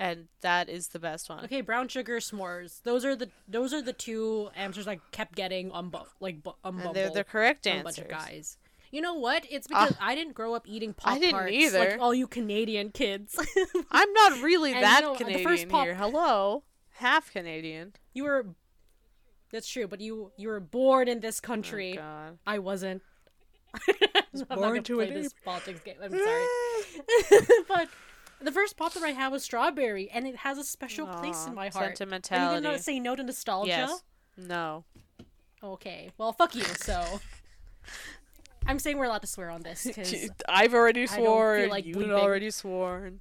And 0.00 0.28
that 0.42 0.68
is 0.68 0.88
the 0.88 1.00
best 1.00 1.28
one. 1.28 1.44
Okay, 1.44 1.60
brown 1.60 1.88
sugar 1.88 2.18
s'mores. 2.18 2.82
Those 2.84 3.04
are 3.04 3.16
the 3.16 3.30
those 3.48 3.74
are 3.74 3.82
the 3.82 3.92
two 3.92 4.48
answers 4.54 4.86
I 4.86 5.00
kept 5.10 5.34
getting 5.34 5.72
on 5.72 5.90
bu- 5.90 5.98
like 6.20 6.42
bu- 6.42 6.52
on 6.62 6.78
And 6.80 6.94
they're 6.94 7.10
the 7.10 7.24
correct 7.24 7.64
from 7.64 7.72
a 7.72 7.74
answers. 7.78 7.96
bunch 7.96 8.06
of 8.06 8.08
guys. 8.08 8.58
You 8.92 9.00
know 9.02 9.14
what? 9.14 9.44
It's 9.50 9.66
ah. 9.72 9.84
because 9.86 9.96
I 10.00 10.14
didn't 10.14 10.34
grow 10.34 10.54
up 10.54 10.66
eating 10.68 10.94
pop 10.94 11.12
I 11.14 11.18
didn't 11.18 11.32
tarts 11.32 11.52
either. 11.52 11.78
like 11.80 12.00
all 12.00 12.14
you 12.14 12.26
Canadian 12.28 12.90
kids. 12.90 13.36
I'm 13.90 14.12
not 14.12 14.40
really 14.40 14.72
And 14.72 14.82
that 14.84 15.00
you 15.00 15.06
know, 15.08 15.12
the 15.14 15.24
Canadian 15.24 15.48
first 15.48 15.68
pop- 15.68 15.84
here. 15.84 15.94
Hello. 15.96 16.62
Half 16.94 17.32
Canadian. 17.32 17.92
you 18.14 18.22
were 18.24 18.46
That's 19.50 19.68
true, 19.68 19.86
but 19.86 20.00
you 20.00 20.32
you 20.36 20.48
were 20.48 20.60
born 20.60 21.08
in 21.08 21.20
this 21.20 21.40
Oh, 21.42 21.46
country. 21.46 21.94
God. 21.96 22.38
I 22.46 22.58
wasn't. 22.58 23.02
I'm 23.88 23.94
not 24.48 24.48
born 24.58 24.82
to 24.82 24.96
play 24.96 25.10
this 25.12 25.34
politics 25.44 25.80
game. 25.80 25.96
I'm 26.02 26.10
sorry. 26.10 26.46
but 27.68 27.88
the 28.40 28.52
first 28.52 28.76
pop 28.76 28.92
that 28.94 29.02
I 29.02 29.10
had 29.10 29.28
was 29.32 29.42
strawberry, 29.42 30.10
and 30.10 30.26
it 30.26 30.36
has 30.36 30.58
a 30.58 30.64
special 30.64 31.06
place 31.06 31.46
in 31.46 31.54
my 31.54 31.68
heart. 31.68 31.76
Are 31.86 31.90
you 31.90 31.96
Sentimentality. 31.96 32.62
gonna 32.64 32.78
say 32.78 32.98
no 33.00 33.16
to 33.16 33.22
nostalgia? 33.22 33.68
Yes. 33.68 34.02
No. 34.36 34.84
Okay. 35.62 36.10
Well, 36.18 36.32
fuck 36.32 36.54
you. 36.54 36.62
So, 36.64 37.20
I'm 38.66 38.78
saying 38.78 38.98
we're 38.98 39.06
allowed 39.06 39.22
to 39.22 39.26
swear 39.26 39.50
on 39.50 39.62
this 39.62 39.84
because 39.84 40.30
I've 40.48 40.74
already 40.74 41.06
sworn. 41.06 41.68
like 41.68 41.84
You've 41.86 42.10
already 42.10 42.50
sworn. 42.50 43.20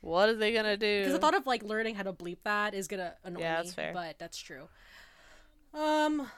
What 0.00 0.28
are 0.28 0.36
they 0.36 0.52
gonna 0.52 0.76
do? 0.76 1.00
Because 1.00 1.12
the 1.14 1.18
thought 1.18 1.34
of 1.34 1.46
like 1.46 1.62
learning 1.62 1.96
how 1.96 2.04
to 2.04 2.12
bleep 2.12 2.38
that 2.44 2.74
is 2.74 2.86
gonna 2.86 3.14
annoy 3.24 3.40
Yeah, 3.40 3.56
me. 3.56 3.62
that's 3.62 3.74
fair. 3.74 3.92
But 3.92 4.18
that's 4.18 4.38
true. 4.38 4.68
Um, 5.74 6.28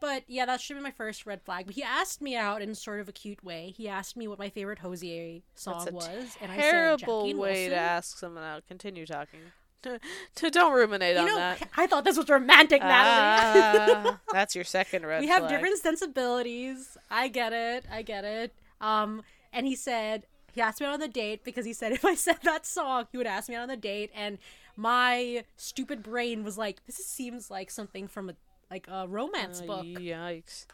but 0.00 0.24
yeah, 0.26 0.46
that 0.46 0.60
should 0.60 0.76
be 0.76 0.82
my 0.82 0.90
first 0.90 1.26
red 1.26 1.42
flag. 1.42 1.66
But 1.66 1.74
he 1.76 1.82
asked 1.82 2.20
me 2.20 2.36
out 2.36 2.60
in 2.60 2.74
sort 2.74 3.00
of 3.00 3.08
a 3.08 3.12
cute 3.12 3.42
way. 3.44 3.72
He 3.76 3.88
asked 3.88 4.16
me 4.16 4.26
what 4.26 4.38
my 4.38 4.50
favorite 4.50 4.80
Hozier 4.80 5.40
song 5.54 5.84
That's 5.84 5.90
a 5.90 5.94
was, 5.94 6.36
and 6.40 6.50
I 6.50 6.56
said 6.56 6.70
terrible 6.70 7.34
way 7.34 7.68
to 7.68 7.74
ask 7.76 8.18
someone 8.18 8.42
out. 8.44 8.66
Continue 8.66 9.06
talking. 9.06 9.40
To 10.36 10.48
don't 10.48 10.72
ruminate 10.74 11.14
You 11.16 11.22
on 11.22 11.26
know, 11.26 11.36
that. 11.36 11.68
I 11.76 11.88
thought 11.88 12.04
this 12.04 12.16
was 12.16 12.28
romantic, 12.28 12.80
Natalie. 12.80 14.12
Ah, 14.12 14.20
that's 14.32 14.54
your 14.54 14.62
second 14.62 15.04
red 15.04 15.22
we 15.22 15.26
have 15.26 15.40
flag. 15.40 15.50
different 15.50 15.76
sensibilities. 15.78 16.96
I 17.10 17.26
get 17.26 17.52
it. 17.52 17.84
I 17.90 18.02
get 18.02 18.24
it. 18.24 18.52
Um, 18.80 19.22
and 19.52 19.66
he 19.66 19.74
said 19.74 20.22
he 20.52 20.60
asked 20.60 20.80
me 20.80 20.86
out 20.86 20.94
on 20.94 21.00
the 21.00 21.08
date 21.08 21.42
because 21.42 21.64
he 21.64 21.72
said 21.72 21.90
if 21.90 22.04
I 22.04 22.14
said 22.14 22.38
that 22.44 22.64
song, 22.64 23.06
he 23.10 23.18
would 23.18 23.26
ask 23.26 23.48
me 23.48 23.56
out 23.56 23.62
on 23.62 23.68
the 23.68 23.76
date, 23.76 24.10
and 24.14 24.38
my 24.76 25.44
stupid 25.56 26.02
brain 26.02 26.44
was 26.44 26.56
like, 26.58 26.84
this 26.86 26.96
seems 26.96 27.50
like 27.50 27.70
something 27.70 28.08
from 28.08 28.30
a 28.30 28.34
like 28.70 28.86
a 28.88 29.06
romance 29.06 29.60
Oh, 29.62 29.66
book 29.66 29.84
Yikes. 29.86 30.66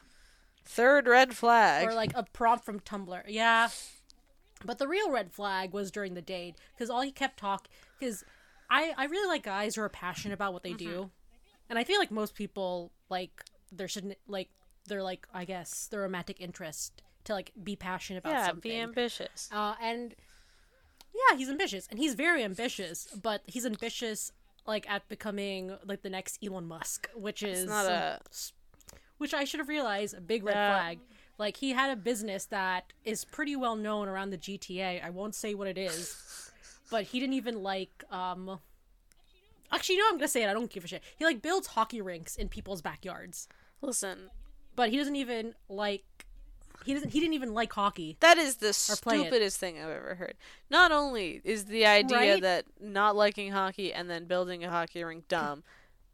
Third 0.64 1.06
red 1.08 1.34
flag. 1.34 1.86
or 1.88 1.94
like 1.94 2.12
a 2.14 2.24
prompt 2.32 2.64
from 2.64 2.80
Tumblr. 2.80 3.22
Yeah. 3.26 3.68
But 4.64 4.78
the 4.78 4.86
real 4.88 5.10
red 5.10 5.32
flag 5.32 5.72
was 5.72 5.90
during 5.90 6.14
the 6.14 6.22
date 6.22 6.56
because 6.74 6.90
all 6.90 7.00
he 7.00 7.10
kept 7.12 7.38
talking 7.38 7.70
because 7.98 8.24
I 8.70 8.92
I 8.96 9.04
really 9.06 9.28
like 9.28 9.42
guys 9.44 9.74
who 9.76 9.82
are 9.82 9.88
passionate 9.88 10.34
about 10.34 10.52
what 10.52 10.62
they 10.62 10.70
Mm-hmm. 10.72 10.90
do, 10.90 11.10
and 11.70 11.78
I 11.78 11.84
feel 11.84 11.98
like 11.98 12.10
most 12.10 12.34
people 12.34 12.92
like 13.08 13.44
there 13.72 13.88
shouldn't 13.88 14.16
like 14.26 14.48
they're 14.86 15.02
like 15.02 15.26
I 15.32 15.44
guess 15.44 15.86
their 15.86 16.00
romantic 16.00 16.40
interest 16.40 17.02
to 17.24 17.34
like 17.34 17.52
be 17.62 17.76
passionate 17.76 18.18
about 18.20 18.32
yeah, 18.32 18.46
something. 18.46 18.70
be 18.70 18.76
ambitious. 18.78 19.48
uh, 19.52 19.74
and 19.80 20.14
yeah, 21.30 21.36
he's 21.36 21.48
ambitious, 21.48 21.86
and 21.90 21.98
he's 21.98 22.14
very 22.14 22.42
ambitious, 22.44 23.08
but 23.22 23.42
he's 23.46 23.66
ambitious 23.66 24.32
like 24.66 24.88
at 24.90 25.08
becoming 25.08 25.76
like 25.86 26.02
the 26.02 26.10
next 26.10 26.38
Elon 26.44 26.66
Musk, 26.66 27.08
which 27.14 27.42
is 27.42 27.64
not 27.66 27.86
a 27.86 28.20
which 29.18 29.34
I 29.34 29.44
should 29.44 29.58
have 29.60 29.68
realized 29.68 30.14
a 30.14 30.20
big 30.20 30.44
red 30.44 30.54
Yeah. 30.54 30.70
flag. 30.74 30.98
Like 31.38 31.56
he 31.56 31.70
had 31.70 31.90
a 31.90 31.96
business 31.96 32.44
that 32.46 32.92
is 33.04 33.24
pretty 33.24 33.56
well 33.56 33.76
known 33.76 34.08
around 34.08 34.30
the 34.30 34.38
GTA. 34.38 35.02
I 35.04 35.10
won't 35.10 35.34
say 35.34 35.54
what 35.54 35.66
it 35.68 35.78
is, 35.78 36.50
but 36.90 37.04
he 37.04 37.18
didn't 37.20 37.34
even 37.34 37.62
like 37.62 38.04
um 38.10 38.58
Actually, 39.70 39.98
no, 39.98 40.04
I'm 40.08 40.16
gonna 40.16 40.28
say 40.28 40.42
it. 40.44 40.48
I 40.48 40.54
don't 40.54 40.70
give 40.70 40.84
a 40.84 40.88
shit. 40.88 41.02
He 41.16 41.24
like 41.24 41.42
builds 41.42 41.68
hockey 41.68 42.00
rinks 42.00 42.36
in 42.36 42.48
people's 42.48 42.80
backyards, 42.80 43.48
listen. 43.82 44.30
but 44.76 44.88
he 44.90 44.96
doesn't 44.96 45.16
even 45.16 45.54
like. 45.68 46.04
He 46.84 46.94
doesn't. 46.94 47.10
He 47.10 47.20
didn't 47.20 47.34
even 47.34 47.54
like 47.54 47.72
hockey. 47.72 48.16
That 48.20 48.38
is 48.38 48.56
the 48.56 48.72
stupidest 48.72 49.58
thing 49.58 49.78
I've 49.78 49.90
ever 49.90 50.14
heard. 50.14 50.34
Not 50.70 50.92
only 50.92 51.40
is 51.44 51.66
the 51.66 51.84
idea 51.86 52.16
Right? 52.34 52.42
that 52.42 52.64
not 52.80 53.16
liking 53.16 53.52
hockey 53.52 53.92
and 53.92 54.08
then 54.08 54.24
building 54.26 54.64
a 54.64 54.70
hockey 54.70 55.02
rink 55.04 55.28
dumb, 55.28 55.64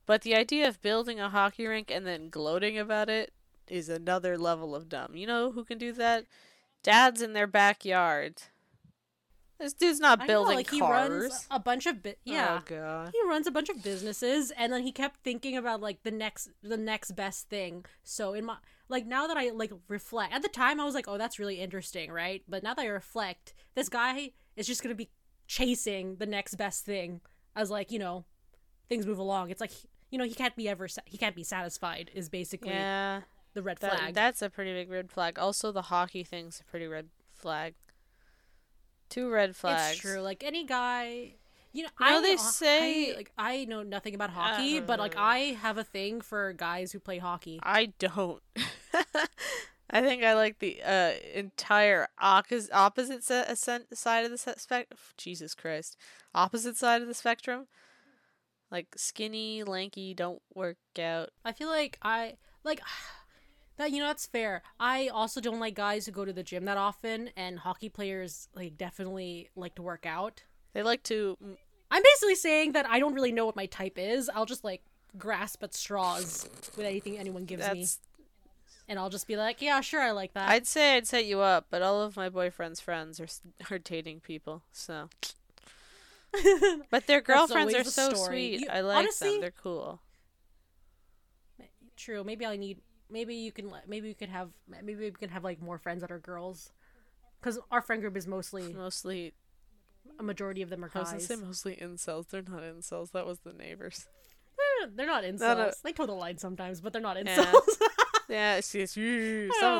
But 0.06 0.22
the 0.22 0.34
idea 0.34 0.68
of 0.68 0.82
building 0.82 1.18
a 1.20 1.28
hockey 1.30 1.66
rink 1.66 1.90
and 1.90 2.06
then 2.06 2.28
gloating 2.28 2.78
about 2.78 3.08
it 3.08 3.32
is 3.68 3.88
another 3.88 4.36
level 4.36 4.74
of 4.74 4.88
dumb. 4.88 5.14
You 5.16 5.26
know 5.26 5.52
who 5.52 5.64
can 5.64 5.78
do 5.78 5.92
that? 5.92 6.26
Dads 6.82 7.22
in 7.22 7.32
their 7.32 7.46
backyard. 7.46 8.42
This 9.58 9.72
dude's 9.72 10.00
not 10.00 10.20
I 10.20 10.24
know, 10.24 10.26
building 10.26 10.56
like 10.56 10.70
he 10.70 10.80
cars. 10.80 11.10
runs 11.10 11.46
a 11.50 11.58
bunch 11.60 11.86
of 11.86 12.02
bi- 12.02 12.10
oh, 12.18 12.20
yeah. 12.24 12.58
Oh 12.60 12.64
god. 12.66 13.10
he 13.14 13.28
runs 13.28 13.46
a 13.46 13.50
bunch 13.52 13.68
of 13.68 13.82
businesses 13.82 14.50
and 14.50 14.72
then 14.72 14.82
he 14.82 14.92
kept 14.92 15.20
thinking 15.22 15.56
about 15.56 15.80
like 15.80 16.02
the 16.02 16.10
next 16.10 16.50
the 16.62 16.76
next 16.76 17.12
best 17.12 17.48
thing 17.48 17.84
so 18.02 18.34
in 18.34 18.44
my 18.44 18.56
like 18.88 19.06
now 19.06 19.26
that 19.26 19.36
i 19.36 19.50
like 19.50 19.72
reflect 19.88 20.32
at 20.32 20.42
the 20.42 20.48
time 20.48 20.80
i 20.80 20.84
was 20.84 20.94
like 20.94 21.06
oh 21.08 21.16
that's 21.18 21.38
really 21.38 21.60
interesting 21.60 22.10
right 22.12 22.42
but 22.48 22.62
now 22.62 22.74
that 22.74 22.82
i 22.82 22.86
reflect 22.88 23.54
this 23.74 23.88
guy 23.88 24.30
is 24.56 24.66
just 24.66 24.82
gonna 24.82 24.94
be 24.94 25.08
chasing 25.46 26.16
the 26.16 26.26
next 26.26 26.54
best 26.56 26.84
thing 26.84 27.20
as 27.56 27.70
like 27.70 27.90
you 27.90 27.98
know 27.98 28.24
things 28.88 29.06
move 29.06 29.18
along 29.18 29.50
it's 29.50 29.60
like 29.60 29.72
you 30.10 30.18
know 30.18 30.24
he 30.24 30.34
can't 30.34 30.54
be 30.56 30.68
ever 30.68 30.86
sa- 30.88 31.00
he 31.06 31.16
can't 31.18 31.34
be 31.36 31.42
satisfied 31.44 32.10
is 32.14 32.28
basically 32.28 32.70
Yeah. 32.70 33.22
the 33.54 33.62
red 33.62 33.78
That, 33.78 33.98
flag 33.98 34.14
that's 34.14 34.42
a 34.42 34.50
pretty 34.50 34.72
big 34.72 34.90
red 34.90 35.10
flag. 35.10 35.38
Also 35.38 35.72
the 35.72 35.82
hockey 35.82 36.22
thing's 36.24 36.60
a 36.60 36.64
pretty 36.64 36.86
red 36.86 37.08
flag. 37.32 37.74
Two 39.08 39.28
red 39.30 39.54
flags. 39.56 39.92
It's 39.92 40.00
true. 40.00 40.20
Like 40.20 40.42
any 40.44 40.64
guy, 40.64 41.34
you 41.74 41.82
know, 41.82 41.90
You 42.00 42.10
know, 42.10 42.18
I 42.18 42.22
they 42.22 42.32
I- 42.32 42.36
say- 42.36 43.14
like 43.16 43.32
I 43.36 43.64
know 43.66 43.82
nothing 43.82 44.14
about 44.14 44.30
hockey, 44.30 44.80
but 44.80 44.98
like 44.98 45.16
Uh. 45.16 45.20
I 45.22 45.38
have 45.60 45.76
a 45.76 45.84
thing 45.84 46.20
for 46.22 46.52
guys 46.54 46.92
who 46.92 47.00
play 47.00 47.18
hockey. 47.18 47.60
I 47.62 47.92
don't. 47.98 48.42
I 49.90 50.00
think 50.00 50.24
I 50.24 50.34
like 50.34 50.58
the 50.60 50.82
uh, 50.82 51.12
entire 51.34 52.08
opposite 52.18 52.70
opposite 52.72 53.22
side 53.22 54.24
of 54.24 54.30
the 54.30 54.38
spectrum. 54.56 54.98
Jesus 55.18 55.54
Christ, 55.54 55.96
opposite 56.34 56.76
side 56.76 57.02
of 57.02 57.08
the 57.08 57.14
spectrum. 57.14 57.66
Like 58.70 58.94
skinny, 58.96 59.62
lanky, 59.62 60.14
don't 60.14 60.42
work 60.54 60.78
out. 60.98 61.30
I 61.44 61.52
feel 61.52 61.68
like 61.68 61.98
I 62.02 62.34
like 62.64 62.80
that. 63.76 63.92
You 63.92 64.00
know, 64.00 64.06
that's 64.06 64.26
fair. 64.26 64.62
I 64.80 65.08
also 65.08 65.40
don't 65.40 65.60
like 65.60 65.74
guys 65.74 66.06
who 66.06 66.12
go 66.12 66.24
to 66.24 66.32
the 66.32 66.42
gym 66.42 66.64
that 66.64 66.78
often, 66.78 67.30
and 67.36 67.58
hockey 67.60 67.88
players 67.88 68.48
like 68.54 68.76
definitely 68.76 69.50
like 69.54 69.74
to 69.76 69.82
work 69.82 70.06
out. 70.06 70.42
They 70.72 70.82
like 70.82 71.02
to. 71.04 71.36
I'm 71.94 72.02
basically 72.02 72.34
saying 72.34 72.72
that 72.72 72.86
I 72.90 72.98
don't 72.98 73.14
really 73.14 73.30
know 73.30 73.46
what 73.46 73.54
my 73.54 73.66
type 73.66 73.98
is. 73.98 74.28
I'll 74.34 74.46
just 74.46 74.64
like 74.64 74.82
grasp 75.16 75.62
at 75.62 75.72
straws 75.74 76.48
with 76.76 76.84
anything 76.84 77.16
anyone 77.16 77.44
gives 77.44 77.70
me, 77.72 77.86
and 78.88 78.98
I'll 78.98 79.10
just 79.10 79.28
be 79.28 79.36
like, 79.36 79.62
yeah, 79.62 79.80
sure, 79.80 80.00
I 80.02 80.10
like 80.10 80.34
that. 80.34 80.48
I'd 80.48 80.66
say 80.66 80.96
I'd 80.96 81.06
set 81.06 81.24
you 81.24 81.38
up, 81.40 81.66
but 81.70 81.82
all 81.82 82.02
of 82.02 82.16
my 82.16 82.28
boyfriend's 82.28 82.80
friends 82.80 83.20
are 83.20 83.28
are 83.70 83.78
dating 83.78 84.20
people, 84.20 84.62
so. 84.72 85.08
But 86.90 87.06
their 87.06 87.20
girlfriends 87.20 87.74
are 87.76 87.84
the 87.84 87.90
so 87.92 88.10
story. 88.10 88.26
sweet. 88.26 88.60
You- 88.62 88.68
I 88.68 88.80
like 88.80 88.96
honestly- 88.96 89.30
them. 89.32 89.40
They're 89.40 89.52
cool. 89.52 90.00
True. 91.96 92.24
Maybe 92.24 92.44
I 92.44 92.56
need. 92.56 92.78
Maybe 93.08 93.36
you 93.36 93.52
can. 93.52 93.70
Maybe 93.86 94.08
we 94.08 94.14
could 94.14 94.30
have. 94.30 94.50
Maybe 94.68 94.96
we 94.96 95.10
can 95.12 95.28
have 95.30 95.44
like 95.44 95.62
more 95.62 95.78
friends 95.78 96.00
that 96.00 96.10
are 96.10 96.18
girls, 96.18 96.70
because 97.40 97.58
our 97.70 97.80
friend 97.80 98.02
group 98.02 98.16
is 98.16 98.26
mostly 98.26 98.72
Mostly, 98.72 99.32
a 100.18 100.22
majority 100.22 100.62
of 100.62 100.70
them 100.70 100.84
are 100.84 100.90
I 100.94 100.98
was 101.00 101.08
gonna 101.08 101.18
guys. 101.18 101.26
say 101.26 101.36
mostly 101.36 101.76
incels. 101.76 102.28
They're 102.28 102.42
not 102.42 102.62
incels. 102.62 103.12
That 103.12 103.26
was 103.26 103.40
the 103.40 103.52
neighbors. 103.52 104.06
They're, 104.56 104.90
they're 104.94 105.06
not 105.06 105.24
incels. 105.24 105.40
No, 105.40 105.54
no. 105.54 105.70
They 105.82 105.92
toe 105.92 106.06
the 106.06 106.12
line 106.12 106.38
sometimes, 106.38 106.80
but 106.80 106.92
they're 106.92 107.02
not 107.02 107.16
Yeah. 107.16 107.36
incels. 107.44 107.68
Yeah, 108.26 108.56
it's 108.56 108.72
just, 108.72 108.94
some 108.94 109.02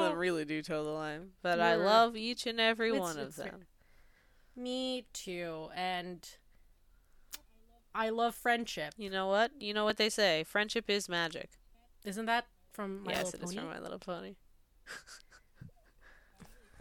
of 0.02 0.10
them 0.10 0.18
really 0.18 0.44
do 0.44 0.60
toe 0.60 0.84
the 0.84 0.90
line, 0.90 1.30
but 1.42 1.60
I 1.60 1.76
love 1.76 2.14
each 2.14 2.46
and 2.46 2.60
every 2.60 2.88
It's- 2.90 3.00
one 3.00 3.18
of 3.18 3.28
it's 3.28 3.37
fair. 3.38 3.46
them. 3.52 3.66
Me 4.54 5.06
too, 5.14 5.70
and 5.74 6.28
I 7.94 8.10
love 8.10 8.34
friendship. 8.34 8.92
You 8.98 9.08
know 9.08 9.28
what? 9.28 9.50
You 9.60 9.72
know 9.72 9.84
what 9.84 9.96
they 9.96 10.10
say? 10.10 10.44
Friendship 10.44 10.90
is 10.90 11.08
magic. 11.08 11.52
Isn't 12.04 12.26
that 12.26 12.44
from 12.72 13.02
My 13.04 13.12
yes, 13.12 13.32
Little 13.32 13.40
it 13.40 13.44
is 13.44 13.54
from 13.54 13.64
My 13.66 13.78
Little 13.80 13.98
Pony. 13.98 14.34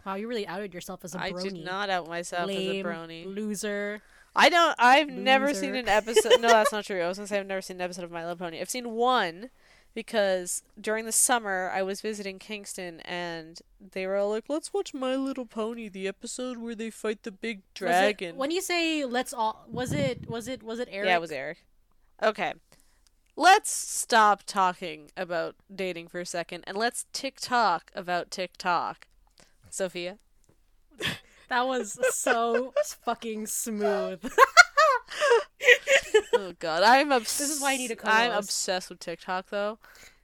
Wow, 0.04 0.14
you 0.16 0.28
really 0.28 0.46
outed 0.46 0.74
yourself 0.74 1.04
as 1.04 1.14
a 1.14 1.18
brony. 1.18 1.38
I 1.38 1.42
did 1.42 1.64
not 1.64 1.90
out 1.90 2.08
myself 2.08 2.46
Lame, 2.48 2.80
as 2.80 2.84
a 2.84 2.88
brony. 2.88 3.26
loser. 3.34 4.02
I 4.36 4.48
don't. 4.48 4.74
I've 4.78 5.08
never 5.08 5.54
seen 5.54 5.74
an 5.76 5.88
episode. 5.88 6.40
no, 6.40 6.48
that's 6.48 6.72
not 6.72 6.84
true. 6.86 7.00
I 7.02 7.08
was 7.08 7.18
gonna 7.18 7.28
say 7.28 7.38
I've 7.38 7.46
never 7.46 7.62
seen 7.62 7.76
an 7.76 7.82
episode 7.82 8.04
of 8.04 8.10
My 8.10 8.22
Little 8.22 8.36
Pony. 8.36 8.60
I've 8.60 8.68
seen 8.70 8.90
one 8.90 9.50
because 9.94 10.62
during 10.80 11.04
the 11.04 11.12
summer 11.12 11.70
I 11.72 11.82
was 11.82 12.00
visiting 12.00 12.40
Kingston 12.40 12.98
and 13.00 13.60
they 13.92 14.06
were 14.06 14.16
all 14.16 14.30
like, 14.30 14.44
"Let's 14.48 14.72
watch 14.74 14.92
My 14.92 15.14
Little 15.14 15.46
Pony, 15.46 15.88
the 15.88 16.08
episode 16.08 16.58
where 16.58 16.74
they 16.74 16.90
fight 16.90 17.22
the 17.22 17.30
big 17.30 17.58
Was 17.58 17.62
it- 17.66 17.74
dragon." 18.18 18.36
when 18.36 18.50
you 18.50 18.60
say 18.60 19.04
let's 19.04 19.32
all, 19.32 19.64
was 19.70 19.92
it 19.92 20.28
was 20.28 20.48
it 20.48 20.62
was 20.64 20.80
it 20.80 20.88
Eric? 20.90 21.06
Yeah, 21.06 21.16
it 21.16 21.20
was 21.20 21.30
Eric. 21.32 21.64
Okay. 22.22 22.54
Let's 23.36 23.70
stop 23.72 24.44
talking 24.46 25.10
about 25.16 25.56
dating 25.74 26.06
for 26.08 26.20
a 26.20 26.26
second 26.26 26.62
and 26.68 26.76
let's 26.76 27.06
TikTok 27.12 27.90
about 27.94 28.30
TikTok. 28.30 29.06
Sophia. 29.74 30.18
That 31.48 31.66
was 31.66 31.98
so 32.14 32.72
fucking 33.04 33.46
smooth. 33.46 34.20
Oh 36.36 36.52
god, 36.58 36.82
I'm 36.82 37.10
obsessed. 37.12 37.38
This 37.38 37.50
is 37.56 37.62
why 37.62 37.72
I 37.72 37.76
need 37.76 37.90
a 37.90 37.94
I'm 38.08 38.30
co-host. 38.30 38.48
obsessed 38.48 38.90
with 38.90 38.98
TikTok 38.98 39.48
though. 39.50 39.78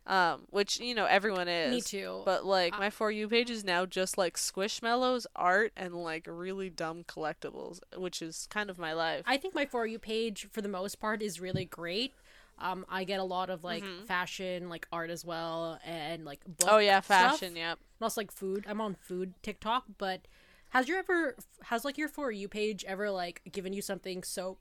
Um, 0.07 0.43
which 0.51 0.81
you 0.81 0.95
know 0.95 1.07
everyone 1.07 1.49
is. 1.49 1.71
Me 1.73 1.81
too. 1.81 2.23
But 2.25 2.45
like 2.45 2.79
my 2.79 2.91
for 2.91 3.11
you 3.11 3.29
page 3.29 3.49
is 3.51 3.65
now 3.65 3.87
just 3.87 4.19
like 4.19 4.37
squishmallows, 4.37 5.27
art, 5.37 5.73
and 5.77 5.95
like 5.95 6.27
really 6.29 6.69
dumb 6.69 7.05
collectibles, 7.05 7.81
which 7.97 8.21
is 8.23 8.47
kind 8.51 8.71
of 8.71 8.79
my 8.79 8.93
life. 8.93 9.23
I 9.27 9.37
think 9.37 9.55
my 9.55 9.67
for 9.67 9.87
you 9.87 9.99
page 9.99 10.49
for 10.51 10.61
the 10.63 10.69
most 10.69 11.01
part 11.01 11.23
is 11.23 11.41
really 11.41 11.65
great. 11.65 12.13
Um, 12.61 12.85
I 12.89 13.05
get 13.05 13.21
a 13.21 13.25
lot 13.25 13.51
of 13.51 13.65
like 13.65 13.85
fashion, 14.07 14.69
like 14.69 14.87
art 14.93 15.11
as 15.11 15.25
well, 15.25 15.79
and 15.85 16.25
like 16.25 16.41
oh 16.67 16.79
yeah, 16.79 17.01
stuff. 17.01 17.39
fashion. 17.39 17.57
Yep. 17.57 17.79
And 17.79 18.03
also 18.03 18.21
like 18.21 18.33
food. 18.33 18.65
I'm 18.69 18.81
on 18.81 18.95
food 18.95 19.35
TikTok, 19.43 19.85
but 19.99 20.23
has 20.71 20.89
your 20.89 20.99
ever 20.99 21.37
has 21.65 21.85
like 21.85 21.99
your 21.99 22.09
for 22.09 22.31
you 22.31 22.49
page 22.49 22.85
ever 22.87 23.11
like 23.11 23.43
given 23.51 23.73
you 23.73 23.83
something 23.83 24.23
so 24.23 24.59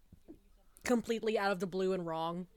completely 0.83 1.37
out 1.37 1.51
of 1.51 1.59
the 1.59 1.67
blue 1.67 1.93
and 1.93 2.05
wrong? 2.05 2.47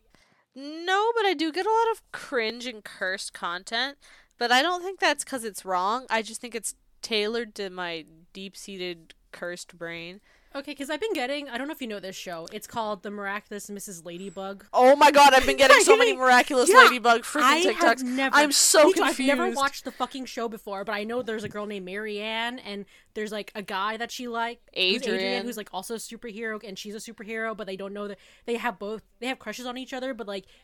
No, 0.55 1.13
but 1.17 1.25
I 1.25 1.35
do 1.35 1.51
get 1.51 1.67
a 1.67 1.71
lot 1.71 1.91
of 1.93 2.03
cringe 2.13 2.67
and 2.67 2.85
cursed 2.85 3.33
content. 3.33 3.99
But 4.39 4.53
I 4.53 4.63
don't 4.63 4.83
think 4.83 5.01
that's 5.01 5.25
because 5.25 5.45
it's 5.45 5.65
wrong. 5.65 6.07
I 6.11 6.23
just 6.23 6.41
think 6.41 6.55
it's 6.55 6.75
tailored 7.01 7.55
to 7.57 7.71
my 7.71 8.07
deep 8.33 8.57
seated 8.57 9.15
cursed 9.31 9.79
brain. 9.79 10.21
Okay, 10.55 10.73
because 10.73 10.91
I've 10.91 11.01
been 11.01 11.15
getting 11.15 11.49
I 11.49 11.57
don't 11.57 11.67
know 11.67 11.73
if 11.73 11.81
you 11.81 11.87
know 11.88 11.99
this 12.01 12.15
show. 12.17 12.47
It's 12.53 12.67
called 12.67 13.03
The 13.03 13.11
Miraculous 13.11 13.69
Mrs. 13.71 14.05
Ladybug. 14.05 14.67
Oh 14.73 14.95
my 14.97 15.11
god, 15.11 15.33
I've 15.35 15.47
been 15.47 15.57
getting 15.57 15.81
so 15.81 15.97
many 15.97 16.15
miraculous 16.17 16.69
Yeah, 16.71 16.77
ladybug 16.77 17.23
freaking 17.23 17.43
I 17.43 17.65
TikToks. 17.65 17.81
have 17.81 18.03
never. 18.05 18.37
I'm 18.37 18.53
so 18.53 18.93
confused. 18.93 19.21
I've 19.21 19.27
never 19.38 19.51
watched 19.51 19.85
the 19.85 19.91
fucking 19.91 20.27
show 20.27 20.49
before, 20.49 20.85
but 20.85 20.93
I 20.93 21.05
know 21.05 21.23
there's 21.23 21.45
a 21.45 21.49
girl 21.49 21.65
named 21.67 21.87
Marianne, 21.87 22.59
and 22.59 22.85
there's 23.15 23.33
like 23.33 23.51
a 23.55 23.62
guy 23.62 23.97
that 23.97 24.11
she 24.11 24.29
like, 24.29 24.61
who's 24.75 25.03
Adrien. 25.07 25.45
who's 25.47 25.57
like 25.57 25.71
also 25.73 25.95
a 25.95 25.99
superhero, 25.99 26.62
and 26.67 26.79
she's 26.79 26.95
a 26.95 26.99
superhero, 27.12 27.57
but 27.57 27.67
they 27.67 27.77
don't 27.77 27.93
know 27.95 28.09
that 28.09 28.19
they 28.45 28.57
have 28.57 28.79
both. 28.79 29.03
They 29.21 29.29
have 29.29 29.38
crushes 29.38 29.65
on 29.67 29.79
each 29.79 29.93
other, 29.95 30.12
but 30.12 30.27
like 30.27 30.45
th- 30.45 30.55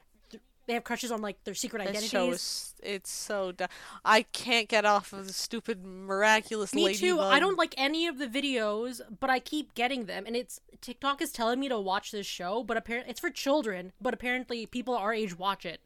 they 0.68 0.74
have 0.74 0.84
crushes 0.84 1.10
on 1.10 1.20
like 1.20 1.42
their 1.42 1.54
secret 1.54 1.80
That 1.80 1.88
identities. 1.88 2.10
show 2.10 2.30
is 2.30 2.74
it's 2.82 3.10
so 3.10 3.50
dumb. 3.50 3.68
I 4.04 4.22
can't 4.22 4.68
get 4.68 4.84
off 4.84 5.12
of 5.12 5.26
the 5.26 5.32
stupid 5.32 5.84
miraculous 5.84 6.72
Me 6.72 6.84
ladybug. 6.84 7.00
too. 7.00 7.20
I 7.20 7.40
don't 7.40 7.58
like 7.58 7.74
any 7.76 8.06
of 8.06 8.18
the 8.18 8.28
videos, 8.28 9.00
but 9.18 9.30
I 9.30 9.40
keep 9.40 9.74
getting 9.74 10.04
them, 10.04 10.24
and 10.26 10.36
it's 10.36 10.60
TikTok 10.80 11.20
is 11.20 11.32
telling 11.32 11.58
me 11.58 11.68
to 11.68 11.80
watch 11.80 12.12
this 12.12 12.26
show, 12.26 12.62
but 12.62 12.76
apparently 12.76 13.10
it's 13.10 13.18
for 13.18 13.30
children, 13.30 13.92
but 14.00 14.14
apparently 14.14 14.64
people 14.66 14.94
our 14.94 15.12
age 15.12 15.36
watch 15.36 15.66
it. 15.66 15.80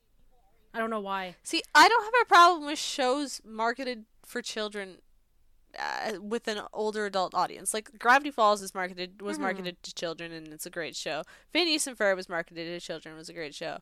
I 0.75 0.79
don't 0.79 0.91
know 0.91 1.01
why. 1.01 1.37
See, 1.43 1.63
I 1.75 1.89
don't 1.89 2.05
have 2.05 2.15
a 2.23 2.27
problem 2.27 2.67
with 2.67 2.79
shows 2.79 3.41
marketed 3.45 4.05
for 4.27 4.43
children 4.43 4.99
uh, 5.79 6.19
with 6.21 6.49
an 6.49 6.61
older 6.75 7.07
adult 7.07 7.35
audience. 7.35 7.73
Like 7.73 7.99
Gravity 7.99 8.31
Falls 8.31 8.61
is 8.61 8.75
marketed 8.75 9.23
was 9.23 9.39
Mhm. 9.39 9.43
marketed 9.43 9.83
to 9.85 9.95
children 9.95 10.31
and 10.33 10.49
it's 10.49 10.67
a 10.67 10.71
great 10.71 10.95
show. 10.95 11.23
Phineas 11.51 11.87
and 11.87 11.97
Ferb 11.97 12.17
was 12.17 12.29
marketed 12.29 12.67
to 12.79 12.85
children 12.85 13.17
was 13.17 13.31
a 13.31 13.33
great 13.33 13.55
show. 13.55 13.79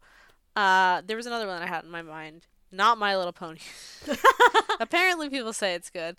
Uh, 0.57 1.03
there 1.07 1.17
was 1.17 1.27
another 1.27 1.47
one 1.47 1.63
I 1.63 1.67
had 1.67 1.85
in 1.85 1.91
my 1.91 2.03
mind. 2.03 2.47
Not 2.73 2.99
My 2.99 3.17
Little 3.17 3.33
Pony. 3.33 3.61
Apparently, 4.81 5.29
people 5.29 5.53
say 5.53 5.75
it's 5.75 5.91
good. 5.91 6.17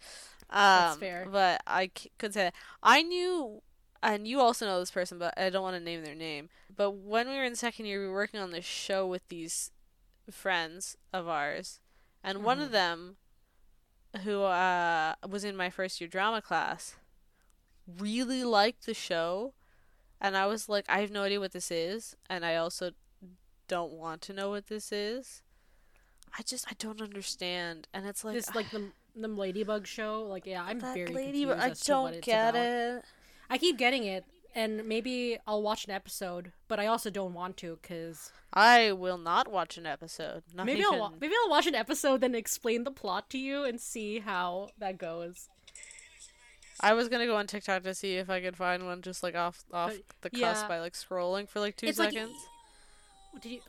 Um, 0.50 0.58
That's 0.86 0.96
fair. 0.98 1.28
But 1.32 1.62
I 1.66 1.92
c- 1.98 2.12
could 2.18 2.34
say 2.34 2.44
that. 2.46 2.54
I 2.84 3.02
knew, 3.04 3.62
and 4.04 4.28
you 4.28 4.40
also 4.40 4.66
know 4.66 4.80
this 4.80 4.92
person, 4.92 5.18
but 5.18 5.34
I 5.38 5.50
don't 5.50 5.64
want 5.64 5.76
to 5.78 5.84
name 5.84 6.04
their 6.04 6.16
name. 6.16 6.50
But 6.76 6.92
when 6.92 7.30
we 7.30 7.36
were 7.36 7.44
in 7.44 7.56
second 7.56 7.86
year, 7.86 8.02
we 8.02 8.08
were 8.08 8.14
working 8.14 8.40
on 8.40 8.52
this 8.52 8.66
show 8.66 9.08
with 9.08 9.28
these 9.30 9.72
friends 10.30 10.98
of 11.14 11.28
ours, 11.28 11.80
and 12.24 12.44
one 12.44 12.58
Mm-hmm. 12.58 12.66
of 12.66 12.72
them, 12.72 13.18
who 14.24 14.44
uh, 14.44 15.16
was 15.28 15.44
in 15.44 15.56
my 15.56 15.70
first 15.70 16.02
year 16.02 16.08
drama 16.10 16.42
class, 16.42 16.96
really 17.98 18.44
liked 18.44 18.86
the 18.86 18.94
show, 18.94 19.54
and 20.20 20.36
I 20.38 20.46
was 20.48 20.70
like, 20.70 20.86
I 20.90 21.00
have 21.02 21.12
no 21.12 21.24
idea 21.24 21.40
what 21.40 21.52
this 21.54 21.72
is, 21.72 22.16
and 22.30 22.46
I 22.46 22.56
also 22.56 22.92
don't 23.72 23.94
want 23.94 24.22
to 24.24 24.34
know 24.34 24.50
what 24.50 24.68
this 24.68 24.92
is. 24.92 25.42
I 26.38 26.42
just 26.44 26.66
I 26.70 26.76
don't 26.78 27.02
understand, 27.02 27.88
and 27.94 28.06
it's 28.06 28.24
like 28.24 28.36
this 28.36 28.54
like 28.56 28.70
the 28.72 28.92
the 29.16 29.28
ladybug 29.28 29.88
show. 29.88 30.24
Like, 30.24 30.46
yeah, 30.46 30.64
I'm 30.64 30.80
that 30.80 30.94
very 30.94 31.08
lady, 31.08 31.44
confused 31.46 31.60
I 31.66 31.70
as 31.70 31.80
to 31.82 31.92
what 31.94 31.98
don't 32.04 32.14
it's 32.16 32.26
get 32.26 32.50
about. 32.52 32.62
it. 32.66 33.06
I 33.50 33.58
keep 33.58 33.78
getting 33.78 34.04
it. 34.06 34.24
and 34.56 34.86
maybe 34.86 35.38
I'll 35.48 35.62
watch 35.62 35.86
an 35.86 35.92
episode, 35.92 36.52
but 36.68 36.78
I 36.80 36.86
also 36.88 37.10
don't 37.10 37.34
want 37.34 37.56
to 37.58 37.78
because 37.82 38.32
I 38.54 38.92
will 38.92 39.18
not 39.18 39.50
watch 39.52 39.78
an 39.78 39.86
episode. 39.86 40.44
Not 40.54 40.66
maybe 40.66 40.82
even... 40.82 40.94
I'll 40.94 41.00
wa- 41.00 41.12
maybe 41.22 41.34
I'll 41.44 41.50
watch 41.50 41.68
an 41.68 41.76
episode 41.76 42.20
then 42.22 42.36
explain 42.36 42.84
the 42.84 42.92
plot 42.92 43.30
to 43.32 43.38
you 43.38 43.64
and 43.64 43.80
see 43.80 44.20
how 44.20 44.70
that 44.78 44.98
goes. 44.98 45.48
I 46.82 46.94
was 46.94 47.08
gonna 47.10 47.26
go 47.28 47.36
on 47.36 47.48
TikTok 47.48 47.84
to 47.84 47.94
see 47.94 48.16
if 48.18 48.30
I 48.30 48.42
could 48.42 48.58
find 48.58 48.86
one 48.86 49.02
just 49.02 49.22
like 49.24 49.36
off 49.36 49.64
off 49.72 49.94
But, 50.22 50.32
the 50.32 50.40
yeah. 50.40 50.50
cusp 50.54 50.68
by 50.68 50.80
like 50.80 50.94
scrolling 50.94 51.48
for 51.48 51.60
like 51.60 51.76
two 51.78 51.88
It's 51.88 52.00
like- 52.00 52.12
seconds. 52.14 52.36
Did 53.40 53.52
you? 53.52 53.60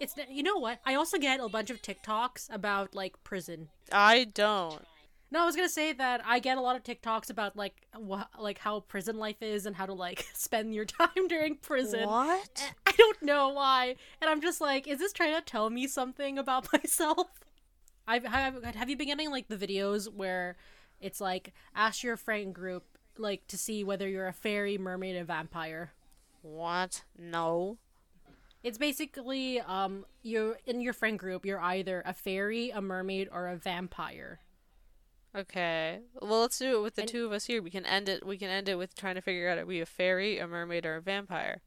It's 0.00 0.14
you 0.28 0.42
know 0.42 0.56
what? 0.56 0.80
I 0.84 0.94
also 0.94 1.18
get 1.18 1.40
a 1.40 1.48
bunch 1.48 1.70
of 1.70 1.80
TikToks 1.82 2.52
about 2.52 2.94
like 2.94 3.22
prison. 3.24 3.68
I 3.90 4.24
don't. 4.24 4.84
No, 5.30 5.42
I 5.42 5.46
was 5.46 5.56
gonna 5.56 5.68
say 5.68 5.92
that 5.94 6.22
I 6.26 6.40
get 6.40 6.58
a 6.58 6.60
lot 6.60 6.76
of 6.76 6.82
TikToks 6.82 7.30
about 7.30 7.56
like 7.56 7.86
wha- 7.96 8.26
like 8.38 8.58
how 8.58 8.80
prison 8.80 9.18
life 9.18 9.40
is 9.40 9.64
and 9.64 9.76
how 9.76 9.86
to 9.86 9.94
like 9.94 10.26
spend 10.34 10.74
your 10.74 10.84
time 10.84 11.28
during 11.28 11.56
prison. 11.56 12.08
What? 12.08 12.74
I 12.86 12.92
don't 12.92 13.22
know 13.22 13.50
why, 13.50 13.96
and 14.20 14.28
I'm 14.28 14.40
just 14.40 14.60
like, 14.60 14.86
is 14.86 14.98
this 14.98 15.12
trying 15.12 15.34
to 15.34 15.40
tell 15.40 15.70
me 15.70 15.86
something 15.86 16.38
about 16.38 16.70
myself? 16.72 17.28
I've 18.06 18.24
have, 18.24 18.62
have 18.64 18.90
you 18.90 18.96
been 18.96 19.06
getting 19.06 19.30
like 19.30 19.48
the 19.48 19.56
videos 19.56 20.12
where 20.12 20.56
it's 21.00 21.20
like 21.20 21.52
ask 21.74 22.02
your 22.02 22.16
friend 22.16 22.54
group 22.54 22.84
like 23.18 23.46
to 23.48 23.58
see 23.58 23.84
whether 23.84 24.08
you're 24.08 24.28
a 24.28 24.32
fairy, 24.32 24.78
mermaid, 24.78 25.16
and 25.16 25.26
vampire. 25.26 25.92
What? 26.42 27.04
No. 27.18 27.78
It's 28.62 28.78
basically 28.78 29.60
um 29.60 30.04
you 30.22 30.54
in 30.66 30.80
your 30.80 30.92
friend 30.92 31.18
group 31.18 31.44
you're 31.44 31.60
either 31.60 32.02
a 32.06 32.12
fairy, 32.14 32.70
a 32.70 32.80
mermaid, 32.80 33.28
or 33.32 33.48
a 33.48 33.56
vampire. 33.56 34.40
Okay. 35.34 36.00
Well, 36.20 36.42
let's 36.42 36.58
do 36.58 36.78
it 36.78 36.82
with 36.82 36.94
the 36.94 37.02
And- 37.02 37.10
two 37.10 37.24
of 37.26 37.32
us 37.32 37.46
here. 37.46 37.62
We 37.62 37.70
can 37.70 37.86
end 37.86 38.08
it. 38.08 38.24
We 38.26 38.36
can 38.36 38.50
end 38.50 38.68
it 38.68 38.76
with 38.76 38.94
trying 38.94 39.14
to 39.14 39.22
figure 39.22 39.48
out 39.48 39.58
are 39.58 39.64
we 39.66 39.80
a 39.80 39.86
fairy, 39.86 40.38
a 40.38 40.46
mermaid, 40.46 40.84
or 40.86 40.96
a 40.96 41.00
vampire. 41.00 41.62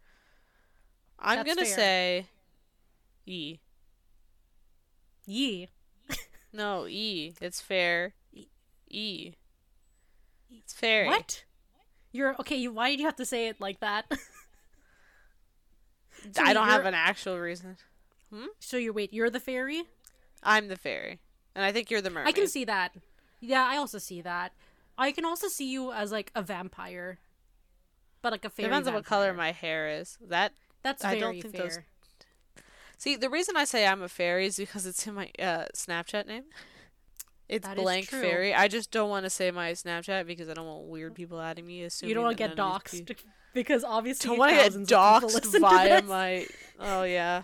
I'm 1.19 1.43
gonna 1.45 1.65
fair. 1.65 1.75
say 1.75 2.27
E. 3.25 3.57
Yee. 5.25 5.69
No, 6.53 6.87
E. 6.87 7.33
It's 7.41 7.59
fair. 7.59 8.13
E- 8.33 8.47
E. 8.89 9.33
It's 10.51 10.73
fairy. 10.73 11.07
What? 11.07 11.43
You're 12.13 12.35
okay. 12.39 12.55
You 12.55 12.71
why 12.71 12.91
did 12.91 12.99
you 12.99 13.05
have 13.07 13.15
to 13.17 13.25
say 13.25 13.47
it 13.49 13.59
like 13.59 13.79
that? 13.81 14.05
So 16.33 16.43
I 16.43 16.53
don't 16.53 16.67
have 16.67 16.85
an 16.85 16.93
actual 16.93 17.39
reason. 17.39 17.77
so 18.59 18.77
you're 18.77 18.93
wait. 18.93 19.13
You're 19.13 19.29
the 19.29 19.39
fairy. 19.39 19.83
I'm 20.43 20.67
the 20.67 20.75
fairy, 20.75 21.19
and 21.55 21.65
I 21.65 21.71
think 21.71 21.89
you're 21.89 22.01
the 22.01 22.09
mermaid. 22.09 22.27
I 22.27 22.31
can 22.31 22.47
see 22.47 22.65
that. 22.65 22.93
Yeah, 23.39 23.65
I 23.65 23.77
also 23.77 23.97
see 23.97 24.21
that. 24.21 24.53
I 24.97 25.11
can 25.11 25.25
also 25.25 25.47
see 25.47 25.69
you 25.71 25.91
as 25.91 26.11
like 26.11 26.31
a 26.35 26.41
vampire, 26.41 27.19
but 28.21 28.31
like 28.31 28.45
a 28.45 28.49
fairy. 28.49 28.69
Depends 28.69 28.87
on 28.87 28.93
what 28.93 29.05
color 29.05 29.33
my 29.33 29.51
hair 29.51 29.89
is. 29.89 30.17
That 30.21 30.53
That's 30.83 31.03
I 31.03 31.19
very 31.19 31.21
don't 31.21 31.41
think 31.41 31.55
fair. 31.55 31.63
those- 31.63 31.79
see 32.97 33.15
the 33.15 33.29
reason 33.29 33.57
I 33.57 33.65
say 33.65 33.85
I'm 33.85 34.01
a 34.01 34.07
fairy 34.09 34.45
is 34.45 34.55
because 34.57 34.85
it's 34.85 35.05
in 35.05 35.15
my 35.15 35.29
uh, 35.39 35.65
Snapchat 35.75 36.27
name. 36.27 36.43
It's 37.47 37.67
That 37.67 37.77
blank 37.77 38.07
fairy. 38.07 38.55
I 38.55 38.67
just 38.67 38.89
don't 38.89 39.09
want 39.09 39.25
to 39.25 39.29
say 39.29 39.51
my 39.51 39.73
Snapchat 39.73 40.25
because 40.25 40.49
I 40.49 40.53
don't 40.53 40.65
want 40.65 40.87
weird 40.87 41.13
people 41.13 41.39
adding 41.39 41.67
me. 41.67 41.83
Assuming 41.83 42.09
You 42.09 42.15
don't 42.15 42.23
want 42.23 42.37
to 42.37 42.47
get 42.47 42.55
doxxed 42.55 43.15
because 43.55 43.83
obviously 43.83 44.29
Don't 44.29 44.37
want 44.37 44.51
to 44.51 44.55
get 44.57 44.63
thousands 44.65 44.91
of 44.91 45.51
people 45.53 45.69
doxxed 45.69 45.71
via 45.71 46.01
my. 46.03 46.45
Oh 46.79 47.01
yeah, 47.03 47.43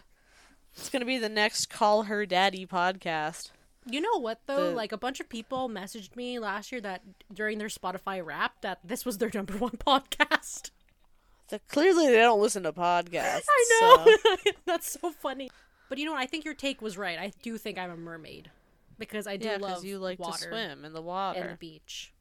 it's 0.75 0.89
gonna 0.89 1.05
be 1.05 1.17
the 1.17 1.29
next 1.29 1.71
call 1.71 2.03
her 2.03 2.27
daddy 2.27 2.67
podcast. 2.67 3.49
You 3.89 3.99
know 4.01 4.19
what 4.19 4.41
though? 4.45 4.69
The- 4.69 4.75
Like 4.75 4.91
a 4.91 4.97
bunch 4.97 5.19
of 5.19 5.27
people 5.27 5.67
messaged 5.67 6.15
me 6.15 6.37
last 6.37 6.71
year 6.71 6.81
that 6.81 7.01
during 7.33 7.57
their 7.57 7.67
Spotify 7.69 8.23
rap 8.23 8.61
that 8.61 8.77
this 8.83 9.03
was 9.05 9.17
their 9.17 9.31
number 9.33 9.53
one 9.57 9.71
podcast. 9.87 10.69
The, 11.47 11.59
clearly 11.67 12.05
they 12.07 12.17
don't 12.19 12.39
listen 12.41 12.61
to 12.63 12.71
podcasts. 12.73 13.41
I 13.49 13.65
so- 13.79 14.05
know. 14.05 14.35
That's 14.67 14.91
so 15.01 15.11
funny. 15.11 15.49
But 15.89 15.97
you 15.97 16.05
know 16.05 16.11
what? 16.13 16.21
I 16.21 16.25
think 16.27 16.45
your 16.45 16.53
take 16.53 16.81
was 16.81 16.97
right. 16.97 17.17
I 17.17 17.33
do 17.41 17.57
think 17.57 17.77
I'm 17.79 17.89
a 17.91 17.97
mermaid 17.97 18.49
because 18.99 19.25
I 19.27 19.35
do 19.35 19.47
Yeah, 19.49 19.57
love 19.59 19.83
you 19.83 19.97
like 19.99 20.19
water 20.19 20.37
to 20.45 20.47
swim 20.49 20.85
in 20.85 20.93
the 20.93 21.01
water. 21.01 21.39
and 21.41 21.49
the 21.51 21.55
beach. 21.57 22.13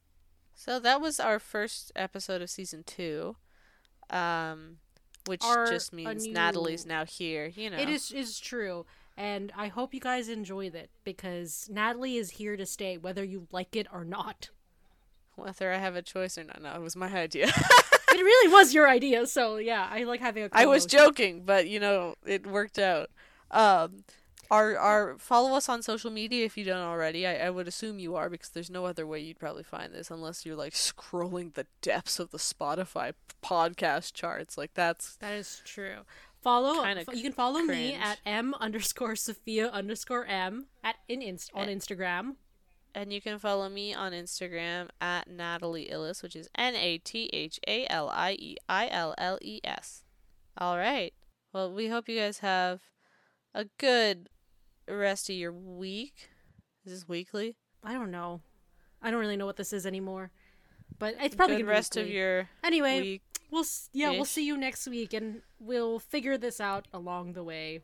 So 0.55 0.81
that 0.81 1.00
was 1.00 1.20
our 1.20 1.38
first 1.38 1.92
episode 1.94 2.42
of 2.42 2.50
season 2.50 2.83
two, 2.85 3.37
um, 4.11 4.77
which 5.27 5.42
Our- 5.44 5.66
just 5.70 5.92
means 5.92 6.27
new- 6.27 6.33
Nathalie's 6.35 6.85
now 6.87 7.05
here. 7.05 7.46
You 7.55 7.70
know, 7.70 7.79
It 7.79 7.88
is 7.88 8.11
is 8.12 8.38
true, 8.40 8.87
and 9.16 9.53
I 9.57 9.68
hope 9.68 9.94
you 9.94 10.01
guys 10.01 10.29
enjoyed 10.29 10.75
it 10.75 10.90
because 11.05 11.68
Nathalie 11.73 12.16
is 12.16 12.31
here 12.33 12.57
to 12.57 12.66
stay, 12.66 12.96
whether 12.99 13.25
you 13.25 13.46
like 13.53 13.77
it 13.77 13.87
or 13.92 14.05
not. 14.05 14.51
whether 15.37 15.73
I 15.73 15.79
have 15.79 15.96
a 15.96 16.03
choice 16.03 16.37
or 16.37 16.44
not. 16.44 16.61
No, 16.61 16.75
it 16.75 16.83
was 16.83 16.96
my 16.96 17.09
idea. 17.14 17.46
it 17.49 18.23
really 18.23 18.53
was 18.53 18.75
your 18.75 18.88
idea, 18.88 19.27
so 19.27 19.57
yeah, 19.57 19.88
I 19.90 20.05
like 20.05 20.20
having 20.20 20.44
a. 20.44 20.49
I 20.53 20.66
was 20.66 20.85
joking, 20.85 21.44
but 21.44 21.66
you 21.68 21.81
know 21.81 22.14
it 22.27 22.46
worked 22.46 22.79
out. 22.79 23.11
Um, 23.51 24.05
our 24.51 24.77
our 24.77 25.19
follow 25.19 25.55
us 25.55 25.69
on 25.69 25.83
social 25.83 26.11
media 26.11 26.45
if 26.45 26.57
you 26.57 26.65
don't 26.65 26.83
already. 26.83 27.27
I, 27.27 27.47
I 27.47 27.51
would 27.51 27.69
assume 27.69 27.99
you 27.99 28.17
are 28.17 28.29
because 28.29 28.51
there's 28.51 28.71
no 28.71 28.85
other 28.85 29.07
way 29.07 29.21
you'd 29.21 29.39
probably 29.39 29.63
find 29.63 29.95
this 29.95 30.11
unless 30.11 30.45
you're 30.45 30.57
like 30.57 30.73
scrolling 30.73 31.55
the 31.55 31.67
depths 31.83 32.19
of 32.19 32.31
the 32.31 32.39
Spotify 32.39 33.13
podcast 33.43 34.13
charts. 34.13 34.59
Like 34.59 34.75
that's 34.75 35.17
That 35.17 35.35
is 35.35 35.63
true. 35.65 35.99
Follow. 36.43 36.83
Kinda 36.83 37.05
you 37.13 37.23
can 37.23 37.33
follow 37.33 37.61
me 37.61 37.95
at 37.95 38.19
m 38.25 38.55
underscore 38.61 39.15
Sophia 39.15 39.69
underscore 39.69 40.25
m 40.27 40.67
at 40.83 40.97
in 41.09 41.23
inst- 41.23 41.51
on 41.55 41.69
Instagram. 41.69 42.37
And 42.93 43.13
you 43.13 43.21
can 43.21 43.39
follow 43.39 43.69
me 43.69 43.95
on 43.95 44.11
Instagram 44.11 44.89
at 45.01 45.31
Nathalie 45.31 45.89
Illes, 45.93 46.25
which 46.25 46.35
is 46.35 46.49
N 46.57 46.75
A 46.75 46.99
T 46.99 47.31
H 47.33 47.61
A 47.69 47.87
L 47.89 48.09
I 48.13 48.33
E 48.33 48.57
I 48.69 48.89
L 48.89 49.15
L 49.17 49.39
E 49.41 49.61
S. 49.63 50.03
All 50.59 50.77
right. 50.77 51.15
Well, 51.53 51.73
we 51.73 51.87
hope 51.87 52.09
you 52.09 52.19
guys 52.19 52.39
have 52.39 52.81
a 53.55 53.67
good 53.79 54.29
rest 54.96 55.31
of 55.31 55.37
your 55.37 55.53
week. 55.53 56.29
Is 56.85 56.92
this 56.92 57.09
weekly? 57.09 57.57
I 57.85 57.92
don't 57.94 58.11
know. 58.11 58.40
I 59.03 59.11
don't 59.11 59.20
really 59.20 59.37
know 59.37 59.46
what 59.46 59.57
this 59.57 59.72
is 59.72 59.87
anymore, 59.87 60.31
but 60.98 61.14
it's 61.20 61.35
probably 61.35 61.57
good 61.57 61.62
be 61.62 61.68
rest 61.68 61.96
of 61.96 62.09
your 62.09 62.48
Anyway, 62.62 63.00
week. 63.00 63.22
we'll 63.50 63.64
yeah 63.92 64.11
we'll 64.11 64.24
see 64.24 64.44
you 64.46 64.57
next 64.57 64.87
week, 64.87 65.12
and 65.14 65.42
we'll 65.59 65.98
figure 65.98 66.37
this 66.37 66.61
out 66.61 66.87
along 66.92 67.33
the 67.33 67.42
way. 67.42 67.81